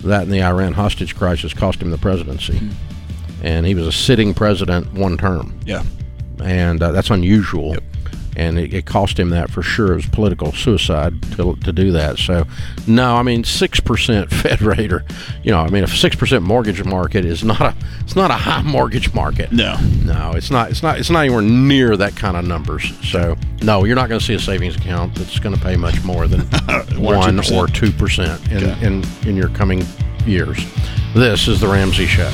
That 0.00 0.22
and 0.24 0.32
the 0.32 0.42
Iran 0.42 0.72
hostage 0.74 1.16
crisis 1.16 1.52
cost 1.52 1.80
him 1.82 1.90
the 1.90 1.98
presidency, 1.98 2.60
and 3.42 3.66
he 3.66 3.74
was 3.74 3.86
a 3.86 3.92
sitting 3.92 4.32
president 4.34 4.92
one 4.94 5.16
term 5.18 5.58
Yeah. 5.64 5.82
and 6.42 6.80
uh, 6.82 6.92
that's 6.92 7.10
unusual. 7.10 7.76
And 8.38 8.56
it, 8.58 8.72
it 8.72 8.86
cost 8.86 9.18
him 9.18 9.30
that 9.30 9.50
for 9.50 9.62
sure. 9.62 9.92
It 9.92 9.96
was 9.96 10.06
political 10.06 10.52
suicide 10.52 11.20
to, 11.32 11.56
to 11.56 11.72
do 11.72 11.90
that. 11.92 12.18
So, 12.18 12.46
no, 12.86 13.16
I 13.16 13.22
mean 13.22 13.42
six 13.42 13.80
percent 13.80 14.30
Fed 14.32 14.62
rate, 14.62 14.92
or 14.92 15.04
you 15.42 15.50
know, 15.50 15.58
I 15.58 15.68
mean 15.70 15.82
a 15.84 15.88
six 15.88 16.14
percent 16.14 16.44
mortgage 16.44 16.84
market 16.84 17.24
is 17.24 17.42
not 17.42 17.60
a 17.60 17.74
it's 18.00 18.14
not 18.14 18.30
a 18.30 18.34
high 18.34 18.62
mortgage 18.62 19.12
market. 19.12 19.50
No. 19.50 19.76
no, 20.04 20.32
it's 20.36 20.50
not. 20.50 20.70
It's 20.70 20.82
not. 20.82 20.98
It's 21.00 21.10
not 21.10 21.20
anywhere 21.24 21.42
near 21.42 21.96
that 21.96 22.14
kind 22.16 22.36
of 22.36 22.44
numbers. 22.46 22.92
So, 23.10 23.36
no, 23.62 23.84
you're 23.84 23.96
not 23.96 24.08
going 24.08 24.20
to 24.20 24.24
see 24.24 24.34
a 24.34 24.38
savings 24.38 24.76
account 24.76 25.16
that's 25.16 25.38
going 25.40 25.54
to 25.56 25.60
pay 25.60 25.76
much 25.76 26.02
more 26.04 26.28
than 26.28 26.40
One 26.98 27.38
or 27.40 27.42
2%. 27.42 27.74
two 27.74 27.90
percent 27.92 28.50
in, 28.52 28.58
Okay. 28.70 28.86
in 28.86 29.04
in 29.26 29.36
your 29.36 29.48
coming 29.48 29.82
years. 30.26 30.58
This 31.14 31.48
is 31.48 31.58
the 31.60 31.66
Ramsey 31.66 32.06
Show. 32.06 32.30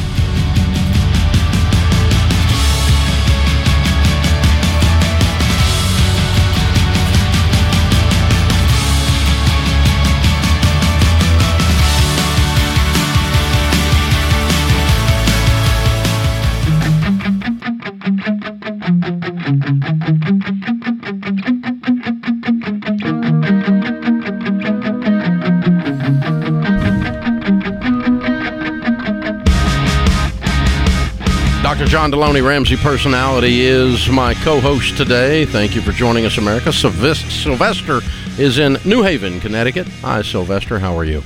John 32.04 32.12
Delony, 32.12 32.46
Ramsey 32.46 32.76
Personality, 32.76 33.62
is 33.62 34.10
my 34.10 34.34
co 34.34 34.60
host 34.60 34.98
today. 34.98 35.46
Thank 35.46 35.74
you 35.74 35.80
for 35.80 35.90
joining 35.90 36.26
us, 36.26 36.36
America. 36.36 36.70
Sylvester, 36.70 38.00
is 38.38 38.58
in 38.58 38.76
New 38.84 39.02
Haven, 39.02 39.40
Connecticut. 39.40 39.86
Hi, 40.02 40.20
Sylvester. 40.20 40.78
How 40.78 40.98
are 40.98 41.06
you? 41.06 41.22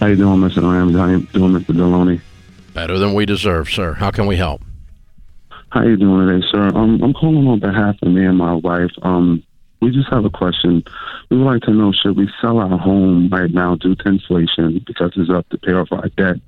How 0.00 0.08
you 0.08 0.16
doing, 0.16 0.40
Mr. 0.40 0.60
Ramsey? 0.60 0.98
How 0.98 1.06
you 1.06 1.20
doing, 1.26 1.52
Mr. 1.52 1.66
Delony? 1.66 2.20
Better 2.74 2.98
than 2.98 3.14
we 3.14 3.26
deserve, 3.26 3.70
sir. 3.70 3.92
How 3.92 4.10
can 4.10 4.26
we 4.26 4.34
help? 4.34 4.60
How 5.68 5.82
you 5.82 5.96
doing 5.96 6.26
today, 6.26 6.44
sir? 6.50 6.66
Um, 6.76 7.00
I'm 7.00 7.12
calling 7.12 7.46
on 7.46 7.60
behalf 7.60 7.94
of 8.02 8.08
me 8.08 8.26
and 8.26 8.36
my 8.36 8.54
wife. 8.54 8.90
Um, 9.02 9.44
we 9.80 9.92
just 9.92 10.08
have 10.08 10.24
a 10.24 10.30
question. 10.30 10.82
We 11.30 11.38
would 11.38 11.46
like 11.46 11.62
to 11.62 11.70
know 11.70 11.92
should 11.92 12.16
we 12.16 12.28
sell 12.40 12.58
our 12.58 12.76
home 12.76 13.28
right 13.30 13.52
now 13.52 13.76
due 13.76 13.94
to 13.94 14.08
inflation 14.08 14.82
because 14.84 15.12
it's 15.14 15.30
up 15.30 15.48
to 15.50 15.58
pay 15.58 15.74
off 15.74 15.92
our 15.92 16.08
debt 16.08 16.38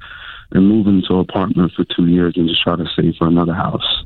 and 0.52 0.68
move 0.68 0.86
into 0.86 1.14
an 1.14 1.20
apartment 1.20 1.72
for 1.76 1.84
two 1.96 2.06
years 2.06 2.34
and 2.36 2.48
just 2.48 2.62
try 2.62 2.76
to 2.76 2.86
save 2.96 3.14
for 3.16 3.26
another 3.26 3.54
house? 3.54 4.04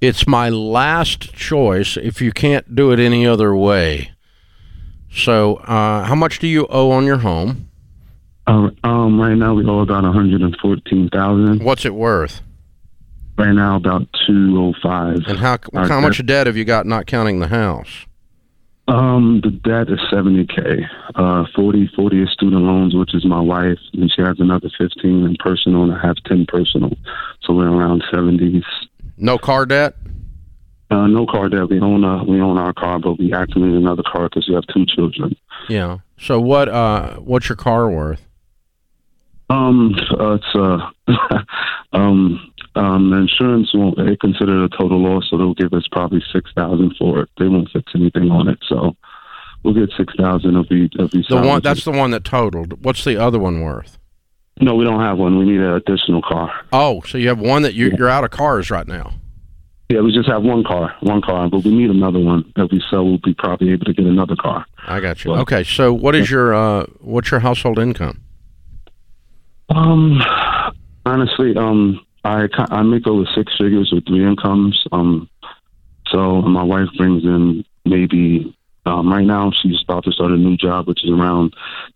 It's 0.00 0.26
my 0.26 0.50
last 0.50 1.32
choice 1.32 1.96
if 1.96 2.20
you 2.20 2.32
can't 2.32 2.74
do 2.74 2.92
it 2.92 2.98
any 2.98 3.26
other 3.26 3.54
way. 3.56 4.10
So, 5.10 5.56
uh, 5.56 6.04
how 6.04 6.14
much 6.14 6.40
do 6.40 6.46
you 6.46 6.66
owe 6.68 6.90
on 6.90 7.04
your 7.04 7.18
home? 7.18 7.70
Uh, 8.46 8.68
um, 8.82 9.18
right 9.18 9.36
now 9.36 9.54
we 9.54 9.64
owe 9.64 9.80
about 9.80 10.02
one 10.02 10.12
hundred 10.12 10.42
and 10.42 10.54
fourteen 10.60 11.08
thousand. 11.08 11.62
What's 11.62 11.86
it 11.86 11.94
worth? 11.94 12.42
Right 13.38 13.52
now 13.52 13.76
about 13.76 14.06
two 14.26 14.58
oh 14.58 14.74
five. 14.82 15.22
And 15.26 15.38
how 15.38 15.58
how 15.72 16.00
much 16.00 16.18
debt- 16.18 16.26
debt 16.26 16.46
have 16.48 16.56
you 16.56 16.64
got, 16.64 16.84
not 16.84 17.06
counting 17.06 17.38
the 17.38 17.48
house? 17.48 18.06
Um, 18.86 19.40
the 19.42 19.50
debt 19.50 19.88
is 19.88 20.00
seventy 20.10 20.46
k. 20.46 20.84
Uh, 21.14 21.44
40, 21.56 21.90
40 21.96 22.22
is 22.22 22.30
student 22.32 22.62
loans, 22.62 22.94
which 22.94 23.14
is 23.14 23.24
my 23.24 23.40
wife, 23.40 23.78
and 23.94 24.12
she 24.14 24.20
has 24.20 24.36
another 24.38 24.70
fifteen 24.76 25.24
in 25.24 25.36
personal, 25.38 25.84
and 25.84 25.92
I 25.94 26.06
have 26.06 26.16
ten 26.26 26.44
personal. 26.46 26.92
So 27.42 27.54
we're 27.54 27.70
around 27.70 28.04
seventies. 28.12 28.64
No 29.16 29.38
car 29.38 29.64
debt. 29.64 29.94
Uh, 30.90 31.06
no 31.06 31.26
car 31.26 31.48
debt. 31.48 31.70
We 31.70 31.80
own 31.80 32.04
a, 32.04 32.24
we 32.24 32.40
own 32.42 32.58
our 32.58 32.74
car, 32.74 32.98
but 32.98 33.18
we 33.18 33.32
actually 33.32 33.68
need 33.68 33.76
another 33.76 34.02
car 34.02 34.28
because 34.28 34.46
we 34.48 34.54
have 34.54 34.64
two 34.72 34.84
children. 34.86 35.34
Yeah. 35.68 35.98
So 36.18 36.38
what? 36.38 36.68
Uh, 36.68 37.16
what's 37.16 37.48
your 37.48 37.56
car 37.56 37.88
worth? 37.88 38.26
Um, 39.48 39.94
uh, 40.18 40.34
it's 40.34 40.54
uh, 40.54 40.90
um, 41.92 42.52
um, 42.76 43.10
the 43.10 43.16
insurance 43.18 43.70
won't. 43.74 43.96
They 43.96 44.16
consider 44.16 44.62
it 44.64 44.72
a 44.74 44.76
total 44.76 45.00
loss, 45.02 45.28
so 45.30 45.36
they'll 45.38 45.54
give 45.54 45.72
us 45.72 45.86
probably 45.92 46.22
six 46.32 46.50
thousand 46.54 46.94
for 46.98 47.20
it. 47.20 47.28
They 47.38 47.48
won't 47.48 47.70
fix 47.70 47.92
anything 47.94 48.30
on 48.30 48.48
it, 48.48 48.58
so 48.68 48.96
we'll 49.62 49.74
get 49.74 49.90
six 49.96 50.12
thousand 50.16 50.56
if 50.56 50.66
we 50.70 50.88
if 50.98 51.12
we. 51.12 51.24
The 51.28 51.36
one 51.36 51.62
that's 51.62 51.84
the 51.84 51.92
one 51.92 52.10
that 52.12 52.24
totaled. 52.24 52.84
What's 52.84 53.04
the 53.04 53.16
other 53.16 53.38
one 53.38 53.60
worth? 53.60 53.98
no, 54.60 54.76
we 54.76 54.84
don't 54.84 55.00
have 55.00 55.18
one. 55.18 55.36
We 55.38 55.46
need 55.46 55.60
an 55.60 55.72
additional 55.72 56.22
car. 56.22 56.52
Oh, 56.72 57.00
so 57.02 57.18
you 57.18 57.26
have 57.28 57.40
one 57.40 57.62
that 57.62 57.74
you, 57.74 57.92
you're 57.98 58.08
out 58.08 58.22
of 58.22 58.30
cars 58.30 58.70
right 58.70 58.86
now. 58.86 59.14
Yeah, 59.90 60.00
we 60.00 60.12
just 60.12 60.28
have 60.28 60.42
one 60.44 60.62
car, 60.64 60.94
one 61.00 61.20
car, 61.22 61.48
but 61.50 61.64
we 61.64 61.74
need 61.74 61.90
another 61.90 62.18
one. 62.20 62.50
If 62.56 62.70
we 62.70 62.80
sell, 62.88 63.04
we'll 63.04 63.18
be 63.18 63.34
probably 63.34 63.72
able 63.72 63.84
to 63.86 63.92
get 63.92 64.06
another 64.06 64.36
car. 64.36 64.64
I 64.86 65.00
got 65.00 65.24
you. 65.24 65.32
Well- 65.32 65.40
Okay, 65.42 65.62
so 65.64 65.92
what 65.92 66.14
is 66.14 66.30
your 66.30 66.54
uh, 66.54 66.86
what's 67.00 67.30
your 67.32 67.40
household 67.40 67.78
income? 67.78 68.20
Um, 69.70 70.22
honestly, 71.04 71.56
um, 71.56 72.00
I 72.24 72.48
I 72.70 72.82
make 72.82 73.06
over 73.06 73.24
six 73.34 73.52
figures 73.58 73.90
with 73.92 74.06
three 74.06 74.24
incomes. 74.26 74.82
Um, 74.92 75.28
so 76.08 76.42
my 76.42 76.62
wife 76.62 76.88
brings 76.96 77.24
in 77.24 77.64
maybe 77.84 78.56
um, 78.86 79.10
right 79.10 79.24
now 79.24 79.50
she's 79.62 79.82
about 79.82 80.04
to 80.04 80.12
start 80.12 80.30
a 80.32 80.36
new 80.36 80.56
job, 80.56 80.86
which 80.86 81.04
is 81.04 81.10
around 81.10 81.54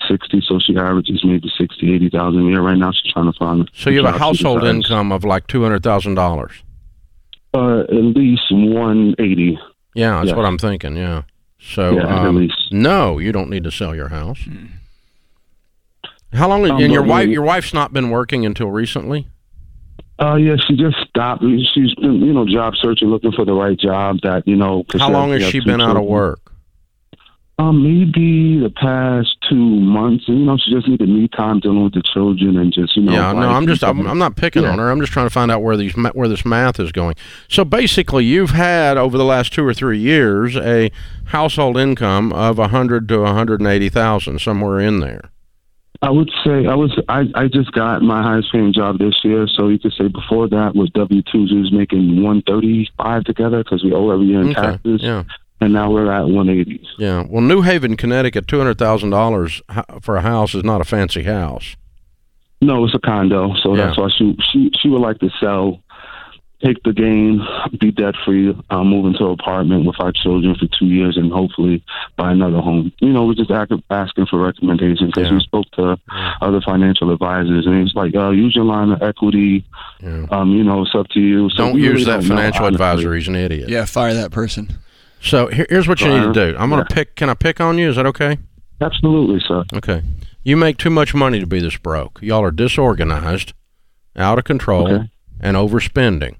sixty. 0.08 0.42
So 0.46 0.58
she 0.58 0.76
averages 0.76 1.22
maybe 1.24 1.50
sixty, 1.58 1.94
eighty 1.94 2.10
thousand 2.10 2.46
a 2.46 2.50
year. 2.50 2.60
Right 2.62 2.76
now 2.78 2.92
she's 2.92 3.12
trying 3.12 3.30
to 3.32 3.38
find. 3.38 3.70
So 3.74 3.90
you 3.90 4.04
have 4.04 4.14
a 4.14 4.18
household 4.18 4.64
income 4.64 5.12
of 5.12 5.24
like 5.24 5.46
two 5.46 5.62
hundred 5.62 5.82
thousand 5.82 6.14
dollars. 6.14 6.52
Uh, 7.54 7.80
at 7.80 7.92
least 7.92 8.42
one 8.50 9.14
eighty. 9.18 9.58
Yeah, 9.94 10.16
that's 10.16 10.28
Yes. 10.28 10.36
what 10.36 10.44
I'm 10.44 10.58
thinking. 10.58 10.96
Yeah. 10.96 11.22
So 11.60 11.92
Yeah, 11.96 12.02
at 12.20 12.26
um, 12.26 12.36
least. 12.36 12.70
no, 12.70 13.18
you 13.18 13.32
don't 13.32 13.50
need 13.50 13.64
to 13.64 13.70
sell 13.70 13.94
your 13.94 14.08
house. 14.08 14.40
How 16.32 16.48
long? 16.48 16.70
Um, 16.70 16.80
and 16.82 16.92
your 16.92 17.02
wife, 17.02 17.28
your 17.28 17.42
wife's 17.42 17.72
not 17.74 17.92
been 17.92 18.10
working 18.10 18.44
until 18.46 18.70
recently. 18.70 19.28
Uh, 20.20 20.34
yeah, 20.34 20.56
she 20.66 20.76
just 20.76 20.96
stopped. 21.08 21.42
She's 21.74 21.94
been, 21.94 22.20
you 22.20 22.32
know, 22.32 22.44
job 22.46 22.74
searching, 22.80 23.08
looking 23.08 23.32
for 23.32 23.44
the 23.44 23.52
right 23.52 23.78
job 23.78 24.18
that 24.22 24.46
you 24.46 24.56
know. 24.56 24.84
How 24.98 25.10
long 25.10 25.30
has 25.30 25.42
has 25.42 25.50
she 25.52 25.60
been 25.60 25.80
out 25.80 25.96
of 25.96 26.04
work? 26.04 26.40
Um, 27.60 27.82
maybe 27.82 28.60
the 28.60 28.70
past 28.70 29.36
two 29.48 29.56
months. 29.56 30.28
You 30.28 30.36
know, 30.36 30.56
she 30.58 30.72
just 30.72 30.86
needed 30.86 31.08
me 31.08 31.26
time 31.26 31.58
dealing 31.58 31.82
with 31.82 31.92
the 31.94 32.02
children 32.02 32.56
and 32.56 32.72
just 32.72 32.96
you 32.96 33.02
know. 33.02 33.12
yeah, 33.12 33.32
no, 33.32 33.48
I'm 33.48 33.66
just, 33.66 33.82
I'm. 33.82 34.06
I'm 34.06 34.18
not 34.18 34.36
picking 34.36 34.62
Yeah. 34.62 34.70
on 34.70 34.78
her. 34.78 34.90
I'm 34.90 35.00
just 35.00 35.12
trying 35.12 35.26
to 35.26 35.30
find 35.30 35.50
out 35.50 35.62
where 35.62 35.76
these, 35.76 35.92
where 36.12 36.28
this 36.28 36.44
math 36.44 36.78
is 36.78 36.92
going. 36.92 37.16
So 37.48 37.64
basically, 37.64 38.24
you've 38.24 38.50
had 38.50 38.96
over 38.96 39.18
the 39.18 39.24
last 39.24 39.52
two 39.52 39.64
or 39.66 39.74
three 39.74 39.98
years 39.98 40.56
a 40.56 40.90
household 41.26 41.76
income 41.76 42.32
of 42.32 42.58
a 42.60 42.68
hundred 42.68 43.08
to 43.08 43.20
a 43.22 43.32
hundred 43.32 43.60
and 43.60 43.68
eighty 43.68 43.88
thousand, 43.88 44.40
somewhere 44.40 44.78
in 44.78 45.00
there. 45.00 45.30
I 46.00 46.10
would 46.10 46.30
say 46.44 46.66
I 46.66 46.74
was. 46.76 46.96
I 47.08 47.24
I 47.34 47.48
just 47.48 47.72
got 47.72 48.02
my 48.02 48.22
highest 48.22 48.52
paying 48.52 48.72
job 48.72 48.98
this 48.98 49.14
year, 49.24 49.48
so 49.48 49.66
you 49.68 49.78
could 49.80 49.92
say 49.98 50.06
before 50.08 50.48
that 50.48 50.76
was 50.76 50.90
W 50.90 51.22
twos. 51.22 51.50
We 51.52 51.60
was 51.60 51.72
making 51.72 52.22
one 52.22 52.42
thirty 52.42 52.88
five 52.96 53.24
together 53.24 53.64
because 53.64 53.82
we 53.82 53.92
owe 53.92 54.10
every 54.10 54.26
year 54.26 54.40
in 54.42 54.50
Okay. 54.50 54.60
taxes, 54.62 55.00
Yeah. 55.02 55.24
and 55.60 55.72
now 55.72 55.90
we're 55.90 56.12
at 56.12 56.28
one 56.28 56.48
eighty. 56.48 56.80
Yeah. 56.98 57.24
Well, 57.28 57.42
New 57.42 57.62
Haven, 57.62 57.96
Connecticut, 57.96 58.46
two 58.46 58.58
hundred 58.58 58.78
thousand 58.78 59.10
dollars 59.10 59.60
for 60.00 60.16
a 60.16 60.20
house 60.20 60.54
is 60.54 60.62
not 60.62 60.80
a 60.80 60.84
fancy 60.84 61.24
house. 61.24 61.74
No, 62.62 62.84
it's 62.84 62.94
a 62.94 63.00
condo, 63.00 63.54
so 63.62 63.74
Yeah. 63.74 63.86
that's 63.86 63.98
why 63.98 64.08
she 64.16 64.36
she 64.52 64.70
she 64.80 64.88
would 64.88 65.00
like 65.00 65.18
to 65.18 65.30
sell, 65.40 65.82
take 66.64 66.82
the 66.82 66.92
game, 66.92 67.40
be 67.78 67.92
debt 67.92 68.14
free, 68.24 68.52
uh, 68.70 68.82
move 68.82 69.06
into 69.06 69.24
an 69.26 69.30
apartment 69.32 69.84
with 69.86 69.94
our 70.00 70.10
children 70.12 70.54
for 70.56 70.66
two 70.78 70.86
years, 70.86 71.16
and 71.16 71.30
hopefully 71.30 71.84
buy 72.16 72.32
another 72.32 72.58
home. 72.60 72.90
You 73.00 73.12
know, 73.12 73.26
we're 73.26 73.34
just 73.34 73.50
ask, 73.50 73.70
asking 73.90 74.26
for 74.26 74.40
recommendations 74.40 75.12
because 75.12 75.28
Yeah. 75.28 75.34
we 75.34 75.40
spoke 75.40 75.70
to 75.72 75.96
other 76.40 76.60
financial 76.60 77.12
advisors, 77.12 77.64
and 77.66 77.86
it's 77.86 77.94
like, 77.94 78.14
uh, 78.16 78.30
use 78.30 78.56
your 78.56 78.64
line 78.64 78.90
of 78.90 79.02
equity. 79.02 79.64
Yeah. 80.02 80.26
Um, 80.30 80.50
you 80.50 80.64
know, 80.64 80.82
it's 80.82 80.94
up 80.94 81.08
to 81.10 81.20
you. 81.20 81.48
So 81.50 81.58
Don't 81.58 81.74
we 81.74 81.82
use 81.82 81.92
really 81.92 82.04
that 82.06 82.12
don't 82.20 82.22
financial 82.36 82.64
honestly. 82.66 82.74
advisor. 82.86 83.14
He's 83.14 83.28
an 83.28 83.36
idiot. 83.36 83.68
Yeah, 83.68 83.84
fire 83.84 84.14
that 84.14 84.32
person. 84.32 84.68
So 85.20 85.46
here, 85.48 85.66
here's 85.68 85.86
what 85.88 86.00
you 86.00 86.08
need 86.08 86.22
to 86.22 86.32
do. 86.32 86.56
I'm 86.58 86.70
going 86.70 86.84
to 86.84 86.86
Yeah. 86.90 86.94
pick. 86.94 87.14
Can 87.16 87.28
I 87.30 87.34
pick 87.34 87.60
on 87.60 87.78
you? 87.78 87.88
Is 87.88 87.96
that 87.96 88.06
okay? 88.06 88.38
Absolutely, 88.80 89.40
sir. 89.46 89.64
Okay. 89.74 90.02
You 90.44 90.56
make 90.56 90.78
too 90.78 90.90
much 90.90 91.14
money 91.14 91.40
to 91.40 91.46
be 91.46 91.60
this 91.60 91.76
broke. 91.76 92.18
Y'all 92.22 92.42
are 92.44 92.50
disorganized, 92.52 93.52
out 94.16 94.38
of 94.38 94.44
control, 94.44 94.88
Okay. 94.92 95.08
and 95.40 95.56
overspending. 95.56 96.36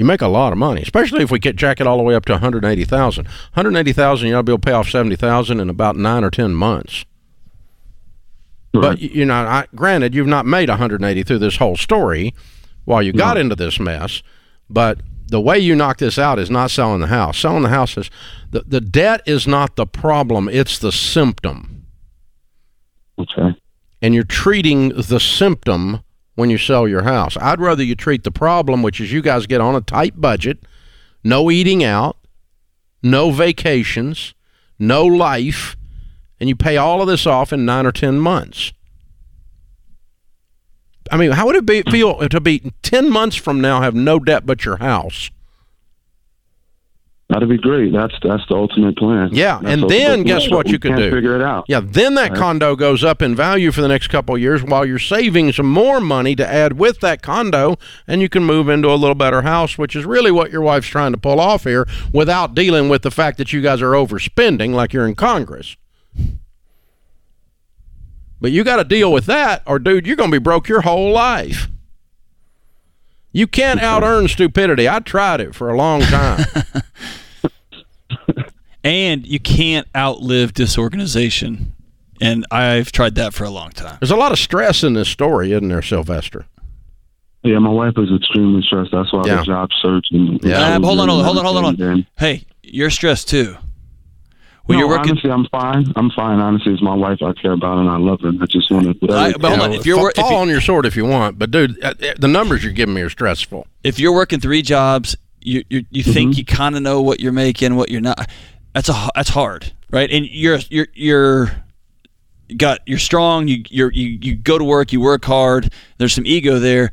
You 0.00 0.06
make 0.06 0.22
a 0.22 0.28
lot 0.28 0.50
of 0.50 0.56
money, 0.58 0.80
especially 0.80 1.20
if 1.22 1.30
we 1.30 1.38
get 1.38 1.56
jack 1.56 1.78
it 1.78 1.86
all 1.86 1.98
the 1.98 2.02
way 2.02 2.14
up 2.14 2.24
to 2.24 2.32
180,000. 2.32 3.26
180,000, 3.26 4.28
you'll 4.28 4.42
be 4.42 4.50
able 4.50 4.58
to 4.58 4.64
pay 4.66 4.72
off 4.72 4.88
70,000 4.88 5.60
in 5.60 5.68
about 5.68 5.94
9 5.94 6.24
or 6.24 6.30
10 6.30 6.54
months. 6.54 7.04
But 8.72 8.82
Right. 8.82 8.98
y- 8.98 9.10
you 9.12 9.26
know, 9.26 9.34
I, 9.34 9.66
granted, 9.74 10.14
you've 10.14 10.26
not 10.26 10.46
made 10.46 10.70
180 10.70 11.22
through 11.22 11.40
this 11.40 11.56
whole 11.58 11.76
story 11.76 12.32
while 12.86 13.02
you 13.02 13.12
got 13.12 13.36
into 13.36 13.54
this 13.54 13.78
mess. 13.78 14.22
But 14.70 15.00
the 15.28 15.38
way 15.38 15.58
you 15.58 15.76
knock 15.76 15.98
this 15.98 16.18
out 16.18 16.38
is 16.38 16.50
not 16.50 16.70
selling 16.70 17.00
the 17.00 17.08
house. 17.08 17.38
Selling 17.38 17.62
the 17.62 17.68
house 17.68 17.98
is 17.98 18.10
the 18.52 18.64
the 18.66 18.80
debt 18.80 19.20
is 19.26 19.46
not 19.46 19.76
the 19.76 19.86
problem; 19.86 20.48
it's 20.48 20.78
the 20.78 20.92
symptom, 20.92 21.84
Okay. 23.18 23.54
and 24.00 24.14
you're 24.14 24.24
treating 24.24 24.88
the 24.96 25.20
symptom 25.20 26.00
when 26.34 26.50
you 26.50 26.58
sell 26.58 26.88
your 26.88 27.02
house. 27.02 27.36
I'd 27.40 27.60
rather 27.60 27.82
you 27.82 27.94
treat 27.94 28.24
the 28.24 28.30
problem, 28.30 28.82
which 28.82 29.00
is 29.00 29.12
you 29.12 29.22
guys 29.22 29.46
get 29.46 29.60
on 29.60 29.74
a 29.74 29.80
tight 29.80 30.20
budget, 30.20 30.64
no 31.22 31.50
eating 31.50 31.84
out, 31.84 32.16
no 33.02 33.30
vacations, 33.30 34.34
no 34.78 35.04
life, 35.04 35.76
and 36.38 36.48
you 36.48 36.56
pay 36.56 36.76
all 36.76 37.02
of 37.02 37.08
this 37.08 37.26
off 37.26 37.52
in 37.52 37.64
nine 37.64 37.86
or 37.86 37.92
ten 37.92 38.18
months. 38.18 38.72
I 41.10 41.16
mean, 41.16 41.32
how 41.32 41.46
would 41.46 41.56
it 41.56 41.66
be 41.66 41.82
feel 41.82 42.28
to 42.28 42.40
be 42.40 42.72
ten 42.82 43.10
months 43.10 43.36
from 43.36 43.60
now 43.60 43.82
have 43.82 43.94
no 43.94 44.18
debt 44.18 44.46
but 44.46 44.64
your 44.64 44.76
house? 44.76 45.30
That'd 47.30 47.48
be 47.48 47.58
great. 47.58 47.92
That's 47.92 48.12
that's 48.24 48.42
the 48.48 48.56
ultimate 48.56 48.96
plan. 48.98 49.28
Yeah, 49.32 49.60
That's 49.62 49.80
and 49.82 49.88
then 49.88 50.24
guess 50.24 50.48
plan, 50.48 50.56
what 50.56 50.68
you 50.68 50.80
could 50.80 50.90
can't 50.96 51.00
do? 51.00 51.10
Figure 51.12 51.36
it 51.36 51.42
out. 51.42 51.64
Yeah, 51.68 51.80
then 51.82 52.14
that 52.16 52.30
Right. 52.32 52.38
condo 52.38 52.74
goes 52.74 53.04
up 53.04 53.22
in 53.22 53.36
value 53.36 53.70
for 53.70 53.82
the 53.82 53.88
next 53.88 54.08
couple 54.08 54.34
of 54.34 54.40
years 54.40 54.64
while 54.64 54.84
you're 54.84 54.98
saving 54.98 55.52
some 55.52 55.70
more 55.70 56.00
money 56.00 56.34
to 56.34 56.44
add 56.46 56.72
with 56.76 56.98
that 57.00 57.22
condo, 57.22 57.76
and 58.08 58.20
you 58.20 58.28
can 58.28 58.44
move 58.44 58.68
into 58.68 58.90
a 58.90 58.96
little 58.96 59.14
better 59.14 59.42
house, 59.42 59.78
which 59.78 59.94
is 59.94 60.04
really 60.04 60.32
what 60.32 60.50
your 60.50 60.60
wife's 60.62 60.88
trying 60.88 61.12
to 61.12 61.18
pull 61.18 61.38
off 61.38 61.62
here 61.62 61.86
without 62.12 62.56
dealing 62.56 62.88
with 62.88 63.02
the 63.02 63.12
fact 63.12 63.38
that 63.38 63.52
you 63.52 63.62
guys 63.62 63.80
are 63.80 63.92
overspending 63.92 64.74
like 64.74 64.92
you're 64.92 65.06
in 65.06 65.14
Congress. 65.14 65.76
But 68.40 68.50
you 68.50 68.64
got 68.64 68.76
to 68.76 68.84
deal 68.84 69.12
with 69.12 69.26
that, 69.26 69.62
or 69.66 69.78
dude, 69.78 70.04
you're 70.06 70.16
going 70.16 70.30
to 70.32 70.40
be 70.40 70.42
broke 70.42 70.66
your 70.68 70.80
whole 70.80 71.12
life. 71.12 71.68
You 73.32 73.46
can't 73.46 73.80
out 73.80 74.02
earn 74.02 74.26
stupidity. 74.28 74.88
I 74.88 74.98
tried 75.00 75.40
it 75.40 75.54
for 75.54 75.68
a 75.70 75.76
long 75.76 76.00
time. 76.02 76.44
And 78.82 79.26
you 79.26 79.38
can't 79.38 79.86
outlive 79.94 80.54
disorganization. 80.54 81.74
And 82.18 82.46
I've 82.50 82.90
tried 82.92 83.14
that 83.16 83.34
for 83.34 83.44
a 83.44 83.50
long 83.50 83.70
time. 83.72 83.98
There's 84.00 84.10
a 84.10 84.16
lot 84.16 84.32
of 84.32 84.38
stress 84.38 84.82
in 84.82 84.94
this 84.94 85.08
story, 85.08 85.52
isn't 85.52 85.68
there, 85.68 85.82
Sylvester? 85.82 86.46
Yeah, 87.42 87.58
my 87.58 87.68
wife 87.68 87.92
is 87.98 88.08
extremely 88.14 88.62
stressed. 88.62 88.90
That's 88.90 89.12
why 89.12 89.24
Yeah. 89.26 89.36
the 89.40 89.44
job 89.44 89.68
search 89.82 90.06
and 90.12 90.40
Yeah. 90.42 90.76
Uh, 90.76 90.80
hold 90.80 90.98
on, 91.00 91.08
hold 91.10 91.20
on, 91.20 91.24
hold 91.26 91.38
on, 91.38 91.44
hold 91.44 91.56
on, 91.58 91.64
hold 91.64 91.80
And- 91.80 91.90
on. 91.90 92.06
Hey, 92.16 92.44
you're 92.62 92.88
stressed 92.90 93.28
too. 93.28 93.56
When 94.70 94.78
no, 94.78 94.86
you're 94.86 94.96
working, 94.96 95.10
honestly, 95.10 95.30
I'm 95.32 95.46
fine. 95.48 95.92
I'm 95.96 96.10
fine. 96.10 96.38
Honestly, 96.38 96.72
it's 96.72 96.80
my 96.80 96.94
wife 96.94 97.18
I 97.24 97.32
care 97.32 97.50
about 97.50 97.78
and 97.78 97.90
I 97.90 97.96
love 97.96 98.20
her. 98.20 98.28
I 98.40 98.46
just 98.46 98.70
want 98.70 98.84
to. 99.00 99.12
I- 99.12 99.32
but 99.32 99.48
hold 99.48 99.62
on, 99.62 99.72
if 99.72 99.84
you're 99.84 99.96
Fa- 99.96 100.02
wor- 100.02 100.10
if 100.10 100.16
fall 100.16 100.36
on 100.36 100.48
your 100.48 100.60
sword 100.60 100.86
if 100.86 100.94
you 100.94 101.04
want, 101.04 101.40
but 101.40 101.50
dude, 101.50 101.82
uh, 101.82 101.92
uh, 102.00 102.14
the 102.16 102.28
numbers 102.28 102.62
you're 102.62 102.72
giving 102.72 102.94
me 102.94 103.00
are 103.00 103.10
stressful. 103.10 103.66
if 103.82 103.98
you're 103.98 104.12
working 104.12 104.38
three 104.38 104.62
jobs, 104.62 105.16
you 105.40 105.64
you, 105.68 105.84
you 105.90 106.04
think 106.04 106.38
you 106.38 106.44
kind 106.44 106.76
of 106.76 106.82
know 106.82 107.02
what 107.02 107.18
you're 107.18 107.32
making, 107.32 107.74
what 107.74 107.90
you're 107.90 108.00
not. 108.00 108.30
That's 108.72 108.88
a 108.88 108.92
h- 108.92 109.10
that's 109.16 109.30
hard, 109.30 109.72
right? 109.90 110.08
And 110.08 110.24
you're 110.24 110.60
you're 110.68 110.86
you're 110.94 111.50
got 112.56 112.78
you're 112.86 113.00
strong. 113.00 113.48
You 113.48 113.64
you're, 113.70 113.90
you 113.90 114.20
you 114.22 114.36
go 114.36 114.56
to 114.56 114.62
work. 114.62 114.92
You 114.92 115.00
work 115.00 115.24
hard. 115.24 115.72
There's 115.98 116.12
some 116.12 116.26
ego 116.26 116.60
there, 116.60 116.92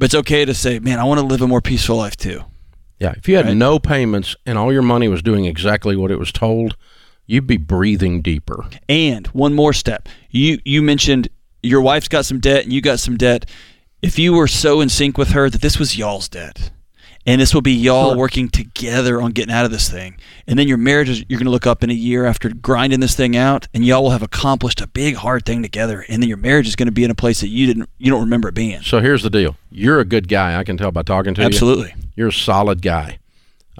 but 0.00 0.06
it's 0.06 0.16
okay 0.16 0.44
to 0.44 0.52
say, 0.52 0.80
man, 0.80 0.98
I 0.98 1.04
want 1.04 1.20
to 1.20 1.26
live 1.26 1.42
a 1.42 1.46
more 1.46 1.60
peaceful 1.60 1.94
life 1.96 2.16
too. 2.16 2.42
Yeah, 3.00 3.14
if 3.16 3.28
you 3.28 3.36
had 3.36 3.46
Right. 3.46 3.56
no 3.56 3.78
payments 3.78 4.34
and 4.44 4.58
all 4.58 4.72
your 4.72 4.82
money 4.82 5.08
was 5.08 5.22
doing 5.22 5.44
exactly 5.44 5.94
what 5.96 6.10
it 6.10 6.18
was 6.18 6.32
told, 6.32 6.76
you'd 7.26 7.46
be 7.46 7.56
breathing 7.56 8.22
deeper. 8.22 8.66
And 8.88 9.26
one 9.28 9.54
more 9.54 9.72
step. 9.72 10.08
You 10.30 10.58
you 10.64 10.82
mentioned 10.82 11.28
your 11.62 11.80
wife's 11.80 12.08
got 12.08 12.24
some 12.26 12.40
debt 12.40 12.64
and 12.64 12.72
you 12.72 12.80
got 12.80 12.98
some 13.00 13.16
debt. 13.16 13.48
If 14.02 14.18
you 14.18 14.32
were 14.32 14.48
so 14.48 14.80
in 14.80 14.88
sync 14.88 15.18
with 15.18 15.30
her 15.30 15.48
that 15.50 15.60
this 15.60 15.78
was 15.78 15.96
y'all's 15.98 16.28
debt. 16.28 16.70
And 17.28 17.38
this 17.42 17.52
will 17.52 17.60
be 17.60 17.74
y'all 17.74 18.16
working 18.16 18.48
together 18.48 19.20
on 19.20 19.32
getting 19.32 19.54
out 19.54 19.66
of 19.66 19.70
this 19.70 19.90
thing. 19.90 20.16
And 20.46 20.58
then 20.58 20.66
your 20.66 20.78
marriage 20.78 21.10
is 21.10 21.22
you're 21.28 21.38
gonna 21.38 21.50
look 21.50 21.66
up 21.66 21.84
in 21.84 21.90
a 21.90 21.94
year 21.94 22.24
after 22.24 22.48
grinding 22.48 23.00
this 23.00 23.14
thing 23.14 23.36
out 23.36 23.68
and 23.74 23.84
y'all 23.84 24.02
will 24.02 24.12
have 24.12 24.22
accomplished 24.22 24.80
a 24.80 24.86
big 24.86 25.14
hard 25.16 25.44
thing 25.44 25.62
together. 25.62 26.06
And 26.08 26.22
then 26.22 26.28
your 26.30 26.38
marriage 26.38 26.66
is 26.66 26.74
gonna 26.74 26.90
be 26.90 27.04
in 27.04 27.10
a 27.10 27.14
place 27.14 27.42
that 27.42 27.48
you 27.48 27.66
didn't 27.66 27.90
you 27.98 28.10
don't 28.10 28.22
remember 28.22 28.48
it 28.48 28.54
being. 28.54 28.80
So 28.80 29.00
here's 29.00 29.22
the 29.22 29.28
deal: 29.28 29.56
you're 29.70 30.00
a 30.00 30.06
good 30.06 30.26
guy. 30.26 30.58
I 30.58 30.64
can 30.64 30.78
tell 30.78 30.90
by 30.90 31.02
talking 31.02 31.34
to 31.34 31.42
you. 31.42 31.46
Absolutely. 31.46 31.94
You're 32.16 32.28
a 32.28 32.32
solid 32.32 32.80
guy, 32.80 33.18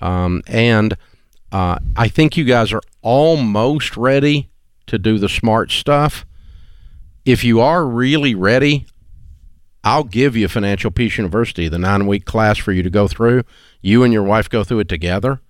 um, 0.03 0.42
and 0.46 0.94
uh, 1.51 1.78
I 1.96 2.09
think 2.09 2.36
you 2.36 2.44
guys 2.44 2.70
are 2.74 2.82
almost 3.01 3.96
ready 3.96 4.51
to 4.88 4.99
do 4.99 5.18
the 5.18 5.28
smart 5.30 5.70
stuff. 5.70 6.26
If 7.24 7.44
you 7.44 7.62
are 7.62 7.86
really 7.86 8.34
ready, 8.34 8.84
I'll 9.89 10.05
give 10.05 10.36
you 10.36 10.49
Financial 10.49 10.91
Peace 10.91 11.16
University, 11.16 11.66
the 11.66 11.78
nine 11.78 12.07
week 12.07 12.26
class 12.26 12.59
for 12.59 12.72
you 12.72 12.82
to 12.82 12.91
go 12.91 13.09
through. 13.09 13.45
You 13.80 14.05
and 14.05 14.12
your 14.12 14.22
wife 14.22 14.51
go 14.51 14.62
through 14.62 14.80
it 14.80 14.89
together. 14.91 15.41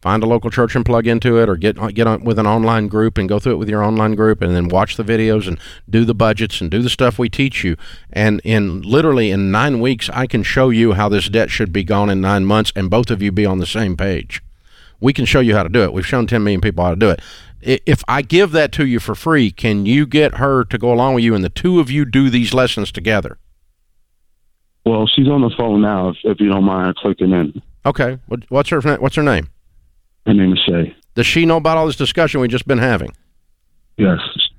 Find 0.00 0.22
a 0.22 0.26
local 0.26 0.48
church 0.48 0.74
and 0.74 0.82
plug 0.82 1.06
into 1.06 1.38
it, 1.38 1.46
or 1.46 1.56
get 1.56 1.76
get 1.92 2.06
on 2.06 2.24
with 2.24 2.38
an 2.38 2.46
online 2.46 2.88
group 2.88 3.18
and 3.18 3.28
go 3.28 3.38
through 3.38 3.52
it 3.52 3.58
with 3.58 3.68
your 3.68 3.82
online 3.82 4.14
group, 4.14 4.40
and 4.40 4.56
then 4.56 4.68
watch 4.68 4.96
the 4.96 5.04
videos 5.04 5.46
and 5.46 5.60
do 5.90 6.06
the 6.06 6.14
budgets 6.14 6.62
and 6.62 6.70
do 6.70 6.80
the 6.80 6.88
stuff 6.88 7.18
we 7.18 7.28
teach 7.28 7.64
you. 7.64 7.76
And 8.10 8.40
in 8.44 8.80
literally 8.80 9.30
in 9.30 9.50
nine 9.50 9.78
weeks, 9.78 10.08
I 10.08 10.26
can 10.26 10.42
show 10.42 10.70
you 10.70 10.94
how 10.94 11.10
this 11.10 11.28
debt 11.28 11.50
should 11.50 11.70
be 11.70 11.84
gone 11.84 12.08
in 12.08 12.22
nine 12.22 12.46
months, 12.46 12.72
and 12.74 12.88
both 12.88 13.10
of 13.10 13.20
you 13.20 13.30
be 13.30 13.44
on 13.44 13.58
the 13.58 13.66
same 13.66 13.94
page. 13.94 14.42
We 15.00 15.12
can 15.12 15.26
show 15.26 15.40
you 15.40 15.54
how 15.54 15.64
to 15.64 15.68
do 15.68 15.82
it. 15.82 15.92
We've 15.92 16.06
shown 16.06 16.26
10 16.26 16.42
million 16.42 16.62
people 16.62 16.82
how 16.82 16.94
to 16.94 16.96
do 16.96 17.10
it. 17.10 17.20
If 17.60 18.02
I 18.08 18.22
give 18.22 18.52
that 18.52 18.72
to 18.72 18.86
you 18.86 19.00
for 19.00 19.14
free, 19.14 19.50
can 19.50 19.84
you 19.84 20.06
get 20.06 20.36
her 20.36 20.64
to 20.64 20.78
go 20.78 20.90
along 20.90 21.12
with 21.12 21.24
you, 21.24 21.34
and 21.34 21.44
the 21.44 21.50
two 21.50 21.78
of 21.78 21.90
you 21.90 22.06
do 22.06 22.30
these 22.30 22.54
lessons 22.54 22.90
together? 22.90 23.38
Well, 24.86 25.06
she's 25.06 25.28
on 25.28 25.42
the 25.42 25.50
phone 25.58 25.82
now. 25.82 26.10
If, 26.10 26.16
if 26.24 26.40
you 26.40 26.48
don't 26.48 26.64
mind 26.64 26.94
clicking 26.96 27.32
in, 27.32 27.60
Okay. 27.84 28.18
What, 28.26 28.44
what's 28.50 28.70
her 28.70 28.80
What's 28.80 29.16
her 29.16 29.22
name? 29.22 29.48
her 30.26 30.32
name 30.34 30.52
is 30.52 30.58
Shay. 30.66 30.96
Does 31.14 31.26
she 31.26 31.44
know 31.46 31.56
about 31.58 31.76
all 31.76 31.86
this 31.86 31.96
discussion 31.96 32.40
we've 32.40 32.50
just 32.50 32.66
been 32.66 32.78
having? 32.78 33.12
Yes. 33.96 34.18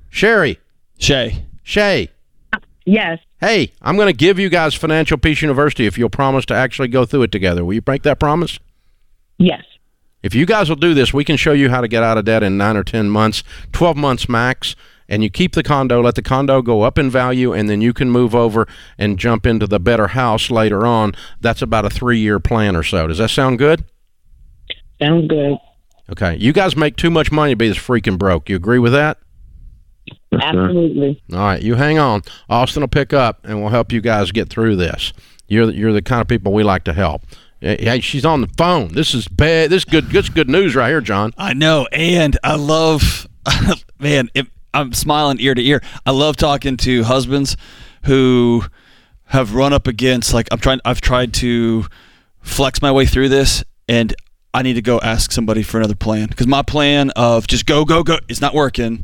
Sherry, 0.09 0.59
Shay. 0.97 1.43
Shay, 1.63 2.09
Yes. 2.86 3.19
hey, 3.41 3.73
I'm 3.82 3.95
going 3.97 4.07
to 4.07 4.13
give 4.13 4.39
you 4.39 4.47
guys 4.49 4.73
Financial 4.73 5.17
Peace 5.17 5.41
University 5.41 5.86
if 5.86 5.97
you'll 5.97 6.09
promise 6.09 6.45
to 6.45 6.53
actually 6.55 6.88
go 6.88 7.03
through 7.05 7.23
it 7.23 7.32
together. 7.34 7.65
Will 7.65 7.73
you 7.73 7.82
make 7.86 8.03
that 8.03 8.19
promise? 8.19 8.57
Yes. 9.38 9.63
If 10.23 10.34
you 10.34 10.45
guys 10.45 10.69
will 10.69 10.78
do 10.78 10.93
this, 10.93 11.13
we 11.13 11.25
can 11.25 11.36
show 11.38 11.51
you 11.51 11.69
how 11.69 11.82
to 11.82 11.88
get 11.89 12.01
out 12.03 12.17
of 12.17 12.23
debt 12.25 12.43
in 12.43 12.57
nine 12.57 12.78
or 12.78 12.84
10 12.86 13.09
months, 13.09 13.43
12 13.73 13.97
months 13.97 14.30
max. 14.30 14.75
And 15.10 15.24
you 15.24 15.30
keep 15.30 15.53
the 15.53 15.64
condo, 15.64 16.01
let 16.01 16.16
the 16.16 16.22
condo 16.22 16.62
go 16.62 16.82
up 16.82 16.97
in 16.97 17.10
value, 17.10 17.53
and 17.53 17.70
then 17.70 17.82
you 17.82 17.93
can 17.93 18.10
move 18.10 18.36
over 18.36 18.68
and 18.97 19.18
jump 19.18 19.45
into 19.45 19.66
the 19.66 19.80
better 19.80 20.08
house 20.08 20.51
later 20.51 20.86
on. 20.86 21.14
That's 21.39 21.62
about 21.62 21.86
a 21.86 21.89
three 21.89 22.20
year 22.20 22.39
plan 22.39 22.76
or 22.76 22.84
so. 22.84 23.08
Does 23.08 23.20
that 23.20 23.30
sound 23.30 23.58
good? 23.58 23.86
Sounds 25.01 25.28
good. 25.28 25.58
Okay. 26.10 26.36
You 26.38 26.53
guys 26.53 26.76
make 26.76 26.95
too 26.95 27.10
much 27.10 27.32
money 27.32 27.53
to 27.53 27.55
be 27.55 27.68
this 27.68 27.78
freaking 27.78 28.18
broke. 28.18 28.49
You 28.49 28.55
agree 28.55 28.80
with 28.80 28.93
that? 28.93 29.20
Absolutely. 30.41 31.22
All 31.32 31.39
right, 31.39 31.62
you 31.62 31.76
hang 31.76 31.99
on. 31.99 32.22
Austin 32.49 32.82
will 32.82 32.88
pick 32.88 33.14
up, 33.14 33.39
and 33.43 33.60
we'll 33.60 33.70
help 33.70 33.91
you 33.91 34.01
guys 34.01 34.32
get 34.32 34.49
through 34.49 34.76
this. 34.76 35.14
You're 35.47 35.68
the, 35.68 35.74
you're 35.74 35.93
the 35.93 36.01
kind 36.01 36.22
of 36.22 36.28
people 36.28 36.53
we 36.53 36.64
like 36.64 36.84
to 36.86 36.93
help. 36.93 37.24
Hey, 37.60 37.78
hey, 37.80 37.99
she's 38.01 38.26
on 38.26 38.41
the 38.41 38.49
phone. 38.58 38.89
This 38.89 39.14
is 39.14 39.28
bad. 39.28 39.70
This 39.70 39.80
is 39.80 39.86
good. 39.86 40.10
This 40.10 40.26
is 40.26 40.30
good 40.30 40.49
news 40.49 40.76
right 40.76 40.89
here, 40.89 41.01
John. 41.01 41.34
I 41.38 41.53
know, 41.53 41.88
and 41.91 42.38
I 42.43 42.55
love, 42.55 43.28
man. 43.99 44.30
It, 44.36 44.47
I'm 44.78 44.93
smiling 44.93 45.38
ear 45.39 45.55
to 45.55 45.61
ear. 45.65 45.82
I 46.05 46.11
love 46.11 46.38
talking 46.38 46.78
to 46.78 47.03
husbands 47.03 47.57
who 48.03 48.63
have 49.25 49.55
run 49.55 49.73
up 49.73 49.88
against 49.88 50.36
like 50.36 50.47
I'm 50.51 50.59
trying. 50.59 50.80
I've 50.86 51.01
tried 51.01 51.34
to 51.36 51.88
flex 52.41 52.80
my 52.80 52.91
way 52.91 53.07
through 53.07 53.30
this, 53.30 53.63
and 53.89 54.15
I 54.53 54.61
need 54.61 54.75
to 54.75 54.84
go 54.84 54.99
ask 54.99 55.32
somebody 55.32 55.63
for 55.63 55.80
another 55.80 55.95
plan 55.95 56.28
because 56.28 56.45
my 56.45 56.61
plan 56.61 57.09
of 57.15 57.47
just 57.47 57.65
go 57.65 57.86
go 57.86 58.03
go 58.03 58.19
is 58.30 58.39
not 58.39 58.53
working. 58.53 59.03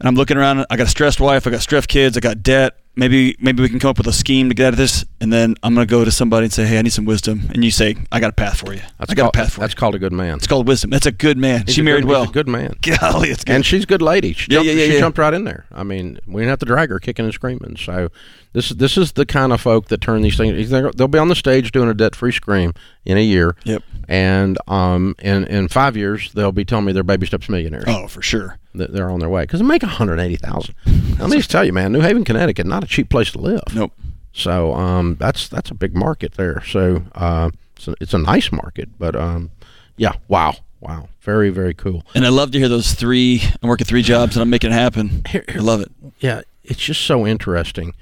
And 0.00 0.06
I'm 0.06 0.16
looking 0.16 0.36
around. 0.36 0.66
I 0.68 0.76
got 0.76 0.86
a 0.86 0.90
stressed 0.90 1.18
wife. 1.18 1.46
I 1.46 1.50
got 1.50 1.62
stressed 1.62 1.88
kids. 1.88 2.18
I 2.18 2.20
got 2.20 2.42
debt. 2.42 2.76
Maybe 2.98 3.36
maybe 3.40 3.62
we 3.62 3.68
can 3.68 3.78
come 3.78 3.90
up 3.90 3.98
with 3.98 4.06
a 4.08 4.12
scheme 4.12 4.48
to 4.48 4.54
get 4.54 4.66
out 4.66 4.72
of 4.74 4.76
this. 4.78 5.04
And 5.20 5.32
then 5.32 5.54
I'm 5.62 5.72
gonna 5.74 5.86
go 5.86 6.04
to 6.04 6.10
somebody 6.10 6.44
and 6.44 6.52
say, 6.52 6.66
Hey, 6.66 6.78
I 6.78 6.82
need 6.82 6.92
some 6.92 7.04
wisdom. 7.04 7.48
And 7.54 7.64
you 7.64 7.70
say, 7.70 7.96
I 8.10 8.18
got 8.20 8.30
a 8.30 8.32
path 8.32 8.58
for 8.58 8.74
you. 8.74 8.80
That's 8.98 9.10
I 9.12 9.14
got 9.14 9.22
called, 9.22 9.34
a 9.36 9.38
path 9.38 9.52
for 9.54 9.60
That's 9.60 9.72
you. 9.74 9.78
called 9.78 9.94
a 9.94 9.98
good 9.98 10.12
man. 10.12 10.36
It's 10.36 10.46
called 10.46 10.66
wisdom. 10.66 10.90
That's 10.90 11.06
a 11.06 11.12
good 11.12 11.38
man. 11.38 11.64
He's 11.66 11.76
she 11.76 11.82
married 11.82 12.02
good, 12.02 12.10
well. 12.10 12.26
Good 12.26 12.48
man. 12.48 12.74
Golly, 13.00 13.30
it's 13.30 13.44
good. 13.44 13.54
And 13.54 13.64
she's 13.64 13.84
a 13.84 13.86
good 13.86 14.02
lady. 14.02 14.32
She, 14.32 14.50
Yeah, 14.50 14.56
jumped, 14.58 14.66
yeah, 14.66 14.72
yeah, 14.74 14.86
she 14.86 14.92
yeah. 14.94 14.98
jumped 15.00 15.18
right 15.18 15.32
in 15.32 15.44
there. 15.44 15.64
I 15.72 15.84
mean, 15.84 16.18
we 16.26 16.42
didn't 16.42 16.50
have 16.50 16.58
to 16.58 16.66
drag 16.66 16.90
her 16.90 16.98
kicking 16.98 17.24
and 17.24 17.32
screaming. 17.32 17.76
So 17.76 18.08
this 18.52 18.70
is 18.70 18.76
this 18.78 18.96
is 18.98 19.12
the 19.12 19.24
kind 19.26 19.52
of 19.52 19.60
folk 19.60 19.86
that 19.88 20.00
turn 20.00 20.22
these 20.22 20.36
things. 20.36 20.68
They'll 20.70 21.08
be 21.08 21.18
on 21.18 21.28
the 21.28 21.36
stage 21.36 21.70
doing 21.72 21.88
a 21.88 21.94
debt 21.94 22.16
free 22.16 22.32
scream 22.32 22.72
in 23.04 23.16
a 23.16 23.22
year. 23.22 23.54
Yep. 23.64 23.82
And 24.08 24.58
um, 24.66 25.14
in 25.20 25.44
in 25.44 25.68
five 25.68 25.96
years, 25.96 26.32
they'll 26.32 26.50
be 26.52 26.64
telling 26.64 26.84
me 26.86 26.92
they're 26.92 27.02
baby 27.04 27.26
steps 27.26 27.48
millionaires. 27.48 27.84
oh, 27.86 28.08
for 28.08 28.22
sure. 28.22 28.58
They're 28.78 29.10
on 29.10 29.20
their 29.20 29.28
way 29.28 29.42
because 29.42 29.60
they 29.60 29.66
make 29.66 29.82
180,000. 29.82 30.74
Let 31.18 31.30
me 31.30 31.36
just 31.36 31.50
tell 31.50 31.64
you, 31.64 31.72
man, 31.72 31.92
New 31.92 32.00
Haven, 32.00 32.24
Connecticut, 32.24 32.66
not 32.66 32.84
a 32.84 32.86
cheap 32.86 33.10
place 33.10 33.32
to 33.32 33.38
live. 33.38 33.62
Nope. 33.74 33.92
So 34.32 34.74
um, 34.74 35.16
that's 35.18 35.48
that's 35.48 35.70
a 35.70 35.74
big 35.74 35.94
market 35.96 36.34
there. 36.34 36.62
So 36.64 37.02
uh, 37.14 37.50
it's, 37.76 37.88
a, 37.88 37.94
it's 38.00 38.14
a 38.14 38.18
nice 38.18 38.52
market, 38.52 38.90
but 38.98 39.16
um, 39.16 39.50
yeah, 39.96 40.12
wow, 40.28 40.54
wow, 40.80 41.08
very 41.20 41.50
very 41.50 41.74
cool. 41.74 42.04
And 42.14 42.24
I 42.24 42.28
love 42.28 42.52
to 42.52 42.58
hear 42.58 42.68
those 42.68 42.92
three. 42.94 43.42
I'm 43.62 43.68
working 43.68 43.86
three 43.86 44.02
jobs 44.02 44.36
and 44.36 44.42
I'm 44.42 44.50
making 44.50 44.70
it 44.70 44.74
happen. 44.74 45.22
Here- 45.28 45.44
I 45.48 45.58
love 45.58 45.80
it. 45.80 45.90
Yeah, 46.20 46.42
it's 46.62 46.80
just 46.80 47.02
so 47.02 47.26
interesting 47.26 47.94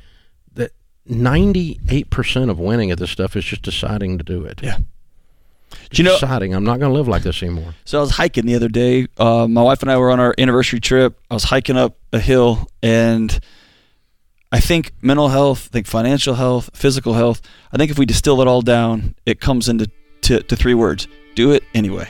that 0.54 0.72
98% 1.08 2.50
of 2.50 2.58
winning 2.58 2.90
at 2.90 2.98
this 2.98 3.10
stuff 3.10 3.36
is 3.36 3.44
just 3.44 3.62
deciding 3.62 4.18
to 4.18 4.24
do 4.24 4.44
it. 4.44 4.60
Yeah. 4.62 4.78
Do 5.90 6.02
you 6.02 6.08
know? 6.08 6.14
deciding 6.14 6.54
I'm 6.54 6.64
not 6.64 6.80
going 6.80 6.90
to 6.92 6.96
live 6.96 7.08
like 7.08 7.22
this 7.22 7.42
anymore. 7.42 7.74
So 7.84 7.98
I 7.98 8.00
was 8.00 8.10
hiking 8.10 8.46
the 8.46 8.54
other 8.54 8.68
day. 8.68 9.06
Uh, 9.16 9.46
my 9.48 9.62
wife 9.62 9.82
and 9.82 9.90
I 9.90 9.96
were 9.98 10.10
on 10.10 10.20
our 10.20 10.34
anniversary 10.38 10.80
trip. 10.80 11.18
I 11.30 11.34
was 11.34 11.44
hiking 11.44 11.76
up 11.76 11.96
a 12.12 12.18
hill, 12.18 12.68
and 12.82 13.38
I 14.52 14.60
think 14.60 14.92
mental 15.02 15.28
health, 15.28 15.68
I 15.70 15.72
think 15.72 15.86
financial 15.86 16.34
health, 16.34 16.70
physical 16.74 17.14
health. 17.14 17.40
I 17.72 17.76
think 17.76 17.90
if 17.90 17.98
we 17.98 18.06
distill 18.06 18.40
it 18.40 18.48
all 18.48 18.62
down, 18.62 19.14
it 19.26 19.40
comes 19.40 19.68
into 19.68 19.90
to, 20.22 20.42
to 20.42 20.56
three 20.56 20.74
words: 20.74 21.08
do 21.34 21.52
it 21.52 21.62
anyway. 21.74 22.08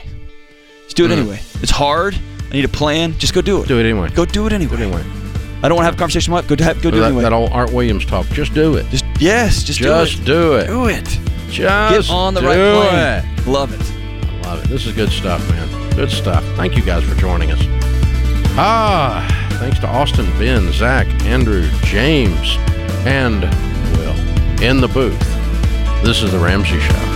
Just 0.85 0.97
do 0.97 1.05
it 1.05 1.09
Mm. 1.09 1.19
anyway. 1.19 1.41
It's 1.63 1.71
hard. 1.73 2.15
I 2.49 2.53
need 2.53 2.65
a 2.65 2.69
plan. 2.69 3.19
Just 3.19 3.35
go 3.35 3.41
do 3.41 3.63
it. 3.63 3.67
Do 3.69 3.79
it 3.79 3.85
anyway. 3.89 4.09
Go 4.11 4.25
do 4.25 4.47
it 4.47 4.53
anyway. 4.53 4.77
Do 4.77 4.83
it 4.83 4.87
anyway. 4.87 5.05
I 5.63 5.69
don't 5.69 5.77
want 5.77 5.81
to 5.83 5.87
have 5.87 5.95
a 5.95 5.99
conversation 5.99 6.33
with 6.33 6.45
my 6.45 6.49
wife. 6.49 6.59
Go, 6.59 6.65
have, 6.65 6.83
go 6.83 6.91
do 6.93 7.03
it 7.03 7.07
anyway. 7.07 7.23
that 7.23 7.33
old 7.33 7.51
Art 7.51 7.73
Williams 7.73 8.05
talk. 8.07 8.27
Just 8.29 8.55
do 8.55 8.77
it. 8.77 8.87
just 8.91 9.05
yes, 9.19 9.63
just, 9.63 9.79
Just 9.79 10.25
do 10.25 10.55
it. 10.55 10.67
do 10.67 10.87
it. 10.87 10.87
Do 10.87 10.87
it. 10.89 11.21
Just 11.51 12.09
Get 12.09 12.15
on 12.15 12.35
the 12.35 12.43
right 12.43 12.59
it. 12.59 13.25
plane. 13.25 13.53
Love 13.53 13.73
it. 13.73 13.81
I 14.45 14.49
love 14.51 14.65
it. 14.65 14.69
This 14.69 14.87
is 14.87 14.93
good 14.93 15.11
stuff, 15.11 15.47
man. 15.51 15.95
Good 15.97 16.11
stuff. 16.11 16.45
Thank 16.57 16.77
you 16.77 16.83
guys 16.83 17.05
for 17.05 17.15
joining 17.15 17.51
us. 17.53 17.61
Ah, 18.59 19.27
thanks 19.61 19.79
to 19.81 19.87
Austin, 19.87 20.27
Ben, 20.39 20.73
Zach, 20.73 21.07
Andrew, 21.25 21.69
James, 21.83 22.57
and 23.07 23.43
Will 23.97 24.63
in 24.63 24.81
the 24.81 24.89
booth. 24.89 25.19
This 26.05 26.23
is 26.23 26.33
the 26.33 26.39
Ramsey 26.39 26.81
Show. 26.81 27.16